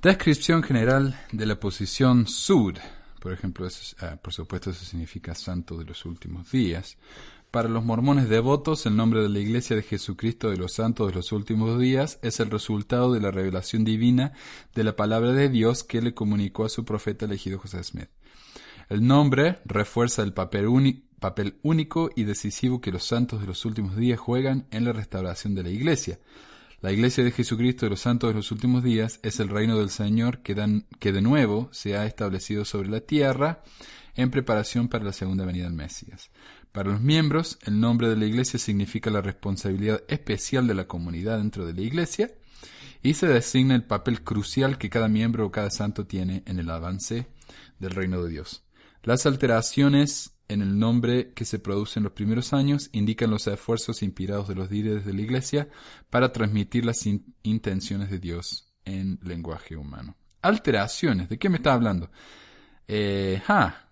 Descripción 0.02 0.62
general 0.62 1.14
de 1.30 1.44
la 1.44 1.60
posición 1.60 2.26
sud. 2.26 2.78
Por 3.20 3.34
ejemplo, 3.34 3.68
ah, 4.00 4.16
por 4.22 4.32
supuesto 4.32 4.70
eso 4.70 4.82
significa 4.82 5.34
santo 5.34 5.76
de 5.76 5.84
los 5.84 6.06
últimos 6.06 6.50
días. 6.50 6.96
Para 7.50 7.68
los 7.68 7.84
mormones 7.84 8.30
devotos, 8.30 8.86
el 8.86 8.96
nombre 8.96 9.22
de 9.22 9.28
la 9.28 9.40
Iglesia 9.40 9.76
de 9.76 9.82
Jesucristo 9.82 10.48
de 10.48 10.56
los 10.56 10.72
Santos 10.72 11.08
de 11.08 11.16
los 11.16 11.32
Últimos 11.32 11.78
Días 11.78 12.18
es 12.22 12.40
el 12.40 12.50
resultado 12.50 13.12
de 13.12 13.20
la 13.20 13.30
revelación 13.30 13.84
divina 13.84 14.32
de 14.74 14.84
la 14.84 14.96
palabra 14.96 15.32
de 15.32 15.50
Dios 15.50 15.84
que 15.84 16.00
le 16.00 16.14
comunicó 16.14 16.64
a 16.64 16.70
su 16.70 16.86
profeta 16.86 17.26
elegido 17.26 17.58
José 17.58 17.84
Smith. 17.84 18.08
El 18.88 19.06
nombre 19.06 19.58
refuerza 19.66 20.22
el 20.22 20.32
papel 20.32 20.66
único 21.62 22.10
y 22.16 22.24
decisivo 22.24 22.80
que 22.80 22.90
los 22.90 23.04
santos 23.04 23.42
de 23.42 23.48
los 23.48 23.66
últimos 23.66 23.96
días 23.96 24.18
juegan 24.18 24.66
en 24.70 24.86
la 24.86 24.94
restauración 24.94 25.54
de 25.54 25.62
la 25.62 25.68
Iglesia. 25.68 26.18
La 26.80 26.92
Iglesia 26.92 27.22
de 27.22 27.30
Jesucristo 27.32 27.84
de 27.84 27.90
los 27.90 28.00
santos 28.00 28.30
de 28.30 28.34
los 28.34 28.50
últimos 28.52 28.82
días 28.82 29.20
es 29.22 29.38
el 29.38 29.48
reino 29.50 29.78
del 29.78 29.90
Señor 29.90 30.38
que, 30.42 30.54
dan- 30.54 30.86
que 30.98 31.12
de 31.12 31.20
nuevo 31.20 31.68
se 31.72 31.96
ha 31.96 32.06
establecido 32.06 32.64
sobre 32.64 32.88
la 32.88 33.00
tierra 33.00 33.62
en 34.14 34.30
preparación 34.30 34.88
para 34.88 35.04
la 35.04 35.12
segunda 35.12 35.44
venida 35.44 35.64
del 35.64 35.74
Mesías. 35.74 36.30
Para 36.72 36.90
los 36.90 37.00
miembros, 37.02 37.58
el 37.66 37.80
nombre 37.80 38.08
de 38.08 38.16
la 38.16 38.24
Iglesia 38.24 38.58
significa 38.58 39.10
la 39.10 39.20
responsabilidad 39.20 40.02
especial 40.08 40.66
de 40.66 40.74
la 40.74 40.86
comunidad 40.86 41.36
dentro 41.38 41.66
de 41.66 41.74
la 41.74 41.82
Iglesia 41.82 42.32
y 43.02 43.14
se 43.14 43.26
designa 43.28 43.74
el 43.74 43.84
papel 43.84 44.22
crucial 44.22 44.78
que 44.78 44.88
cada 44.90 45.08
miembro 45.08 45.46
o 45.46 45.50
cada 45.50 45.70
santo 45.70 46.06
tiene 46.06 46.42
en 46.46 46.58
el 46.58 46.70
avance 46.70 47.26
del 47.78 47.90
reino 47.90 48.22
de 48.22 48.30
Dios. 48.30 48.64
Las 49.02 49.26
alteraciones 49.26 50.32
en 50.52 50.62
el 50.62 50.78
nombre 50.78 51.32
que 51.32 51.44
se 51.44 51.58
producen 51.58 52.00
en 52.00 52.04
los 52.04 52.12
primeros 52.12 52.52
años 52.52 52.90
indican 52.92 53.30
los 53.30 53.46
esfuerzos 53.46 54.02
inspirados 54.02 54.48
de 54.48 54.54
los 54.56 54.70
líderes 54.70 55.04
de 55.04 55.14
la 55.14 55.22
Iglesia 55.22 55.68
para 56.10 56.32
transmitir 56.32 56.84
las 56.84 57.06
in- 57.06 57.34
intenciones 57.42 58.10
de 58.10 58.18
Dios 58.18 58.72
en 58.84 59.18
lenguaje 59.22 59.76
humano. 59.76 60.16
Alteraciones, 60.42 61.28
¿de 61.28 61.38
qué 61.38 61.48
me 61.48 61.56
está 61.58 61.72
hablando? 61.74 62.10
Eh, 62.88 63.40
ah, 63.48 63.86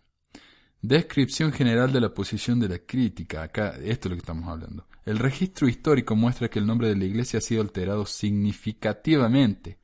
Descripción 0.81 1.53
general 1.53 1.93
de 1.93 2.01
la 2.01 2.15
posición 2.15 2.61
de 2.61 2.69
la 2.69 2.79
crítica. 2.79 3.43
Acá, 3.43 3.71
esto 3.83 4.07
es 4.09 4.11
lo 4.11 4.17
que 4.17 4.21
estamos 4.21 4.49
hablando. 4.49 4.87
El 5.05 5.19
registro 5.19 5.69
histórico 5.69 6.15
muestra 6.15 6.49
que 6.49 6.61
el 6.61 6.67
nombre 6.67 6.89
de 6.89 6.95
la 6.97 7.05
iglesia 7.05 7.39
ha 7.39 7.43
sido 7.43 7.63
alterado 7.63 8.07
significativamente. 8.07 9.79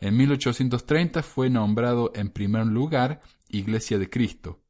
En 0.00 0.16
1830 0.16 1.22
fue 1.22 1.50
nombrado 1.50 2.12
en 2.14 2.30
primer 2.30 2.66
lugar 2.66 3.20
Iglesia 3.50 3.98
de 3.98 4.08
Cristo. 4.08 4.60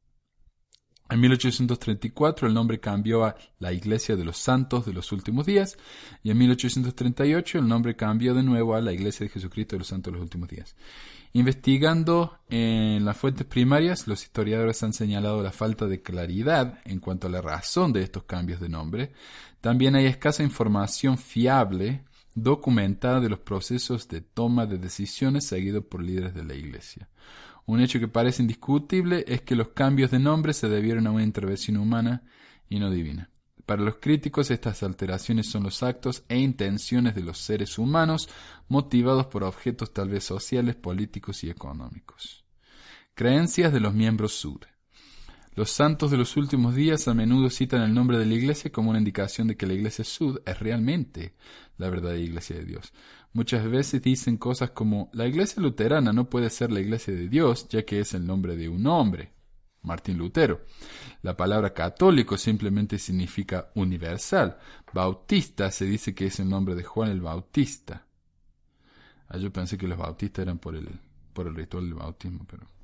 En 1.09 1.19
1834 1.21 2.47
el 2.47 2.53
nombre 2.53 2.79
cambió 2.79 3.25
a 3.25 3.35
la 3.57 3.73
Iglesia 3.73 4.15
de 4.15 4.23
los 4.23 4.37
Santos 4.37 4.85
de 4.85 4.93
los 4.93 5.11
Últimos 5.11 5.47
Días 5.47 5.75
y 6.21 6.29
en 6.29 6.37
1838 6.37 7.57
el 7.57 7.67
nombre 7.67 7.95
cambió 7.95 8.35
de 8.35 8.43
nuevo 8.43 8.75
a 8.75 8.81
la 8.81 8.93
Iglesia 8.93 9.25
de 9.25 9.31
Jesucristo 9.31 9.75
de 9.75 9.79
los 9.79 9.87
Santos 9.87 10.13
de 10.13 10.17
los 10.17 10.23
Últimos 10.23 10.49
Días. 10.49 10.75
Investigando 11.33 12.37
en 12.49 13.05
las 13.05 13.17
fuentes 13.17 13.47
primarias, 13.47 14.07
los 14.07 14.23
historiadores 14.23 14.83
han 14.83 14.93
señalado 14.93 15.41
la 15.41 15.51
falta 15.51 15.87
de 15.87 16.01
claridad 16.01 16.79
en 16.85 16.99
cuanto 16.99 17.25
a 17.25 17.31
la 17.31 17.41
razón 17.41 17.91
de 17.91 18.03
estos 18.03 18.23
cambios 18.23 18.59
de 18.59 18.69
nombre. 18.69 19.11
También 19.61 19.95
hay 19.95 20.05
escasa 20.05 20.43
información 20.43 21.17
fiable 21.17 22.03
documentada 22.35 23.19
de 23.19 23.29
los 23.29 23.39
procesos 23.39 24.07
de 24.07 24.21
toma 24.21 24.67
de 24.67 24.77
decisiones 24.77 25.47
seguidos 25.47 25.85
por 25.85 26.03
líderes 26.03 26.35
de 26.35 26.43
la 26.43 26.53
Iglesia. 26.53 27.09
Un 27.69 27.81
hecho 27.81 27.99
que 27.99 28.07
parece 28.07 28.41
indiscutible 28.41 29.23
es 29.27 29.43
que 29.43 29.55
los 29.55 29.67
cambios 29.67 30.09
de 30.09 30.17
nombre 30.17 30.53
se 30.53 30.67
debieron 30.67 31.05
a 31.05 31.11
una 31.11 31.23
intervención 31.23 31.77
humana 31.77 32.23
y 32.67 32.79
no 32.79 32.89
divina. 32.89 33.29
Para 33.67 33.83
los 33.83 33.97
críticos, 33.97 34.49
estas 34.49 34.81
alteraciones 34.81 35.45
son 35.51 35.61
los 35.61 35.83
actos 35.83 36.23
e 36.29 36.39
intenciones 36.39 37.13
de 37.13 37.21
los 37.21 37.37
seres 37.37 37.77
humanos 37.77 38.27
motivados 38.69 39.27
por 39.27 39.43
objetos 39.43 39.93
tal 39.93 40.09
vez 40.09 40.23
sociales, 40.23 40.77
políticos 40.77 41.43
y 41.43 41.51
económicos. 41.51 42.43
Creencias 43.13 43.71
de 43.71 43.81
los 43.81 43.93
miembros 43.93 44.33
sud. 44.33 44.61
Los 45.59 45.71
santos 45.71 46.09
de 46.09 46.15
los 46.15 46.37
últimos 46.37 46.73
días 46.73 47.09
a 47.09 47.13
menudo 47.13 47.49
citan 47.49 47.81
el 47.81 47.93
nombre 47.93 48.17
de 48.17 48.25
la 48.25 48.33
iglesia 48.33 48.71
como 48.71 48.91
una 48.91 48.99
indicación 48.99 49.49
de 49.49 49.57
que 49.57 49.67
la 49.67 49.73
iglesia 49.73 50.05
sud 50.05 50.39
es 50.45 50.57
realmente 50.57 51.33
la 51.77 51.89
verdadera 51.89 52.17
iglesia 52.17 52.55
de 52.55 52.63
Dios. 52.63 52.93
Muchas 53.33 53.69
veces 53.69 54.01
dicen 54.01 54.37
cosas 54.37 54.71
como 54.71 55.09
la 55.11 55.27
iglesia 55.27 55.61
luterana 55.61 56.13
no 56.13 56.29
puede 56.29 56.49
ser 56.49 56.71
la 56.71 56.79
iglesia 56.79 57.13
de 57.13 57.27
Dios 57.27 57.67
ya 57.67 57.83
que 57.83 57.99
es 57.99 58.13
el 58.13 58.25
nombre 58.25 58.55
de 58.55 58.69
un 58.69 58.87
hombre, 58.87 59.33
Martín 59.81 60.17
Lutero. 60.17 60.61
La 61.23 61.35
palabra 61.35 61.73
católico 61.73 62.37
simplemente 62.37 62.97
significa 62.97 63.69
universal. 63.75 64.57
Bautista 64.93 65.71
se 65.71 65.83
dice 65.83 66.15
que 66.15 66.27
es 66.27 66.39
el 66.39 66.47
nombre 66.47 66.73
de 66.73 66.85
Juan 66.85 67.11
el 67.11 67.19
Bautista. 67.19 68.07
Ah, 69.27 69.37
yo 69.37 69.51
pensé 69.51 69.77
que 69.77 69.89
los 69.89 69.97
bautistas 69.97 70.43
eran 70.43 70.57
por 70.57 70.77
el, 70.77 70.87
por 71.33 71.47
el 71.47 71.55
ritual 71.55 71.83
del 71.83 71.95
bautismo, 71.95 72.45
pero... 72.49 72.78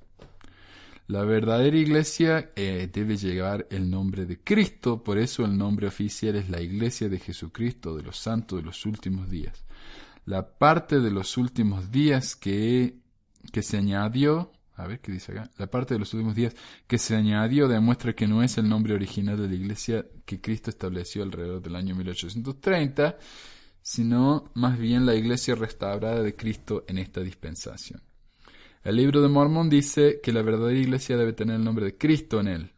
La 1.07 1.23
verdadera 1.23 1.77
iglesia 1.77 2.51
eh, 2.55 2.89
debe 2.91 3.15
llevar 3.15 3.67
el 3.69 3.91
nombre 3.91 4.25
de 4.25 4.39
Cristo, 4.39 5.03
por 5.03 5.19
eso 5.19 5.45
el 5.45 5.55
nombre 5.55 5.85
oficial 5.85 6.35
es 6.35 6.49
la 6.49 6.61
iglesia 6.61 7.09
de 7.09 7.19
Jesucristo 7.19 7.95
de 7.95 8.01
los 8.01 8.17
santos 8.17 8.57
de 8.57 8.65
los 8.65 8.87
últimos 8.87 9.29
días. 9.29 9.65
La 10.25 10.57
parte 10.57 10.99
de 10.99 11.11
los 11.11 11.37
últimos 11.37 11.91
días 11.91 12.35
que, 12.35 12.97
que 13.51 13.61
se 13.61 13.77
añadió, 13.77 14.51
a 14.73 14.87
ver 14.87 14.99
qué 14.99 15.11
dice 15.11 15.33
acá, 15.33 15.51
la 15.59 15.67
parte 15.67 15.93
de 15.93 15.99
los 15.99 16.11
últimos 16.15 16.33
días 16.33 16.55
que 16.87 16.97
se 16.97 17.15
añadió 17.15 17.67
demuestra 17.67 18.13
que 18.13 18.27
no 18.27 18.41
es 18.41 18.57
el 18.57 18.67
nombre 18.67 18.95
original 18.95 19.37
de 19.39 19.47
la 19.47 19.53
iglesia 19.53 20.07
que 20.25 20.41
Cristo 20.41 20.71
estableció 20.71 21.21
alrededor 21.21 21.61
del 21.61 21.75
año 21.75 21.93
1830, 21.93 23.19
sino 23.79 24.49
más 24.55 24.79
bien 24.79 25.05
la 25.05 25.13
iglesia 25.13 25.53
restaurada 25.53 26.23
de 26.23 26.35
Cristo 26.35 26.83
en 26.87 26.97
esta 26.97 27.21
dispensación. 27.21 28.01
El 28.85 28.97
libro 28.97 29.19
de 29.19 29.29
Mormón 29.29 29.67
dice 29.67 30.19
que 30.21 30.31
la 30.31 30.43
verdadera 30.43 30.77
iglesia 30.77 31.17
debe 31.17 31.33
tener 31.33 31.55
el 31.55 31.63
nombre 31.63 31.85
de 31.85 31.97
Cristo 31.97 32.39
en 32.39 32.47
él. 32.47 32.71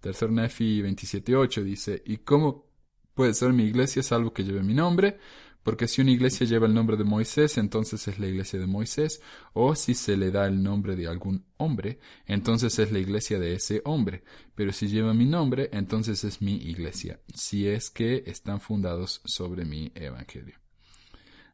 Tercer 0.00 0.32
Nefi 0.32 0.80
27.8 0.80 1.62
dice, 1.64 2.02
¿y 2.06 2.16
cómo 2.16 2.64
puede 3.12 3.34
ser 3.34 3.52
mi 3.52 3.64
iglesia 3.64 4.02
salvo 4.02 4.32
que 4.32 4.42
lleve 4.42 4.62
mi 4.62 4.72
nombre? 4.72 5.18
Porque 5.62 5.86
si 5.86 6.00
una 6.00 6.12
iglesia 6.12 6.46
lleva 6.46 6.66
el 6.66 6.72
nombre 6.72 6.96
de 6.96 7.04
Moisés, 7.04 7.58
entonces 7.58 8.08
es 8.08 8.18
la 8.18 8.26
iglesia 8.26 8.58
de 8.58 8.66
Moisés, 8.66 9.20
o 9.52 9.74
si 9.74 9.92
se 9.92 10.16
le 10.16 10.30
da 10.30 10.46
el 10.46 10.62
nombre 10.62 10.96
de 10.96 11.08
algún 11.08 11.44
hombre, 11.58 11.98
entonces 12.24 12.78
es 12.78 12.90
la 12.90 12.98
iglesia 12.98 13.38
de 13.38 13.52
ese 13.52 13.82
hombre. 13.84 14.24
Pero 14.54 14.72
si 14.72 14.88
lleva 14.88 15.12
mi 15.12 15.26
nombre, 15.26 15.68
entonces 15.74 16.24
es 16.24 16.40
mi 16.40 16.54
iglesia, 16.54 17.20
si 17.34 17.68
es 17.68 17.90
que 17.90 18.22
están 18.24 18.62
fundados 18.62 19.20
sobre 19.26 19.66
mi 19.66 19.92
evangelio. 19.94 20.54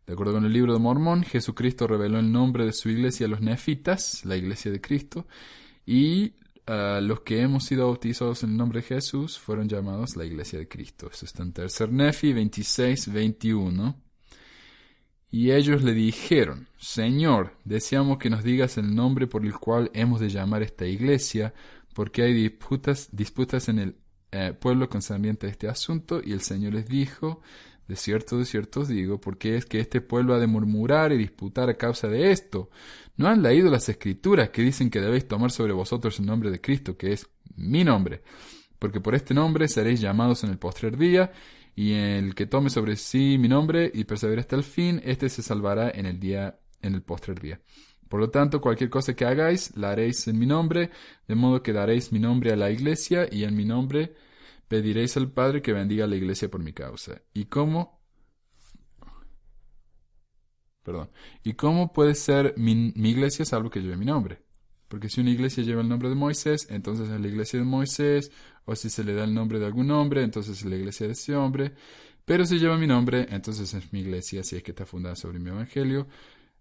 De 0.07 0.13
acuerdo 0.13 0.35
con 0.35 0.45
el 0.45 0.53
libro 0.53 0.75
de 0.75 0.79
Mormón, 0.79 1.23
Jesucristo 1.23 1.87
reveló 1.87 2.19
el 2.19 2.31
nombre 2.31 2.67
de 2.67 2.73
su 2.73 2.91
iglesia 2.91 3.27
a 3.27 3.31
los 3.31 3.41
nefitas, 3.41 4.25
la 4.25 4.37
iglesia 4.37 4.71
de 4.71 4.81
Cristo, 4.81 5.27
y 5.87 6.35
uh, 6.69 7.01
los 7.01 7.21
que 7.21 7.41
hemos 7.41 7.65
sido 7.65 7.87
bautizados 7.87 8.43
en 8.43 8.51
el 8.51 8.57
nombre 8.59 8.81
de 8.81 8.87
Jesús 8.87 9.39
fueron 9.39 9.69
llamados 9.69 10.17
la 10.17 10.27
iglesia 10.27 10.59
de 10.59 10.69
Cristo. 10.69 11.09
Eso 11.11 11.25
está 11.25 11.43
en 11.43 11.53
tercer 11.53 11.91
Nefi 11.91 12.35
26, 12.35 13.13
21. 13.13 13.97
Y 15.31 15.51
ellos 15.51 15.83
le 15.83 15.95
dijeron, 15.95 16.69
Señor, 16.77 17.57
deseamos 17.65 18.19
que 18.19 18.31
nos 18.31 18.45
digas 18.45 18.79
el 18.79 18.95
nombre 18.95 19.27
por 19.27 19.45
el 19.45 19.55
cual 19.55 19.91
hemos 19.93 20.21
de 20.21 20.29
llamar 20.29 20.63
esta 20.63 20.87
iglesia, 20.87 21.55
porque 21.93 22.23
hay 22.23 22.35
disputas, 22.35 23.09
disputas 23.11 23.69
en 23.69 23.79
el 23.81 23.97
eh, 24.31 24.53
pueblo 24.53 24.89
concerniente 24.89 25.49
a 25.49 25.51
este 25.51 25.67
asunto. 25.67 26.21
Y 26.25 26.33
el 26.35 26.41
Señor 26.41 26.75
les 26.75 26.87
dijo, 26.87 27.41
de 27.89 27.97
cierto, 27.97 28.39
de 28.39 28.45
cierto 28.45 28.81
os 28.81 28.89
digo, 28.89 29.21
porque 29.21 29.57
es 29.57 29.67
que 29.67 29.81
este 29.81 30.01
pueblo 30.01 30.35
ha 30.35 30.39
de 30.39 30.47
murmurar 30.47 31.13
y 31.13 31.19
disputar 31.19 31.69
a 31.69 31.77
causa 31.77 32.09
de 32.09 32.31
esto. 32.31 32.71
¿No 33.17 33.29
han 33.29 33.43
leído 33.43 33.71
las 33.71 33.89
escrituras 33.89 34.51
que 34.51 34.63
dicen 34.63 34.91
que 34.91 35.01
debéis 35.01 35.29
tomar 35.29 35.51
sobre 35.51 35.73
vosotros 35.73 36.19
el 36.19 36.27
nombre 36.27 36.51
de 36.51 36.61
Cristo, 36.61 36.97
que 36.97 37.13
es 37.13 37.29
mi 37.57 37.85
nombre? 37.85 38.23
Porque 38.79 39.01
por 39.01 39.15
este 39.15 39.35
nombre 39.35 39.69
seréis 39.69 40.01
llamados 40.01 40.45
en 40.45 40.51
el 40.51 40.59
postrer 40.59 40.97
día, 40.97 41.33
y 41.77 41.93
el 41.93 42.35
que 42.35 42.47
tome 42.47 42.71
sobre 42.71 42.97
sí 42.97 43.37
mi 43.39 43.49
nombre 43.49 43.91
y 43.93 44.05
persevere 44.05 44.41
hasta 44.41 44.57
el 44.57 44.65
fin, 44.65 45.01
éste 45.05 45.29
se 45.29 45.43
salvará 45.43 45.91
en 45.91 46.07
el 46.07 46.21
día, 46.21 46.59
en 46.83 46.95
el 46.95 47.03
postrer 47.03 47.41
día. 47.41 47.61
Por 48.09 48.21
lo 48.21 48.31
tanto, 48.31 48.61
cualquier 48.61 48.91
cosa 48.91 49.15
que 49.15 49.25
hagáis, 49.25 49.77
la 49.77 49.91
haréis 49.91 50.29
en 50.29 50.39
mi 50.39 50.47
nombre, 50.47 50.91
de 51.27 51.35
modo 51.35 51.63
que 51.63 51.73
daréis 51.73 52.13
mi 52.13 52.19
nombre 52.19 52.53
a 52.53 52.57
la 52.57 52.71
iglesia, 52.71 53.29
y 53.31 53.45
en 53.45 53.57
mi 53.57 53.65
nombre 53.65 54.15
pediréis 54.69 55.17
al 55.17 55.31
Padre 55.31 55.63
que 55.63 55.73
bendiga 55.73 56.05
a 56.05 56.09
la 56.09 56.17
iglesia 56.17 56.51
por 56.51 56.63
mi 56.63 56.73
causa. 56.73 57.23
¿Y 57.33 57.47
cómo? 57.47 58.01
Perdón. 60.83 61.11
¿Y 61.43 61.55
cómo 61.55 61.93
puede 61.93 62.15
ser 62.15 62.55
mi, 62.57 62.93
iglesia 62.95 63.45
salvo 63.45 63.71
que 63.71 63.81
lleve 63.81 63.97
mi 63.97 64.05
nombre? 64.05 64.43
Porque 64.89 65.09
si 65.09 65.23
una 65.23 65.31
iglesia 65.31 65.65
lleva 65.65 65.81
el 65.81 65.89
nombre 65.89 66.11
de 66.11 66.15
Moisés, 66.15 66.69
entonces 66.71 67.09
es 67.09 67.21
la 67.21 67.27
iglesia 67.27 67.59
de 67.59 67.65
Moisés, 67.65 68.31
o 68.67 68.77
si 68.77 68.91
se 68.91 69.03
le 69.03 69.15
da 69.15 69.25
el 69.25 69.35
nombre 69.35 69.59
de 69.59 69.67
algún 69.67 69.91
hombre, 69.91 70.23
entonces 70.23 70.59
es 70.59 70.65
la 70.67 70.77
iglesia 70.77 71.07
de 71.07 71.15
ese 71.15 71.35
hombre. 71.35 71.73
Pero 72.25 72.45
si 72.45 72.59
lleva 72.59 72.77
mi 72.77 72.87
nombre, 72.87 73.27
entonces 73.31 73.73
es 73.75 73.93
mi 73.93 74.01
iglesia, 74.01 74.45
si 74.45 74.57
es 74.57 74.63
que 74.63 74.73
está 74.73 74.85
fundada 74.87 75.17
sobre 75.17 75.39
mi 75.39 75.51
evangelio, 75.51 76.07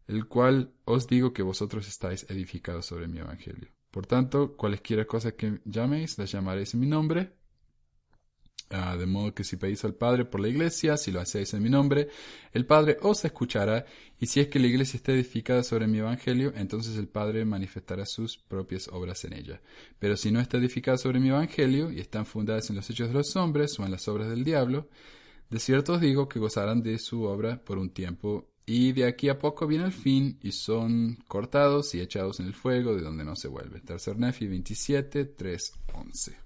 el 0.08 0.26
cual 0.26 0.74
os 0.86 1.08
digo 1.08 1.34
que 1.34 1.44
vosotros 1.44 1.88
estáis 1.88 2.26
edificados 2.30 2.86
sobre 2.86 3.08
mi 3.08 3.20
evangelio. 3.20 3.70
Por 3.92 4.08
tanto, 4.08 4.56
cualesquiera 4.56 5.06
cosa 5.06 5.34
que 5.34 5.62
llaméis, 5.66 6.18
las 6.18 6.32
llamaréis 6.32 6.74
en 6.74 6.80
mi 6.80 6.88
nombre, 6.88 7.34
Ah, 8.70 8.98
de 8.98 9.06
modo 9.06 9.36
que 9.36 9.44
si 9.44 9.58
pedís 9.58 9.84
al 9.86 9.94
Padre 9.94 10.26
por 10.26 10.42
la 10.42 10.48
iglesia, 10.48 10.98
si 10.98 11.12
lo 11.12 11.20
hacéis 11.20 11.54
en 11.54 11.62
mi 11.62 11.70
nombre, 11.70 12.08
el 12.54 12.66
Padre 12.66 12.98
os 13.02 13.24
escuchará, 13.24 13.86
y 14.20 14.26
si 14.26 14.40
es 14.40 14.48
que 14.48 14.58
la 14.58 14.66
iglesia 14.66 14.98
está 14.98 15.12
edificada 15.12 15.64
sobre 15.64 15.86
mi 15.86 16.00
evangelio, 16.00 16.52
entonces 16.56 16.98
el 16.98 17.08
Padre 17.08 17.46
manifestará 17.46 18.06
sus 18.06 18.38
propias 18.38 18.88
obras 18.88 19.26
en 19.26 19.34
ella. 19.34 19.62
Pero 20.00 20.18
si 20.18 20.32
no 20.32 20.40
está 20.40 20.58
edificada 20.58 20.98
sobre 20.98 21.20
mi 21.20 21.30
evangelio, 21.30 21.92
y 21.92 22.00
están 22.00 22.26
fundadas 22.26 22.70
en 22.70 22.78
los 22.78 22.90
hechos 22.90 23.10
de 23.10 23.14
los 23.14 23.36
hombres 23.36 23.78
o 23.78 23.86
en 23.86 23.92
las 23.92 24.08
obras 24.08 24.30
del 24.30 24.44
diablo, 24.44 24.90
de 25.50 25.60
cierto 25.60 25.94
os 25.94 26.02
digo 26.02 26.28
que 26.28 26.40
gozarán 26.40 26.82
de 26.82 26.98
su 26.98 27.24
obra 27.24 27.64
por 27.64 27.78
un 27.78 27.92
tiempo, 27.92 28.50
y 28.66 28.94
de 28.94 29.06
aquí 29.06 29.30
a 29.30 29.38
poco 29.38 29.68
viene 29.68 29.86
el 29.86 29.92
fin, 29.92 30.40
y 30.42 30.52
son 30.52 31.18
cortados 31.28 31.94
y 31.94 32.02
echados 32.02 32.40
en 32.40 32.48
el 32.48 32.56
fuego, 32.56 32.96
de 32.96 33.04
donde 33.04 33.24
no 33.24 33.36
se 33.36 33.50
vuelve. 33.50 33.82
Tercer 33.82 34.18
Nefi 34.18 34.48
27, 34.48 35.26
3, 35.26 35.74
11. 35.94 36.38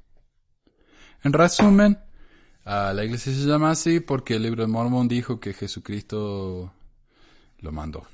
En 1.24 1.34
resumen, 1.34 1.98
La 2.68 3.06
iglesia 3.06 3.32
se 3.32 3.48
llama 3.48 3.72
así 3.72 4.02
porque 4.02 4.36
el 4.36 4.44
libro 4.44 4.62
de 4.62 4.68
Mormón 4.68 5.08
dijo 5.08 5.40
que 5.40 5.54
Jesucristo 5.54 6.74
lo 7.60 7.72
mandó. 7.72 8.06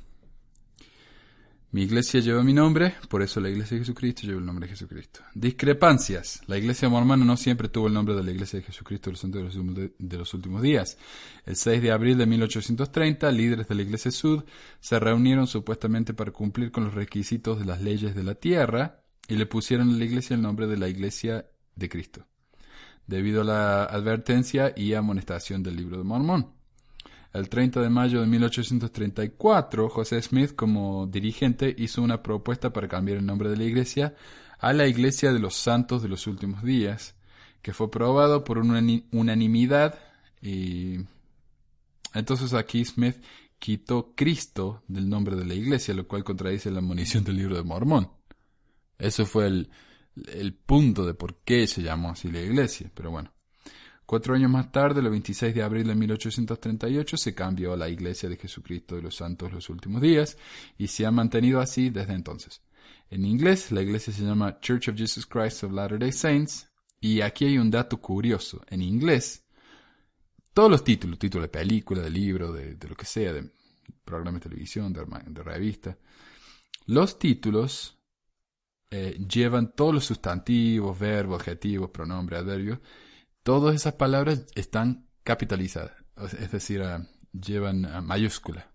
Mi 1.72 1.82
iglesia 1.82 2.20
lleva 2.20 2.44
mi 2.44 2.54
nombre, 2.54 2.94
por 3.10 3.24
eso 3.24 3.40
la 3.40 3.50
iglesia 3.50 3.74
de 3.74 3.82
Jesucristo 3.82 4.28
lleva 4.28 4.38
el 4.38 4.46
nombre 4.46 4.68
de 4.68 4.74
Jesucristo. 4.74 5.22
Discrepancias. 5.34 6.42
La 6.46 6.60
iglesia 6.60 6.88
mormona 6.88 7.26
no 7.26 7.36
siempre 7.36 7.68
tuvo 7.68 7.88
el 7.88 7.96
nombre 7.96 8.14
de 8.14 8.24
la 8.24 8.30
iglesia 8.30 8.60
de 8.60 8.66
Jesucristo 8.66 9.12
de 9.12 10.18
los 10.20 10.34
últimos 10.36 10.62
días. 10.62 11.00
El 11.48 11.56
6 11.56 11.82
de 11.82 11.92
abril 11.92 12.20
de 12.20 12.28
1830, 12.28 13.32
líderes 13.32 13.68
de 13.68 13.74
la 13.74 13.82
iglesia 13.82 14.12
sud 14.12 14.44
se 14.80 15.00
reunieron 15.00 15.48
supuestamente 15.48 16.14
para 16.14 16.30
cumplir 16.30 16.72
con 16.72 16.84
los 16.84 16.94
requisitos 16.94 17.58
de 17.58 17.66
las 17.66 17.82
leyes 17.82 18.14
de 18.14 18.22
la 18.22 18.36
tierra 18.36 19.04
y 19.28 19.36
le 19.36 19.48
pusieron 19.48 19.90
a 19.90 19.98
la 19.98 20.06
iglesia 20.06 20.36
el 20.36 20.44
nombre 20.44 20.68
de 20.68 20.78
la 20.78 20.90
iglesia 20.90 21.48
de 21.76 21.90
Cristo 21.90 22.28
debido 23.08 23.42
a 23.42 23.46
la 23.46 23.84
advertencia 23.84 24.74
y 24.76 24.94
amonestación 24.94 25.64
del 25.64 25.76
libro 25.76 25.98
de 25.98 26.04
Mormón. 26.04 26.54
El 27.34 27.50
30 27.50 27.82
de 27.82 27.90
mayo 27.90 28.22
de 28.22 28.28
1834, 28.28 29.90
José 29.90 30.22
Smith, 30.22 30.56
como 30.56 31.08
dirigente, 31.08 31.74
hizo 31.78 32.02
una 32.02 32.22
propuesta 32.22 32.72
para 32.72 32.88
cambiar 32.88 33.18
el 33.18 33.26
nombre 33.26 33.50
de 33.50 33.58
la 33.58 33.64
iglesia 33.64 34.16
a 34.60 34.72
la 34.72 34.88
Iglesia 34.88 35.34
de 35.34 35.40
los 35.40 35.56
Santos 35.56 36.02
de 36.02 36.08
los 36.08 36.26
Últimos 36.26 36.64
Días, 36.64 37.16
que 37.62 37.74
fue 37.74 37.88
aprobado 37.88 38.46
por 38.46 38.60
una 38.60 38.82
unanimidad 39.12 40.00
y 40.42 41.00
entonces 42.14 42.54
aquí 42.54 42.86
Smith 42.86 43.18
quitó 43.60 44.14
Cristo 44.16 44.84
del 44.88 45.10
nombre 45.10 45.36
de 45.36 45.46
la 45.46 45.54
iglesia, 45.54 45.94
lo 45.94 46.08
cual 46.08 46.24
contradice 46.24 46.70
la 46.72 46.82
munición 46.82 47.24
del 47.24 47.38
libro 47.38 47.56
de 47.56 47.64
Mormón. 47.64 48.10
Eso 48.98 49.26
fue 49.26 49.48
el, 49.48 49.70
el 50.16 50.54
punto 50.54 51.06
de 51.06 51.14
por 51.14 51.42
qué 51.44 51.68
se 51.68 51.82
llamó 51.82 52.12
así 52.12 52.32
la 52.32 52.42
iglesia, 52.42 52.92
pero 52.94 53.12
bueno. 53.12 53.34
Cuatro 54.06 54.36
años 54.36 54.52
más 54.52 54.72
tarde, 54.72 55.00
el 55.00 55.10
26 55.10 55.56
de 55.56 55.64
abril 55.64 55.88
de 55.88 55.96
1838, 55.96 57.18
se 57.18 57.34
cambió 57.34 57.74
a 57.74 57.78
la 57.78 57.88
Iglesia 57.88 58.28
de 58.28 58.36
Jesucristo 58.36 58.96
de 58.96 59.02
los 59.02 59.16
Santos 59.16 59.52
los 59.52 59.70
Últimos 59.70 60.02
Días 60.02 60.38
y 60.78 60.88
se 60.88 61.06
ha 61.06 61.12
mantenido 61.12 61.62
así 61.62 61.90
desde 61.90 62.14
entonces. 62.14 62.62
En 63.10 63.26
inglés, 63.26 63.72
la 63.72 63.82
iglesia 63.82 64.12
se 64.12 64.24
llama 64.24 64.60
Church 64.60 64.90
of 64.90 64.98
Jesus 64.98 65.26
Christ 65.26 65.64
of 65.64 65.72
Latter-day 65.72 66.12
Saints 66.12 66.70
y 67.00 67.22
aquí 67.22 67.46
hay 67.46 67.58
un 67.58 67.72
dato 67.72 68.00
curioso. 68.02 68.62
En 68.68 68.82
inglés, 68.82 69.46
todos 70.54 70.70
los 70.70 70.84
títulos, 70.84 71.18
títulos 71.18 71.46
de 71.46 71.50
película, 71.50 72.02
de 72.02 72.10
libro, 72.10 72.52
de, 72.52 72.78
lo 72.88 72.96
que 72.96 73.06
sea, 73.06 73.32
de 73.32 73.50
programa 74.04 74.40
de 74.40 74.50
televisión, 74.50 74.94
de 74.94 75.44
revista, 75.44 75.98
los 76.86 77.18
títulos 77.18 78.03
eh, 78.96 79.18
llevan 79.28 79.74
todos 79.74 79.92
los 79.92 80.06
sustantivos, 80.06 81.00
verbos, 81.00 81.42
adjetivos, 81.42 81.90
pronombres, 81.90 82.42
adverbios, 82.42 82.78
todas 83.42 83.74
esas 83.74 83.94
palabras 83.94 84.46
están 84.54 85.10
capitalizadas, 85.24 85.94
es 86.40 86.52
decir, 86.52 86.84
ah, 86.84 87.04
llevan 87.32 87.86
ah, 87.86 88.02
mayúscula. 88.02 88.72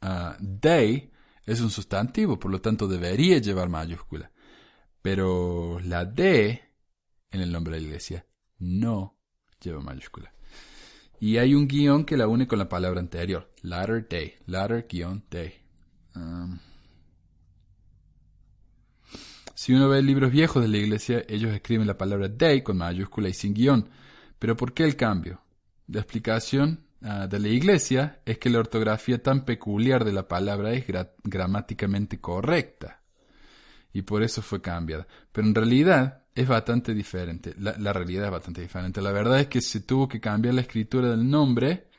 Uh, 0.00 0.32
es 1.44 1.60
un 1.60 1.70
sustantivo, 1.70 2.38
por 2.38 2.50
lo 2.50 2.62
tanto 2.62 2.88
debería 2.88 3.36
llevar 3.36 3.68
mayúscula. 3.68 4.32
Pero 5.02 5.78
la 5.80 6.06
D 6.06 6.58
en 7.30 7.40
el 7.42 7.52
nombre 7.52 7.74
de 7.74 7.80
la 7.82 7.86
iglesia 7.86 8.26
no 8.60 9.18
lleva 9.60 9.82
mayúscula. 9.82 10.32
Y 11.18 11.36
hay 11.36 11.54
un 11.54 11.68
guion 11.68 12.06
que 12.06 12.16
la 12.16 12.28
une 12.28 12.46
con 12.46 12.58
la 12.58 12.70
palabra 12.70 12.98
anterior. 12.98 13.52
Latter 13.60 14.08
day. 14.08 14.36
Latter 14.46 14.86
guion 14.88 15.22
day. 15.28 15.52
Um, 16.14 16.60
si 19.60 19.74
uno 19.74 19.90
ve 19.90 20.02
libros 20.02 20.32
viejos 20.32 20.62
de 20.62 20.68
la 20.68 20.78
iglesia, 20.78 21.22
ellos 21.28 21.52
escriben 21.52 21.86
la 21.86 21.98
palabra 21.98 22.30
day 22.30 22.62
con 22.62 22.78
mayúscula 22.78 23.28
y 23.28 23.34
sin 23.34 23.52
guion. 23.52 23.90
Pero 24.38 24.56
¿por 24.56 24.72
qué 24.72 24.84
el 24.84 24.96
cambio? 24.96 25.42
La 25.86 26.00
explicación 26.00 26.86
ah, 27.02 27.26
de 27.26 27.38
la 27.38 27.48
iglesia 27.48 28.22
es 28.24 28.38
que 28.38 28.48
la 28.48 28.58
ortografía 28.58 29.22
tan 29.22 29.44
peculiar 29.44 30.06
de 30.06 30.12
la 30.12 30.26
palabra 30.26 30.72
es 30.72 30.86
gramáticamente 31.22 32.22
correcta. 32.22 33.02
Y 33.92 34.00
por 34.00 34.22
eso 34.22 34.40
fue 34.40 34.62
cambiada. 34.62 35.06
Pero 35.30 35.46
en 35.46 35.54
realidad 35.54 36.22
es 36.34 36.48
bastante 36.48 36.94
diferente. 36.94 37.54
La, 37.58 37.76
la 37.76 37.92
realidad 37.92 38.24
es 38.24 38.30
bastante 38.30 38.62
diferente. 38.62 39.02
La 39.02 39.12
verdad 39.12 39.40
es 39.40 39.48
que 39.48 39.60
se 39.60 39.80
tuvo 39.80 40.08
que 40.08 40.20
cambiar 40.20 40.54
la 40.54 40.62
escritura 40.62 41.10
del 41.10 41.28
nombre 41.28 41.90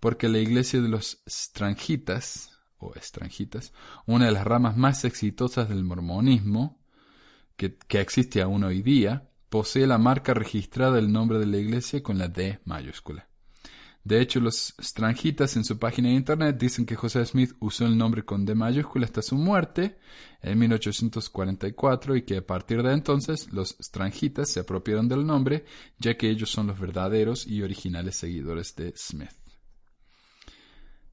porque 0.00 0.26
la 0.30 0.38
iglesia 0.38 0.80
de 0.80 0.88
los 0.88 1.22
Strangitas, 1.28 2.57
o 2.78 2.94
Estrangitas, 2.94 3.72
una 4.06 4.26
de 4.26 4.32
las 4.32 4.44
ramas 4.44 4.76
más 4.76 5.04
exitosas 5.04 5.68
del 5.68 5.84
mormonismo, 5.84 6.78
que, 7.56 7.76
existe 8.00 8.40
aún 8.40 8.64
hoy 8.64 8.82
día, 8.82 9.28
posee 9.48 9.86
la 9.86 9.98
marca 9.98 10.32
registrada 10.32 10.92
del 10.92 11.12
nombre 11.12 11.38
de 11.38 11.46
la 11.46 11.56
iglesia 11.56 12.02
con 12.02 12.18
la 12.18 12.28
D 12.28 12.60
mayúscula. 12.64 13.28
De 14.04 14.22
hecho, 14.22 14.40
los 14.40 14.74
strangitas 14.80 15.56
en 15.56 15.64
su 15.64 15.78
página 15.78 16.08
de 16.08 16.14
internet 16.14 16.56
dicen 16.58 16.86
que 16.86 16.96
José 16.96 17.26
Smith 17.26 17.52
usó 17.58 17.84
el 17.84 17.98
nombre 17.98 18.24
con 18.24 18.46
D 18.46 18.54
mayúscula 18.54 19.04
hasta 19.04 19.20
su 19.20 19.36
muerte 19.36 19.98
en 20.40 20.58
1844 20.58 22.16
y 22.16 22.22
que 22.22 22.38
a 22.38 22.46
partir 22.46 22.82
de 22.82 22.92
entonces 22.92 23.52
los 23.52 23.76
strangitas 23.82 24.48
se 24.48 24.60
apropiaron 24.60 25.08
del 25.08 25.26
nombre 25.26 25.64
ya 25.98 26.16
que 26.16 26.30
ellos 26.30 26.48
son 26.48 26.68
los 26.68 26.78
verdaderos 26.78 27.46
y 27.46 27.60
originales 27.60 28.16
seguidores 28.16 28.74
de 28.76 28.94
Smith. 28.96 29.37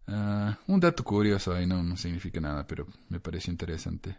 Ah, 0.08 0.58
un 0.68 0.80
dato 0.80 1.04
curioso 1.04 1.54
ahí 1.54 1.66
no, 1.66 1.82
no 1.84 1.98
significa 1.98 2.40
nada, 2.40 2.68
pero 2.68 2.88
me 3.10 3.20
pareció 3.20 3.52
interesante. 3.52 4.18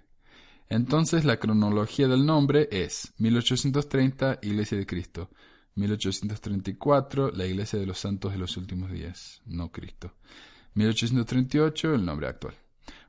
Entonces 0.69 1.25
la 1.25 1.39
cronología 1.39 2.09
del 2.09 2.27
nombre 2.27 2.69
es 2.73 3.13
1830 3.19 4.41
Iglesia 4.43 4.77
de 4.77 4.87
Cristo, 4.87 5.31
1834 5.77 7.31
la 7.31 7.47
Iglesia 7.47 7.79
de 7.79 7.87
los 7.87 7.99
Santos 7.99 8.33
de 8.33 8.39
los 8.39 8.57
Últimos 8.57 8.91
Días, 8.91 9.43
no 9.47 9.71
Cristo, 9.71 10.15
1838 10.75 11.95
el 11.95 12.05
nombre 12.05 12.27
actual. 12.27 12.55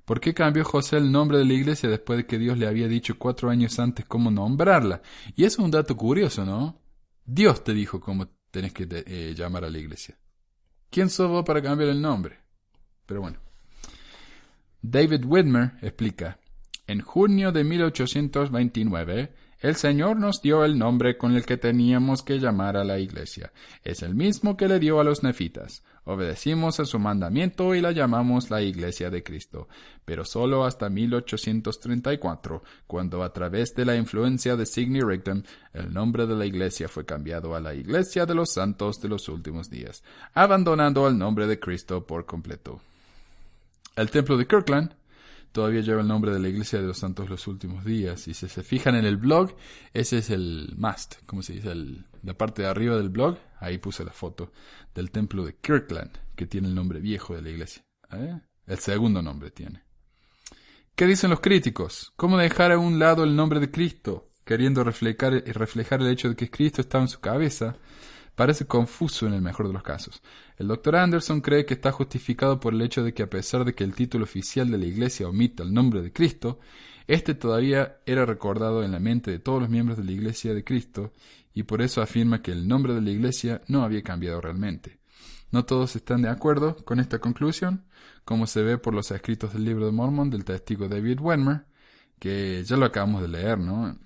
¿Por 0.05 0.21
qué 0.21 0.33
cambió 0.33 0.63
José 0.63 0.95
el 0.97 1.11
nombre 1.11 1.37
de 1.37 1.43
la 1.43 1.51
iglesia 1.51 1.89
después 1.89 2.15
de 2.15 2.25
que 2.25 2.37
Dios 2.37 2.57
le 2.57 2.65
había 2.65 2.87
dicho 2.87 3.17
cuatro 3.17 3.49
años 3.49 3.77
antes 3.77 4.05
cómo 4.05 4.31
nombrarla? 4.31 5.01
Y 5.35 5.43
eso 5.43 5.61
es 5.61 5.65
un 5.65 5.71
dato 5.71 5.97
curioso, 5.97 6.45
¿no? 6.45 6.79
Dios 7.25 7.61
te 7.61 7.73
dijo 7.73 7.99
cómo 7.99 8.29
tenés 8.49 8.71
que 8.71 8.87
eh, 8.89 9.35
llamar 9.35 9.65
a 9.65 9.69
la 9.69 9.79
iglesia. 9.79 10.17
¿Quién 10.89 11.09
sos 11.09 11.27
vos 11.27 11.43
para 11.43 11.61
cambiar 11.61 11.89
el 11.89 12.01
nombre? 12.01 12.39
Pero 13.07 13.21
bueno. 13.21 13.39
David 14.83 15.25
Whitmer 15.25 15.71
explica, 15.81 16.37
en 16.85 17.01
junio 17.01 17.51
de 17.51 17.63
1829, 17.63 19.33
el 19.59 19.75
Señor 19.75 20.17
nos 20.17 20.39
dio 20.43 20.63
el 20.63 20.77
nombre 20.77 21.17
con 21.17 21.35
el 21.35 21.43
que 21.43 21.57
teníamos 21.57 22.21
que 22.21 22.37
llamar 22.37 22.77
a 22.77 22.83
la 22.83 22.99
iglesia. 22.99 23.51
Es 23.83 24.03
el 24.03 24.13
mismo 24.13 24.55
que 24.55 24.67
le 24.67 24.77
dio 24.77 24.99
a 24.99 25.03
los 25.03 25.23
nefitas. 25.23 25.83
Obedecimos 26.09 26.79
a 26.79 26.85
su 26.85 26.99
mandamiento 26.99 27.75
y 27.75 27.81
la 27.81 27.91
llamamos 27.91 28.49
la 28.49 28.61
Iglesia 28.61 29.09
de 29.09 29.23
Cristo, 29.23 29.67
pero 30.05 30.23
solo 30.23 30.63
hasta 30.63 30.89
1834, 30.89 32.63
cuando 32.87 33.23
a 33.23 33.33
través 33.33 33.73
de 33.75 33.83
la 33.83 33.97
influencia 33.97 34.55
de 34.55 34.65
Sidney 34.65 35.01
Rigdon, 35.01 35.43
el 35.73 35.93
nombre 35.93 36.25
de 36.25 36.35
la 36.35 36.45
Iglesia 36.45 36.87
fue 36.87 37.05
cambiado 37.05 37.55
a 37.55 37.59
la 37.59 37.73
Iglesia 37.73 38.25
de 38.25 38.35
los 38.35 38.53
Santos 38.53 39.01
de 39.01 39.09
los 39.09 39.27
Últimos 39.27 39.69
Días, 39.69 40.01
abandonando 40.33 41.09
el 41.09 41.17
nombre 41.17 41.45
de 41.45 41.59
Cristo 41.59 42.07
por 42.07 42.25
completo. 42.25 42.79
El 43.97 44.11
templo 44.11 44.37
de 44.37 44.45
Kirkland 44.45 44.93
todavía 45.51 45.81
lleva 45.81 46.01
el 46.01 46.07
nombre 46.07 46.31
de 46.31 46.39
la 46.39 46.47
Iglesia 46.47 46.79
de 46.79 46.85
los 46.85 46.99
Santos 46.99 47.31
los 47.31 47.47
Últimos 47.47 47.83
Días. 47.83 48.27
Y 48.27 48.35
si 48.35 48.47
se 48.47 48.61
fijan 48.61 48.93
en 48.93 49.05
el 49.05 49.17
blog, 49.17 49.55
ese 49.91 50.19
es 50.19 50.29
el 50.29 50.75
mast, 50.77 51.15
como 51.25 51.41
se 51.41 51.53
dice, 51.53 51.73
la 52.21 52.35
parte 52.35 52.61
de 52.61 52.67
arriba 52.67 52.95
del 52.95 53.09
blog. 53.09 53.39
Ahí 53.59 53.79
puse 53.79 54.05
la 54.05 54.11
foto 54.11 54.51
del 54.93 55.09
templo 55.09 55.43
de 55.43 55.55
Kirkland, 55.55 56.11
que 56.35 56.45
tiene 56.45 56.67
el 56.67 56.75
nombre 56.75 56.99
viejo 56.99 57.33
de 57.35 57.41
la 57.41 57.49
iglesia. 57.49 57.83
¿Eh? 58.11 58.39
El 58.67 58.77
segundo 58.77 59.23
nombre 59.23 59.49
tiene. 59.49 59.81
¿Qué 60.95 61.07
dicen 61.07 61.31
los 61.31 61.39
críticos? 61.39 62.13
¿Cómo 62.15 62.37
dejar 62.37 62.71
a 62.71 62.77
un 62.77 62.99
lado 62.99 63.23
el 63.23 63.35
nombre 63.35 63.59
de 63.59 63.71
Cristo, 63.71 64.29
queriendo 64.45 64.83
reflejar, 64.83 65.43
reflejar 65.43 66.01
el 66.01 66.09
hecho 66.09 66.29
de 66.29 66.35
que 66.35 66.51
Cristo 66.51 66.81
estaba 66.81 67.03
en 67.03 67.09
su 67.09 67.19
cabeza? 67.19 67.77
Parece 68.37 68.67
confuso 68.67 69.25
en 69.25 69.33
el 69.33 69.41
mejor 69.41 69.65
de 69.65 69.73
los 69.73 69.81
casos. 69.81 70.21
El 70.57 70.67
Dr. 70.67 70.95
Anderson 70.95 71.41
cree 71.41 71.65
que 71.65 71.73
está 71.73 71.91
justificado 71.91 72.59
por 72.59 72.71
el 72.71 72.83
hecho 72.83 73.03
de 73.03 73.11
que 73.11 73.23
a 73.23 73.29
pesar 73.31 73.65
de 73.65 73.73
que 73.73 73.83
el 73.83 73.95
título 73.95 74.25
oficial 74.25 74.69
de 74.69 74.77
la 74.77 74.85
Iglesia 74.85 75.27
omita 75.27 75.63
el 75.63 75.73
nombre 75.73 76.03
de 76.03 76.13
Cristo, 76.13 76.59
este 77.07 77.33
todavía 77.33 77.97
era 78.05 78.27
recordado 78.27 78.83
en 78.83 78.91
la 78.91 78.99
mente 78.99 79.31
de 79.31 79.39
todos 79.39 79.59
los 79.59 79.71
miembros 79.71 79.97
de 79.97 80.03
la 80.03 80.11
Iglesia 80.11 80.53
de 80.53 80.63
Cristo 80.63 81.13
y 81.55 81.63
por 81.63 81.81
eso 81.81 81.99
afirma 81.99 82.43
que 82.43 82.51
el 82.51 82.67
nombre 82.67 82.93
de 82.93 83.01
la 83.01 83.09
Iglesia 83.09 83.63
no 83.67 83.81
había 83.81 84.03
cambiado 84.03 84.39
realmente. 84.39 84.99
No 85.49 85.65
todos 85.65 85.95
están 85.95 86.21
de 86.21 86.29
acuerdo 86.29 86.75
con 86.85 86.99
esta 86.99 87.17
conclusión, 87.17 87.85
como 88.23 88.45
se 88.45 88.61
ve 88.61 88.77
por 88.77 88.93
los 88.93 89.09
escritos 89.09 89.53
del 89.53 89.65
libro 89.65 89.87
de 89.87 89.93
Mormon 89.93 90.29
del 90.29 90.45
testigo 90.45 90.87
David 90.87 91.21
Wenmer, 91.21 91.65
que 92.19 92.63
ya 92.63 92.77
lo 92.77 92.85
acabamos 92.85 93.23
de 93.23 93.29
leer, 93.29 93.57
¿no? 93.57 93.97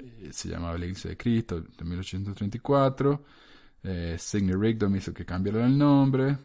Eh, 0.00 0.30
se 0.32 0.48
llamaba 0.48 0.76
la 0.76 0.86
Iglesia 0.86 1.10
de 1.10 1.16
Cristo 1.16 1.60
de 1.60 1.84
1834. 1.84 3.22
Eh, 3.86 4.16
Sidney 4.18 4.56
Rigdon 4.56 4.96
hizo 4.96 5.14
que 5.14 5.24
cambiara 5.24 5.64
el 5.64 5.78
nombre. 5.78 6.38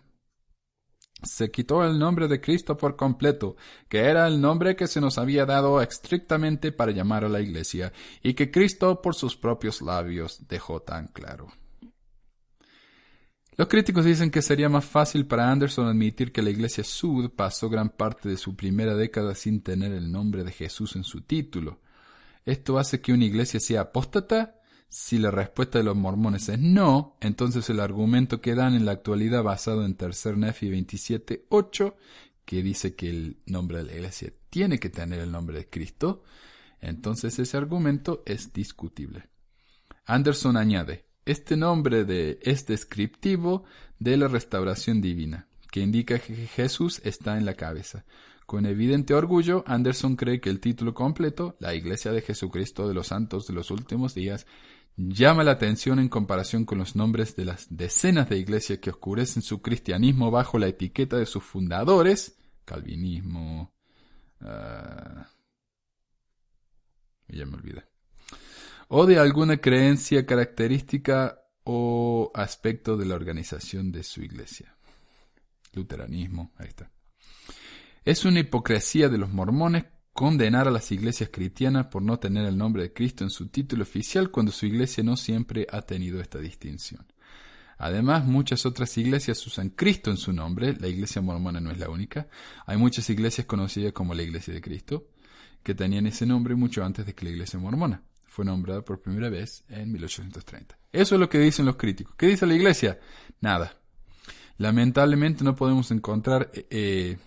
Se 1.23 1.49
quitó 1.49 1.83
el 1.83 1.97
nombre 1.97 2.27
de 2.27 2.39
Cristo 2.39 2.77
por 2.77 2.95
completo, 2.95 3.55
que 3.89 3.99
era 3.99 4.27
el 4.27 4.39
nombre 4.39 4.75
que 4.75 4.87
se 4.87 5.01
nos 5.01 5.17
había 5.17 5.45
dado 5.45 5.81
estrictamente 5.81 6.71
para 6.71 6.91
llamar 6.91 7.25
a 7.25 7.29
la 7.29 7.41
Iglesia, 7.41 7.93
y 8.21 8.33
que 8.33 8.51
Cristo 8.51 9.01
por 9.01 9.15
sus 9.15 9.35
propios 9.35 9.81
labios 9.81 10.47
dejó 10.47 10.81
tan 10.81 11.07
claro. 11.07 11.47
Los 13.57 13.67
críticos 13.67 14.05
dicen 14.05 14.31
que 14.31 14.41
sería 14.41 14.69
más 14.69 14.85
fácil 14.85 15.27
para 15.27 15.51
Anderson 15.51 15.87
admitir 15.87 16.31
que 16.31 16.41
la 16.41 16.49
Iglesia 16.49 16.83
Sud 16.83 17.31
pasó 17.31 17.69
gran 17.69 17.89
parte 17.89 18.29
de 18.29 18.37
su 18.37 18.55
primera 18.55 18.95
década 18.95 19.35
sin 19.35 19.61
tener 19.61 19.91
el 19.91 20.11
nombre 20.11 20.43
de 20.43 20.51
Jesús 20.51 20.95
en 20.95 21.03
su 21.03 21.21
título. 21.21 21.79
¿Esto 22.45 22.79
hace 22.79 23.01
que 23.01 23.13
una 23.13 23.25
iglesia 23.25 23.59
sea 23.59 23.81
apóstata? 23.81 24.60
Si 24.93 25.17
la 25.17 25.31
respuesta 25.31 25.77
de 25.77 25.85
los 25.85 25.95
mormones 25.95 26.49
es 26.49 26.59
no, 26.59 27.15
entonces 27.21 27.69
el 27.69 27.79
argumento 27.79 28.41
que 28.41 28.55
dan 28.55 28.75
en 28.75 28.83
la 28.83 28.91
actualidad 28.91 29.41
basado 29.41 29.85
en 29.85 29.95
Tercer 29.95 30.37
Nefi 30.37 30.69
27.8, 30.69 31.95
que 32.43 32.61
dice 32.61 32.93
que 32.93 33.09
el 33.09 33.37
nombre 33.45 33.77
de 33.77 33.83
la 33.85 33.93
iglesia 33.93 34.33
tiene 34.49 34.79
que 34.79 34.89
tener 34.89 35.21
el 35.21 35.31
nombre 35.31 35.59
de 35.59 35.69
Cristo, 35.69 36.23
entonces 36.81 37.39
ese 37.39 37.55
argumento 37.55 38.21
es 38.25 38.51
discutible. 38.51 39.29
Anderson 40.07 40.57
añade, 40.57 41.05
este 41.23 41.55
nombre 41.55 42.03
de, 42.03 42.39
es 42.41 42.65
descriptivo 42.65 43.63
de 43.97 44.17
la 44.17 44.27
restauración 44.27 44.99
divina, 44.99 45.47
que 45.71 45.79
indica 45.79 46.19
que 46.19 46.35
Jesús 46.35 46.99
está 47.05 47.37
en 47.37 47.45
la 47.45 47.53
cabeza. 47.53 48.03
Con 48.45 48.65
evidente 48.65 49.13
orgullo, 49.13 49.63
Anderson 49.67 50.17
cree 50.17 50.41
que 50.41 50.49
el 50.49 50.59
título 50.59 50.93
completo, 50.93 51.55
La 51.61 51.73
Iglesia 51.73 52.11
de 52.11 52.21
Jesucristo 52.21 52.89
de 52.89 52.93
los 52.93 53.07
Santos 53.07 53.47
de 53.47 53.53
los 53.53 53.71
Últimos 53.71 54.13
Días, 54.13 54.45
llama 54.97 55.43
la 55.43 55.51
atención 55.51 55.99
en 55.99 56.09
comparación 56.09 56.65
con 56.65 56.77
los 56.77 56.95
nombres 56.95 57.35
de 57.35 57.45
las 57.45 57.67
decenas 57.69 58.29
de 58.29 58.37
iglesias 58.37 58.79
que 58.79 58.89
oscurecen 58.89 59.41
su 59.41 59.61
cristianismo 59.61 60.31
bajo 60.31 60.59
la 60.59 60.67
etiqueta 60.67 61.17
de 61.17 61.25
sus 61.25 61.43
fundadores, 61.43 62.37
calvinismo, 62.65 63.73
uh, 64.41 65.23
ya 67.27 67.45
me 67.45 67.55
olvidé, 67.55 67.85
o 68.89 69.05
de 69.05 69.19
alguna 69.19 69.57
creencia 69.57 70.25
característica 70.25 71.41
o 71.63 72.31
aspecto 72.33 72.97
de 72.97 73.05
la 73.05 73.15
organización 73.15 73.91
de 73.91 74.03
su 74.03 74.21
iglesia. 74.21 74.75
Luteranismo, 75.73 76.51
ahí 76.57 76.67
está. 76.67 76.91
Es 78.03 78.25
una 78.25 78.39
hipocresía 78.39 79.09
de 79.09 79.17
los 79.17 79.29
mormones 79.29 79.85
condenar 80.13 80.67
a 80.67 80.71
las 80.71 80.91
iglesias 80.91 81.29
cristianas 81.31 81.87
por 81.87 82.01
no 82.01 82.19
tener 82.19 82.45
el 82.45 82.57
nombre 82.57 82.83
de 82.83 82.93
Cristo 82.93 83.23
en 83.23 83.29
su 83.29 83.47
título 83.47 83.83
oficial 83.83 84.31
cuando 84.31 84.51
su 84.51 84.65
iglesia 84.65 85.03
no 85.03 85.17
siempre 85.17 85.67
ha 85.71 85.81
tenido 85.81 86.21
esta 86.21 86.39
distinción. 86.39 87.05
Además, 87.77 88.25
muchas 88.25 88.65
otras 88.65 88.95
iglesias 88.97 89.45
usan 89.47 89.69
Cristo 89.69 90.11
en 90.11 90.17
su 90.17 90.33
nombre, 90.33 90.75
la 90.79 90.87
iglesia 90.87 91.21
mormona 91.21 91.59
no 91.59 91.71
es 91.71 91.79
la 91.79 91.89
única. 91.89 92.27
Hay 92.67 92.77
muchas 92.77 93.09
iglesias 93.09 93.47
conocidas 93.47 93.93
como 93.93 94.13
la 94.13 94.21
iglesia 94.21 94.53
de 94.53 94.61
Cristo, 94.61 95.07
que 95.63 95.73
tenían 95.73 96.05
ese 96.05 96.25
nombre 96.27 96.53
mucho 96.55 96.83
antes 96.83 97.05
de 97.05 97.15
que 97.15 97.25
la 97.25 97.31
iglesia 97.31 97.59
mormona 97.59 98.03
fue 98.31 98.45
nombrada 98.45 98.81
por 98.81 99.01
primera 99.01 99.29
vez 99.29 99.65
en 99.67 99.91
1830. 99.91 100.77
Eso 100.93 101.15
es 101.15 101.19
lo 101.19 101.27
que 101.27 101.37
dicen 101.37 101.65
los 101.65 101.75
críticos. 101.75 102.15
¿Qué 102.15 102.27
dice 102.27 102.45
la 102.45 102.53
iglesia? 102.53 102.97
Nada. 103.41 103.77
Lamentablemente 104.57 105.43
no 105.43 105.53
podemos 105.53 105.91
encontrar 105.91 106.49
eh, 106.53 106.65
eh, 106.69 107.17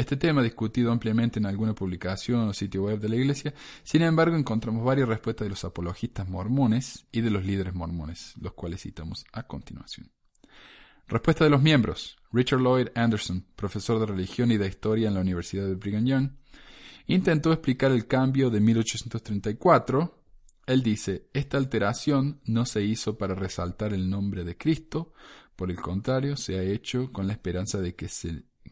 este 0.00 0.16
tema 0.16 0.42
discutido 0.42 0.92
ampliamente 0.92 1.38
en 1.38 1.46
alguna 1.46 1.74
publicación 1.74 2.48
o 2.48 2.52
sitio 2.52 2.84
web 2.84 2.98
de 2.98 3.08
la 3.08 3.16
iglesia. 3.16 3.54
Sin 3.82 4.02
embargo, 4.02 4.36
encontramos 4.36 4.84
varias 4.84 5.08
respuestas 5.08 5.44
de 5.44 5.50
los 5.50 5.64
apologistas 5.64 6.28
mormones 6.28 7.06
y 7.12 7.20
de 7.20 7.30
los 7.30 7.44
líderes 7.44 7.74
mormones, 7.74 8.34
los 8.40 8.54
cuales 8.54 8.82
citamos 8.82 9.24
a 9.32 9.44
continuación. 9.44 10.10
Respuesta 11.06 11.44
de 11.44 11.50
los 11.50 11.62
miembros. 11.62 12.16
Richard 12.32 12.60
Lloyd 12.60 12.88
Anderson, 12.94 13.44
profesor 13.56 13.98
de 13.98 14.06
religión 14.06 14.52
y 14.52 14.56
de 14.56 14.68
historia 14.68 15.08
en 15.08 15.14
la 15.14 15.20
Universidad 15.20 15.66
de 15.66 15.74
Brigham 15.74 16.06
Young, 16.06 16.30
intentó 17.06 17.52
explicar 17.52 17.90
el 17.90 18.06
cambio 18.06 18.50
de 18.50 18.60
1834 18.60 20.20
él 20.70 20.84
dice, 20.84 21.28
esta 21.32 21.56
alteración 21.56 22.40
no 22.44 22.64
se 22.64 22.82
hizo 22.82 23.18
para 23.18 23.34
resaltar 23.34 23.92
el 23.92 24.08
nombre 24.08 24.44
de 24.44 24.56
Cristo, 24.56 25.12
por 25.56 25.68
el 25.68 25.80
contrario, 25.80 26.36
se 26.36 26.58
ha 26.58 26.62
hecho 26.62 27.12
con 27.12 27.26
la 27.26 27.32
esperanza 27.32 27.80
de 27.80 27.96
que, 27.96 28.06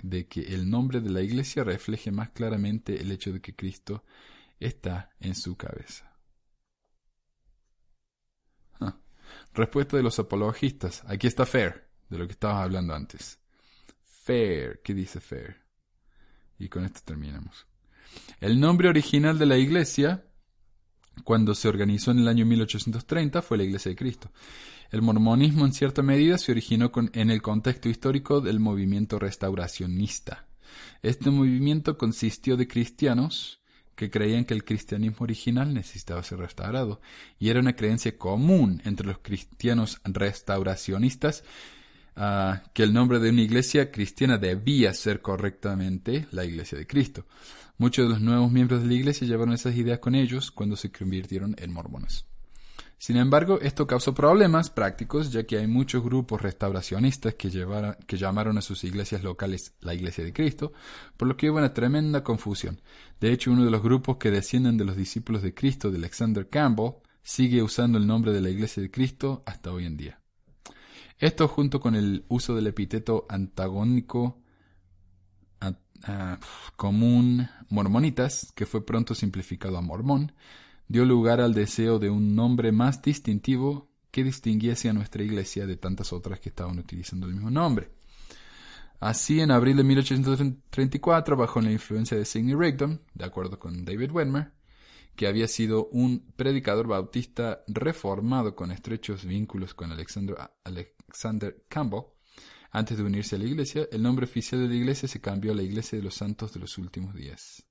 de 0.02 0.26
que 0.26 0.40
el 0.54 0.68
nombre 0.70 1.00
de 1.00 1.10
la 1.10 1.22
iglesia 1.22 1.64
refleje 1.64 2.10
más 2.10 2.30
claramente 2.30 3.00
el 3.00 3.10
hecho 3.12 3.32
de 3.32 3.40
que 3.40 3.54
Cristo 3.54 4.04
está 4.60 5.10
en 5.20 5.34
su 5.34 5.56
cabeza. 5.56 6.08
Respuesta 9.54 9.96
de 9.96 10.02
los 10.02 10.18
apologistas. 10.18 11.02
Aquí 11.06 11.26
está 11.26 11.44
Fair, 11.44 11.88
de 12.08 12.18
lo 12.18 12.26
que 12.26 12.32
estabas 12.32 12.62
hablando 12.62 12.94
antes. 12.94 13.40
Fair, 14.04 14.80
¿qué 14.82 14.94
dice 14.94 15.20
Fair? 15.20 15.62
Y 16.58 16.68
con 16.68 16.84
esto 16.84 17.00
terminamos. 17.04 17.66
El 18.40 18.60
nombre 18.60 18.88
original 18.88 19.38
de 19.38 19.46
la 19.46 19.56
iglesia 19.56 20.27
cuando 21.24 21.54
se 21.54 21.68
organizó 21.68 22.10
en 22.10 22.20
el 22.20 22.28
año 22.28 22.46
1830 22.46 23.42
fue 23.42 23.58
la 23.58 23.64
Iglesia 23.64 23.90
de 23.90 23.96
Cristo. 23.96 24.30
El 24.90 25.02
mormonismo 25.02 25.66
en 25.66 25.72
cierta 25.72 26.02
medida 26.02 26.38
se 26.38 26.52
originó 26.52 26.90
en 27.12 27.30
el 27.30 27.42
contexto 27.42 27.88
histórico 27.88 28.40
del 28.40 28.58
movimiento 28.58 29.18
restauracionista. 29.18 30.46
Este 31.02 31.30
movimiento 31.30 31.98
consistió 31.98 32.56
de 32.56 32.68
cristianos 32.68 33.60
que 33.94 34.10
creían 34.10 34.44
que 34.44 34.54
el 34.54 34.64
cristianismo 34.64 35.18
original 35.20 35.74
necesitaba 35.74 36.22
ser 36.22 36.38
restaurado, 36.38 37.00
y 37.38 37.48
era 37.48 37.58
una 37.58 37.74
creencia 37.74 38.16
común 38.16 38.80
entre 38.84 39.06
los 39.06 39.18
cristianos 39.18 40.00
restauracionistas 40.04 41.42
que 42.74 42.82
el 42.82 42.92
nombre 42.92 43.20
de 43.20 43.30
una 43.30 43.42
iglesia 43.42 43.92
cristiana 43.92 44.38
debía 44.38 44.92
ser 44.92 45.22
correctamente 45.22 46.26
la 46.32 46.44
Iglesia 46.44 46.76
de 46.76 46.86
Cristo. 46.86 47.26
Muchos 47.76 48.06
de 48.06 48.10
los 48.10 48.20
nuevos 48.20 48.50
miembros 48.50 48.82
de 48.82 48.88
la 48.88 48.94
iglesia 48.94 49.26
llevaron 49.26 49.54
esas 49.54 49.76
ideas 49.76 50.00
con 50.00 50.16
ellos 50.16 50.50
cuando 50.50 50.74
se 50.74 50.90
convirtieron 50.90 51.54
en 51.58 51.72
mormones. 51.72 52.26
Sin 52.98 53.16
embargo, 53.16 53.60
esto 53.62 53.86
causó 53.86 54.12
problemas 54.12 54.70
prácticos, 54.70 55.30
ya 55.30 55.44
que 55.44 55.58
hay 55.58 55.68
muchos 55.68 56.02
grupos 56.02 56.42
restauracionistas 56.42 57.34
que, 57.34 57.48
que 58.08 58.16
llamaron 58.16 58.58
a 58.58 58.62
sus 58.62 58.82
iglesias 58.82 59.22
locales 59.22 59.74
la 59.80 59.94
Iglesia 59.94 60.24
de 60.24 60.32
Cristo, 60.32 60.72
por 61.16 61.28
lo 61.28 61.36
que 61.36 61.48
hubo 61.48 61.58
una 61.58 61.72
tremenda 61.72 62.24
confusión. 62.24 62.80
De 63.20 63.30
hecho, 63.30 63.52
uno 63.52 63.64
de 63.64 63.70
los 63.70 63.84
grupos 63.84 64.16
que 64.16 64.32
descienden 64.32 64.76
de 64.76 64.84
los 64.84 64.96
discípulos 64.96 65.42
de 65.42 65.54
Cristo, 65.54 65.92
de 65.92 65.98
Alexander 65.98 66.48
Campbell, 66.48 66.94
sigue 67.22 67.62
usando 67.62 67.98
el 67.98 68.08
nombre 68.08 68.32
de 68.32 68.40
la 68.40 68.50
Iglesia 68.50 68.82
de 68.82 68.90
Cristo 68.90 69.44
hasta 69.46 69.70
hoy 69.70 69.86
en 69.86 69.96
día. 69.96 70.20
Esto 71.18 71.48
junto 71.48 71.80
con 71.80 71.94
el 71.94 72.24
uso 72.28 72.54
del 72.54 72.68
epíteto 72.68 73.26
antagónico 73.28 74.40
común 76.76 77.48
mormonitas, 77.70 78.52
que 78.54 78.66
fue 78.66 78.86
pronto 78.86 79.16
simplificado 79.16 79.76
a 79.76 79.82
mormón, 79.82 80.32
dio 80.86 81.04
lugar 81.04 81.40
al 81.40 81.54
deseo 81.54 81.98
de 81.98 82.08
un 82.08 82.36
nombre 82.36 82.70
más 82.70 83.02
distintivo 83.02 83.90
que 84.12 84.22
distinguiese 84.22 84.88
a 84.88 84.92
nuestra 84.92 85.22
iglesia 85.24 85.66
de 85.66 85.76
tantas 85.76 86.12
otras 86.12 86.38
que 86.38 86.50
estaban 86.50 86.78
utilizando 86.78 87.26
el 87.26 87.34
mismo 87.34 87.50
nombre. 87.50 87.90
Así, 89.00 89.40
en 89.40 89.50
abril 89.50 89.76
de 89.76 89.84
1834, 89.84 91.36
bajo 91.36 91.60
la 91.60 91.70
influencia 91.70 92.16
de 92.16 92.24
Sidney 92.24 92.54
Rigdon, 92.54 93.02
de 93.14 93.24
acuerdo 93.24 93.58
con 93.58 93.84
David 93.84 94.10
Wenmer, 94.12 94.52
que 95.14 95.26
había 95.26 95.48
sido 95.48 95.88
un 95.88 96.32
predicador 96.36 96.86
bautista 96.86 97.64
reformado 97.66 98.54
con 98.54 98.70
estrechos 98.70 99.24
vínculos 99.24 99.74
con 99.74 99.92
Alexander, 99.92 100.36
Alexander 101.08 101.64
Campbell, 101.68 102.02
antes 102.70 102.98
de 102.98 103.02
unirse 103.02 103.36
a 103.36 103.38
la 103.38 103.46
iglesia, 103.46 103.88
el 103.90 104.02
nombre 104.02 104.26
oficial 104.26 104.60
de 104.60 104.68
la 104.68 104.74
iglesia 104.74 105.08
se 105.08 105.20
cambió 105.20 105.52
a 105.52 105.54
la 105.54 105.62
Iglesia 105.62 105.98
de 105.98 106.04
los 106.04 106.14
Santos 106.14 106.52
de 106.52 106.60
los 106.60 106.76
Últimos 106.76 107.14
Días. 107.14 107.64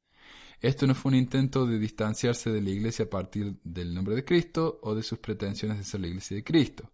Esto 0.60 0.88
no 0.88 0.96
fue 0.96 1.12
un 1.12 1.18
intento 1.18 1.68
de 1.68 1.78
distanciarse 1.78 2.50
de 2.50 2.62
la 2.62 2.72
iglesia 2.72 3.06
a 3.06 3.10
partir 3.10 3.60
del 3.64 3.94
nombre 3.94 4.16
de 4.16 4.26
Cristo 4.26 4.80
o 4.82 4.96
de 4.96 5.04
sus 5.04 5.20
pretensiones 5.20 5.78
de 5.78 5.84
ser 5.84 6.02
la 6.02 6.08
iglesia 6.08 6.36
de 6.36 6.44
Cristo. 6.44 6.92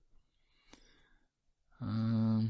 Ah. 1.80 2.42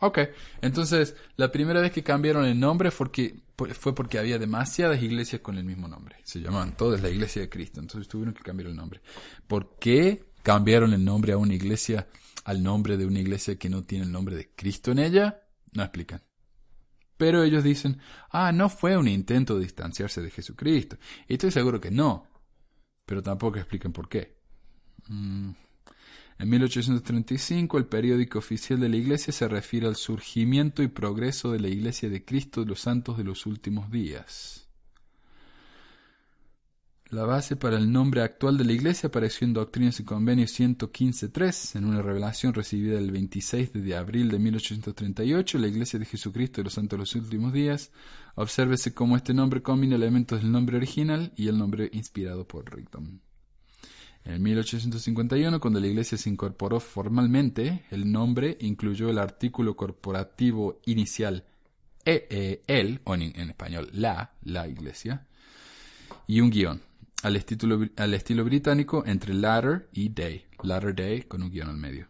Ok, 0.00 0.18
entonces 0.60 1.16
la 1.36 1.50
primera 1.50 1.80
vez 1.80 1.90
que 1.90 2.02
cambiaron 2.02 2.44
el 2.44 2.60
nombre 2.60 2.90
fue 2.90 3.06
porque, 3.06 3.40
fue 3.72 3.94
porque 3.94 4.18
había 4.18 4.38
demasiadas 4.38 5.02
iglesias 5.02 5.40
con 5.40 5.56
el 5.56 5.64
mismo 5.64 5.88
nombre. 5.88 6.16
Se 6.24 6.42
llamaban 6.42 6.76
todas 6.76 7.00
la 7.00 7.08
iglesia 7.08 7.40
de 7.40 7.48
Cristo, 7.48 7.80
entonces 7.80 8.06
tuvieron 8.06 8.34
que 8.34 8.42
cambiar 8.42 8.68
el 8.68 8.76
nombre. 8.76 9.00
¿Por 9.46 9.78
qué 9.78 10.33
cambiaron 10.44 10.92
el 10.92 11.04
nombre 11.04 11.32
a 11.32 11.38
una 11.38 11.54
iglesia, 11.54 12.06
al 12.44 12.62
nombre 12.62 12.98
de 12.98 13.06
una 13.06 13.18
iglesia 13.18 13.56
que 13.56 13.70
no 13.70 13.82
tiene 13.82 14.04
el 14.04 14.12
nombre 14.12 14.36
de 14.36 14.50
Cristo 14.54 14.92
en 14.92 14.98
ella? 14.98 15.42
No 15.72 15.82
explican. 15.82 16.22
Pero 17.16 17.42
ellos 17.42 17.64
dicen, 17.64 17.98
ah, 18.30 18.52
no 18.52 18.68
fue 18.68 18.96
un 18.96 19.08
intento 19.08 19.54
de 19.54 19.62
distanciarse 19.62 20.20
de 20.20 20.30
Jesucristo. 20.30 20.98
Y 21.26 21.34
estoy 21.34 21.50
seguro 21.50 21.80
que 21.80 21.90
no. 21.90 22.26
Pero 23.06 23.22
tampoco 23.22 23.58
explican 23.58 23.92
por 23.92 24.08
qué. 24.08 24.36
Mm. 25.08 25.50
En 26.38 26.48
1835, 26.48 27.78
el 27.78 27.86
periódico 27.86 28.38
oficial 28.38 28.80
de 28.80 28.90
la 28.90 28.96
Iglesia 28.96 29.32
se 29.32 29.48
refiere 29.48 29.86
al 29.86 29.96
surgimiento 29.96 30.82
y 30.82 30.88
progreso 30.88 31.52
de 31.52 31.60
la 31.60 31.68
Iglesia 31.68 32.10
de 32.10 32.22
Cristo 32.22 32.60
de 32.60 32.66
los 32.66 32.80
Santos 32.80 33.16
de 33.16 33.24
los 33.24 33.46
últimos 33.46 33.90
días. 33.90 34.63
La 37.14 37.22
base 37.22 37.54
para 37.54 37.76
el 37.76 37.92
nombre 37.92 38.22
actual 38.22 38.58
de 38.58 38.64
la 38.64 38.72
Iglesia 38.72 39.06
apareció 39.06 39.44
en 39.46 39.52
Doctrinas 39.52 40.00
y 40.00 40.04
Convenios 40.04 40.58
115.3, 40.58 41.76
en 41.76 41.84
una 41.84 42.02
revelación 42.02 42.52
recibida 42.52 42.98
el 42.98 43.12
26 43.12 43.72
de 43.72 43.96
abril 43.96 44.32
de 44.32 44.40
1838, 44.40 45.58
la 45.58 45.68
Iglesia 45.68 46.00
de 46.00 46.06
Jesucristo 46.06 46.56
de 46.56 46.64
los 46.64 46.72
Santos 46.72 46.96
de 46.96 46.98
los 46.98 47.14
Últimos 47.14 47.52
Días. 47.52 47.92
Obsérvese 48.34 48.94
cómo 48.94 49.16
este 49.16 49.32
nombre 49.32 49.62
combina 49.62 49.94
elementos 49.94 50.42
del 50.42 50.50
nombre 50.50 50.76
original 50.76 51.32
y 51.36 51.46
el 51.46 51.56
nombre 51.56 51.88
inspirado 51.92 52.48
por 52.48 52.74
Rigdon. 52.74 53.20
En 54.24 54.42
1851, 54.42 55.60
cuando 55.60 55.78
la 55.78 55.86
iglesia 55.86 56.18
se 56.18 56.30
incorporó 56.30 56.80
formalmente, 56.80 57.84
el 57.92 58.10
nombre 58.10 58.58
incluyó 58.60 59.08
el 59.08 59.18
artículo 59.18 59.76
corporativo 59.76 60.80
inicial 60.84 61.44
e, 62.04 62.60
e 62.66 63.00
o 63.04 63.14
en, 63.14 63.22
español 63.50 63.88
la, 63.92 64.32
la 64.42 64.66
iglesia, 64.66 65.28
y 66.26 66.40
un 66.40 66.50
guion, 66.50 66.82
al 67.24 67.36
estilo, 67.36 67.80
al 67.96 68.12
estilo 68.12 68.44
británico 68.44 69.02
entre 69.06 69.32
latter 69.32 69.88
y 69.92 70.10
day, 70.10 70.44
latter 70.62 70.94
day 70.94 71.22
con 71.22 71.42
un 71.42 71.50
guion 71.50 71.70
al 71.70 71.78
medio, 71.78 72.08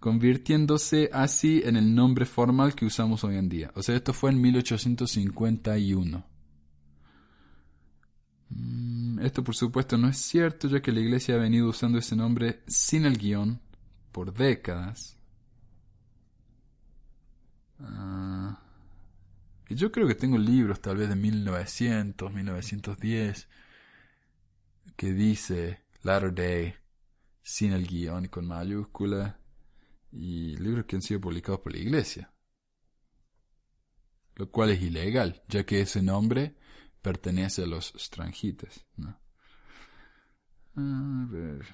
convirtiéndose 0.00 1.08
así 1.12 1.62
en 1.64 1.76
el 1.76 1.94
nombre 1.94 2.26
formal 2.26 2.74
que 2.74 2.84
usamos 2.84 3.22
hoy 3.22 3.36
en 3.36 3.48
día. 3.48 3.70
O 3.76 3.82
sea, 3.82 3.94
esto 3.94 4.12
fue 4.12 4.30
en 4.30 4.40
1851. 4.40 6.26
Mm, 8.48 9.20
esto 9.20 9.44
por 9.44 9.54
supuesto 9.54 9.96
no 9.96 10.08
es 10.08 10.16
cierto, 10.16 10.66
ya 10.66 10.82
que 10.82 10.90
la 10.90 10.98
iglesia 10.98 11.36
ha 11.36 11.38
venido 11.38 11.68
usando 11.68 11.98
ese 11.98 12.16
nombre 12.16 12.62
sin 12.66 13.04
el 13.04 13.18
guion 13.18 13.60
por 14.10 14.34
décadas. 14.34 15.16
Ah, 17.78 18.60
y 19.68 19.76
yo 19.76 19.92
creo 19.92 20.08
que 20.08 20.16
tengo 20.16 20.38
libros 20.38 20.80
tal 20.80 20.96
vez 20.96 21.08
de 21.08 21.14
1900, 21.14 22.32
1910, 22.32 23.48
que 25.00 25.14
dice 25.14 25.86
Latter 26.02 26.34
Day 26.34 26.74
sin 27.40 27.72
el 27.72 27.86
guion 27.86 28.28
con 28.28 28.46
mayúscula, 28.46 29.40
y 30.12 30.58
libros 30.58 30.84
que 30.84 30.96
han 30.96 31.00
sido 31.00 31.22
publicados 31.22 31.60
por 31.60 31.72
la 31.72 31.78
iglesia. 31.78 32.30
Lo 34.34 34.50
cual 34.50 34.72
es 34.72 34.82
ilegal, 34.82 35.42
ya 35.48 35.64
que 35.64 35.80
ese 35.80 36.02
nombre 36.02 36.54
pertenece 37.00 37.62
a 37.62 37.66
los 37.66 37.94
strangitas. 37.96 38.84
¿no? 38.98 39.18
A 40.76 41.26
ver. 41.30 41.64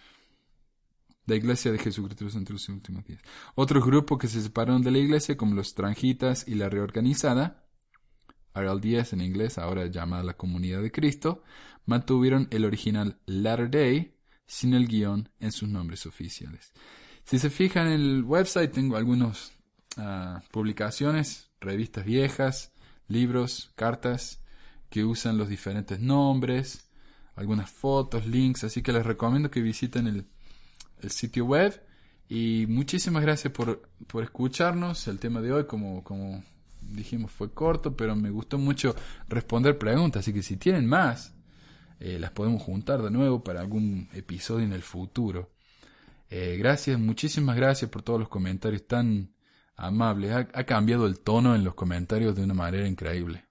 La 1.24 1.34
iglesia 1.34 1.72
de 1.72 1.78
Jesucristo 1.78 2.38
entre 2.38 2.52
los 2.52 2.68
últimos 2.68 3.04
días. 3.06 3.22
Otro 3.56 3.82
grupo 3.82 4.18
que 4.18 4.28
se 4.28 4.40
separaron 4.40 4.82
de 4.82 4.92
la 4.92 4.98
iglesia, 4.98 5.36
como 5.36 5.56
los 5.56 5.70
strangitas 5.70 6.46
y 6.46 6.54
la 6.54 6.68
reorganizada, 6.68 7.66
RLDS 8.54 9.14
en 9.14 9.20
inglés, 9.20 9.58
ahora 9.58 9.86
llamada 9.86 10.22
la 10.22 10.36
Comunidad 10.36 10.80
de 10.80 10.92
Cristo, 10.92 11.42
mantuvieron 11.86 12.48
el 12.50 12.64
original 12.64 13.18
Latter 13.26 13.70
Day 13.70 14.16
sin 14.46 14.74
el 14.74 14.86
guion 14.86 15.28
en 15.40 15.52
sus 15.52 15.68
nombres 15.68 16.06
oficiales. 16.06 16.72
Si 17.24 17.38
se 17.38 17.50
fijan 17.50 17.88
en 17.88 18.00
el 18.00 18.24
website, 18.24 18.72
tengo 18.72 18.96
algunas 18.96 19.52
ah, 19.96 20.42
publicaciones, 20.52 21.50
revistas 21.60 22.04
viejas, 22.04 22.72
libros, 23.08 23.72
cartas 23.74 24.40
que 24.90 25.04
usan 25.04 25.38
los 25.38 25.48
diferentes 25.48 26.00
nombres, 26.00 26.88
algunas 27.34 27.70
fotos, 27.70 28.26
links, 28.26 28.64
así 28.64 28.82
que 28.82 28.92
les 28.92 29.04
recomiendo 29.04 29.50
que 29.50 29.60
visiten 29.60 30.06
el, 30.06 30.26
sitio 31.10 31.44
web. 31.44 31.82
Y 32.28 32.66
muchísimas 32.68 33.22
gracias 33.22 33.52
por, 33.52 33.88
por, 34.06 34.24
escucharnos. 34.24 35.06
El 35.06 35.20
tema 35.20 35.40
de 35.40 35.52
hoy, 35.52 35.66
como, 35.66 36.02
como 36.02 36.42
dijimos, 36.80 37.30
fue 37.30 37.52
corto, 37.52 37.96
pero 37.96 38.16
me 38.16 38.30
gustó 38.30 38.58
mucho 38.58 38.96
responder 39.28 39.78
preguntas. 39.78 40.20
Así 40.20 40.32
que 40.32 40.42
si 40.42 40.56
tienen 40.56 40.86
más, 40.86 41.35
eh, 42.00 42.18
las 42.18 42.30
podemos 42.30 42.62
juntar 42.62 43.02
de 43.02 43.10
nuevo 43.10 43.42
para 43.42 43.60
algún 43.60 44.08
episodio 44.12 44.64
en 44.64 44.72
el 44.72 44.82
futuro. 44.82 45.52
Eh, 46.28 46.56
gracias, 46.58 46.98
muchísimas 46.98 47.56
gracias 47.56 47.90
por 47.90 48.02
todos 48.02 48.20
los 48.20 48.28
comentarios 48.28 48.86
tan 48.86 49.34
amables. 49.76 50.32
ha 50.32 50.64
cambiado 50.64 51.06
el 51.06 51.20
tono 51.20 51.54
en 51.54 51.64
los 51.64 51.74
comentarios 51.74 52.34
de 52.34 52.44
una 52.44 52.54
manera 52.54 52.86
increíble. 52.88 53.46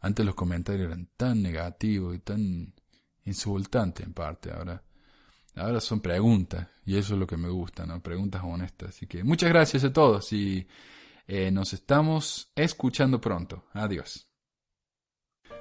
Antes 0.00 0.24
los 0.24 0.34
comentarios 0.34 0.86
eran 0.86 1.08
tan 1.16 1.42
negativos 1.42 2.16
y 2.16 2.20
tan 2.20 2.74
insultantes 3.24 4.06
en 4.06 4.14
parte. 4.14 4.50
Ahora, 4.50 4.82
ahora 5.56 5.80
son 5.80 6.00
preguntas 6.00 6.68
y 6.86 6.96
eso 6.96 7.14
es 7.14 7.20
lo 7.20 7.26
que 7.26 7.36
me 7.36 7.50
gusta, 7.50 7.86
¿no? 7.86 8.02
Preguntas 8.02 8.42
honestas. 8.44 8.90
Así 8.90 9.06
que 9.06 9.22
muchas 9.24 9.50
gracias 9.50 9.84
a 9.84 9.92
todos 9.92 10.32
y 10.32 10.66
eh, 11.26 11.50
nos 11.50 11.72
estamos 11.74 12.50
escuchando 12.54 13.20
pronto. 13.20 13.64
Adiós. 13.74 14.29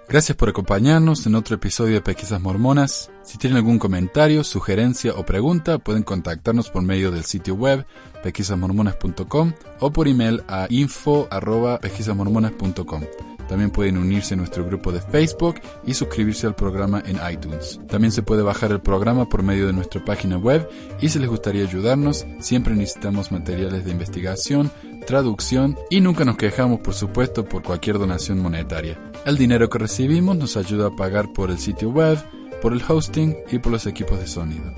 Gracias 0.10 0.36
por 0.36 0.50
acompañarnos 0.50 1.26
en 1.28 1.36
otro 1.36 1.54
episodio 1.54 1.94
de 1.94 2.02
Pesquisas 2.02 2.42
Mormonas. 2.42 3.12
Si 3.22 3.38
tienen 3.38 3.58
algún 3.58 3.78
comentario, 3.78 4.44
sugerencia 4.44 5.14
o 5.14 5.24
pregunta, 5.24 5.78
pueden 5.78 6.02
contactarnos 6.02 6.72
por 6.72 6.82
medio 6.82 7.12
del 7.12 7.26
sitio 7.26 7.54
web 7.54 7.86
pesquisasmormonas.com 8.24 9.54
o 9.80 9.92
por 9.92 10.08
email 10.08 10.42
a 10.48 10.66
info.pesquisasmormonas.com. 10.72 13.04
También 13.48 13.70
pueden 13.70 14.00
unirse 14.00 14.34
a 14.34 14.38
nuestro 14.38 14.66
grupo 14.66 14.92
de 14.92 15.02
Facebook 15.02 15.62
y 15.86 15.94
suscribirse 15.94 16.48
al 16.48 16.56
programa 16.56 17.04
en 17.06 17.20
iTunes. 17.32 17.80
También 17.88 18.12
se 18.12 18.24
puede 18.24 18.42
bajar 18.42 18.72
el 18.72 18.82
programa 18.82 19.30
por 19.30 19.44
medio 19.44 19.68
de 19.68 19.74
nuestra 19.74 20.04
página 20.04 20.38
web 20.38 20.68
y 21.02 21.10
si 21.10 21.20
les 21.20 21.30
gustaría 21.30 21.64
ayudarnos, 21.64 22.26
siempre 22.40 22.76
necesitamos 22.76 23.32
materiales 23.32 23.86
de 23.86 23.92
investigación, 23.92 24.72
traducción 25.06 25.78
y 25.90 26.02
nunca 26.02 26.26
nos 26.26 26.38
quejamos, 26.38 26.80
por 26.82 26.94
supuesto, 26.94 27.46
por 27.46 27.64
cualquier 27.64 27.98
donación 27.98 28.40
monetaria. 28.40 29.00
El 29.26 29.38
dinero 29.38 29.70
que 29.70 29.80
recibimos 29.80 30.38
nos 30.38 30.58
ayuda 30.58 30.88
a 30.88 30.96
pagar 30.96 31.34
por 31.34 31.52
el 31.52 31.60
sitio 31.60 31.90
web, 31.90 32.18
por 32.62 32.74
el 32.74 32.82
hosting 32.88 33.36
y 33.52 33.60
por 33.60 33.72
los 33.72 33.86
equipos 33.86 34.20
de 34.20 34.28
sonido. 34.28 34.74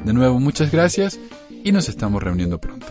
De 0.00 0.12
nuevo, 0.12 0.38
muchas 0.40 0.70
gracias 0.70 1.18
y 1.64 1.72
nos 1.72 1.88
estamos 1.88 2.22
reuniendo 2.22 2.60
pronto. 2.60 2.86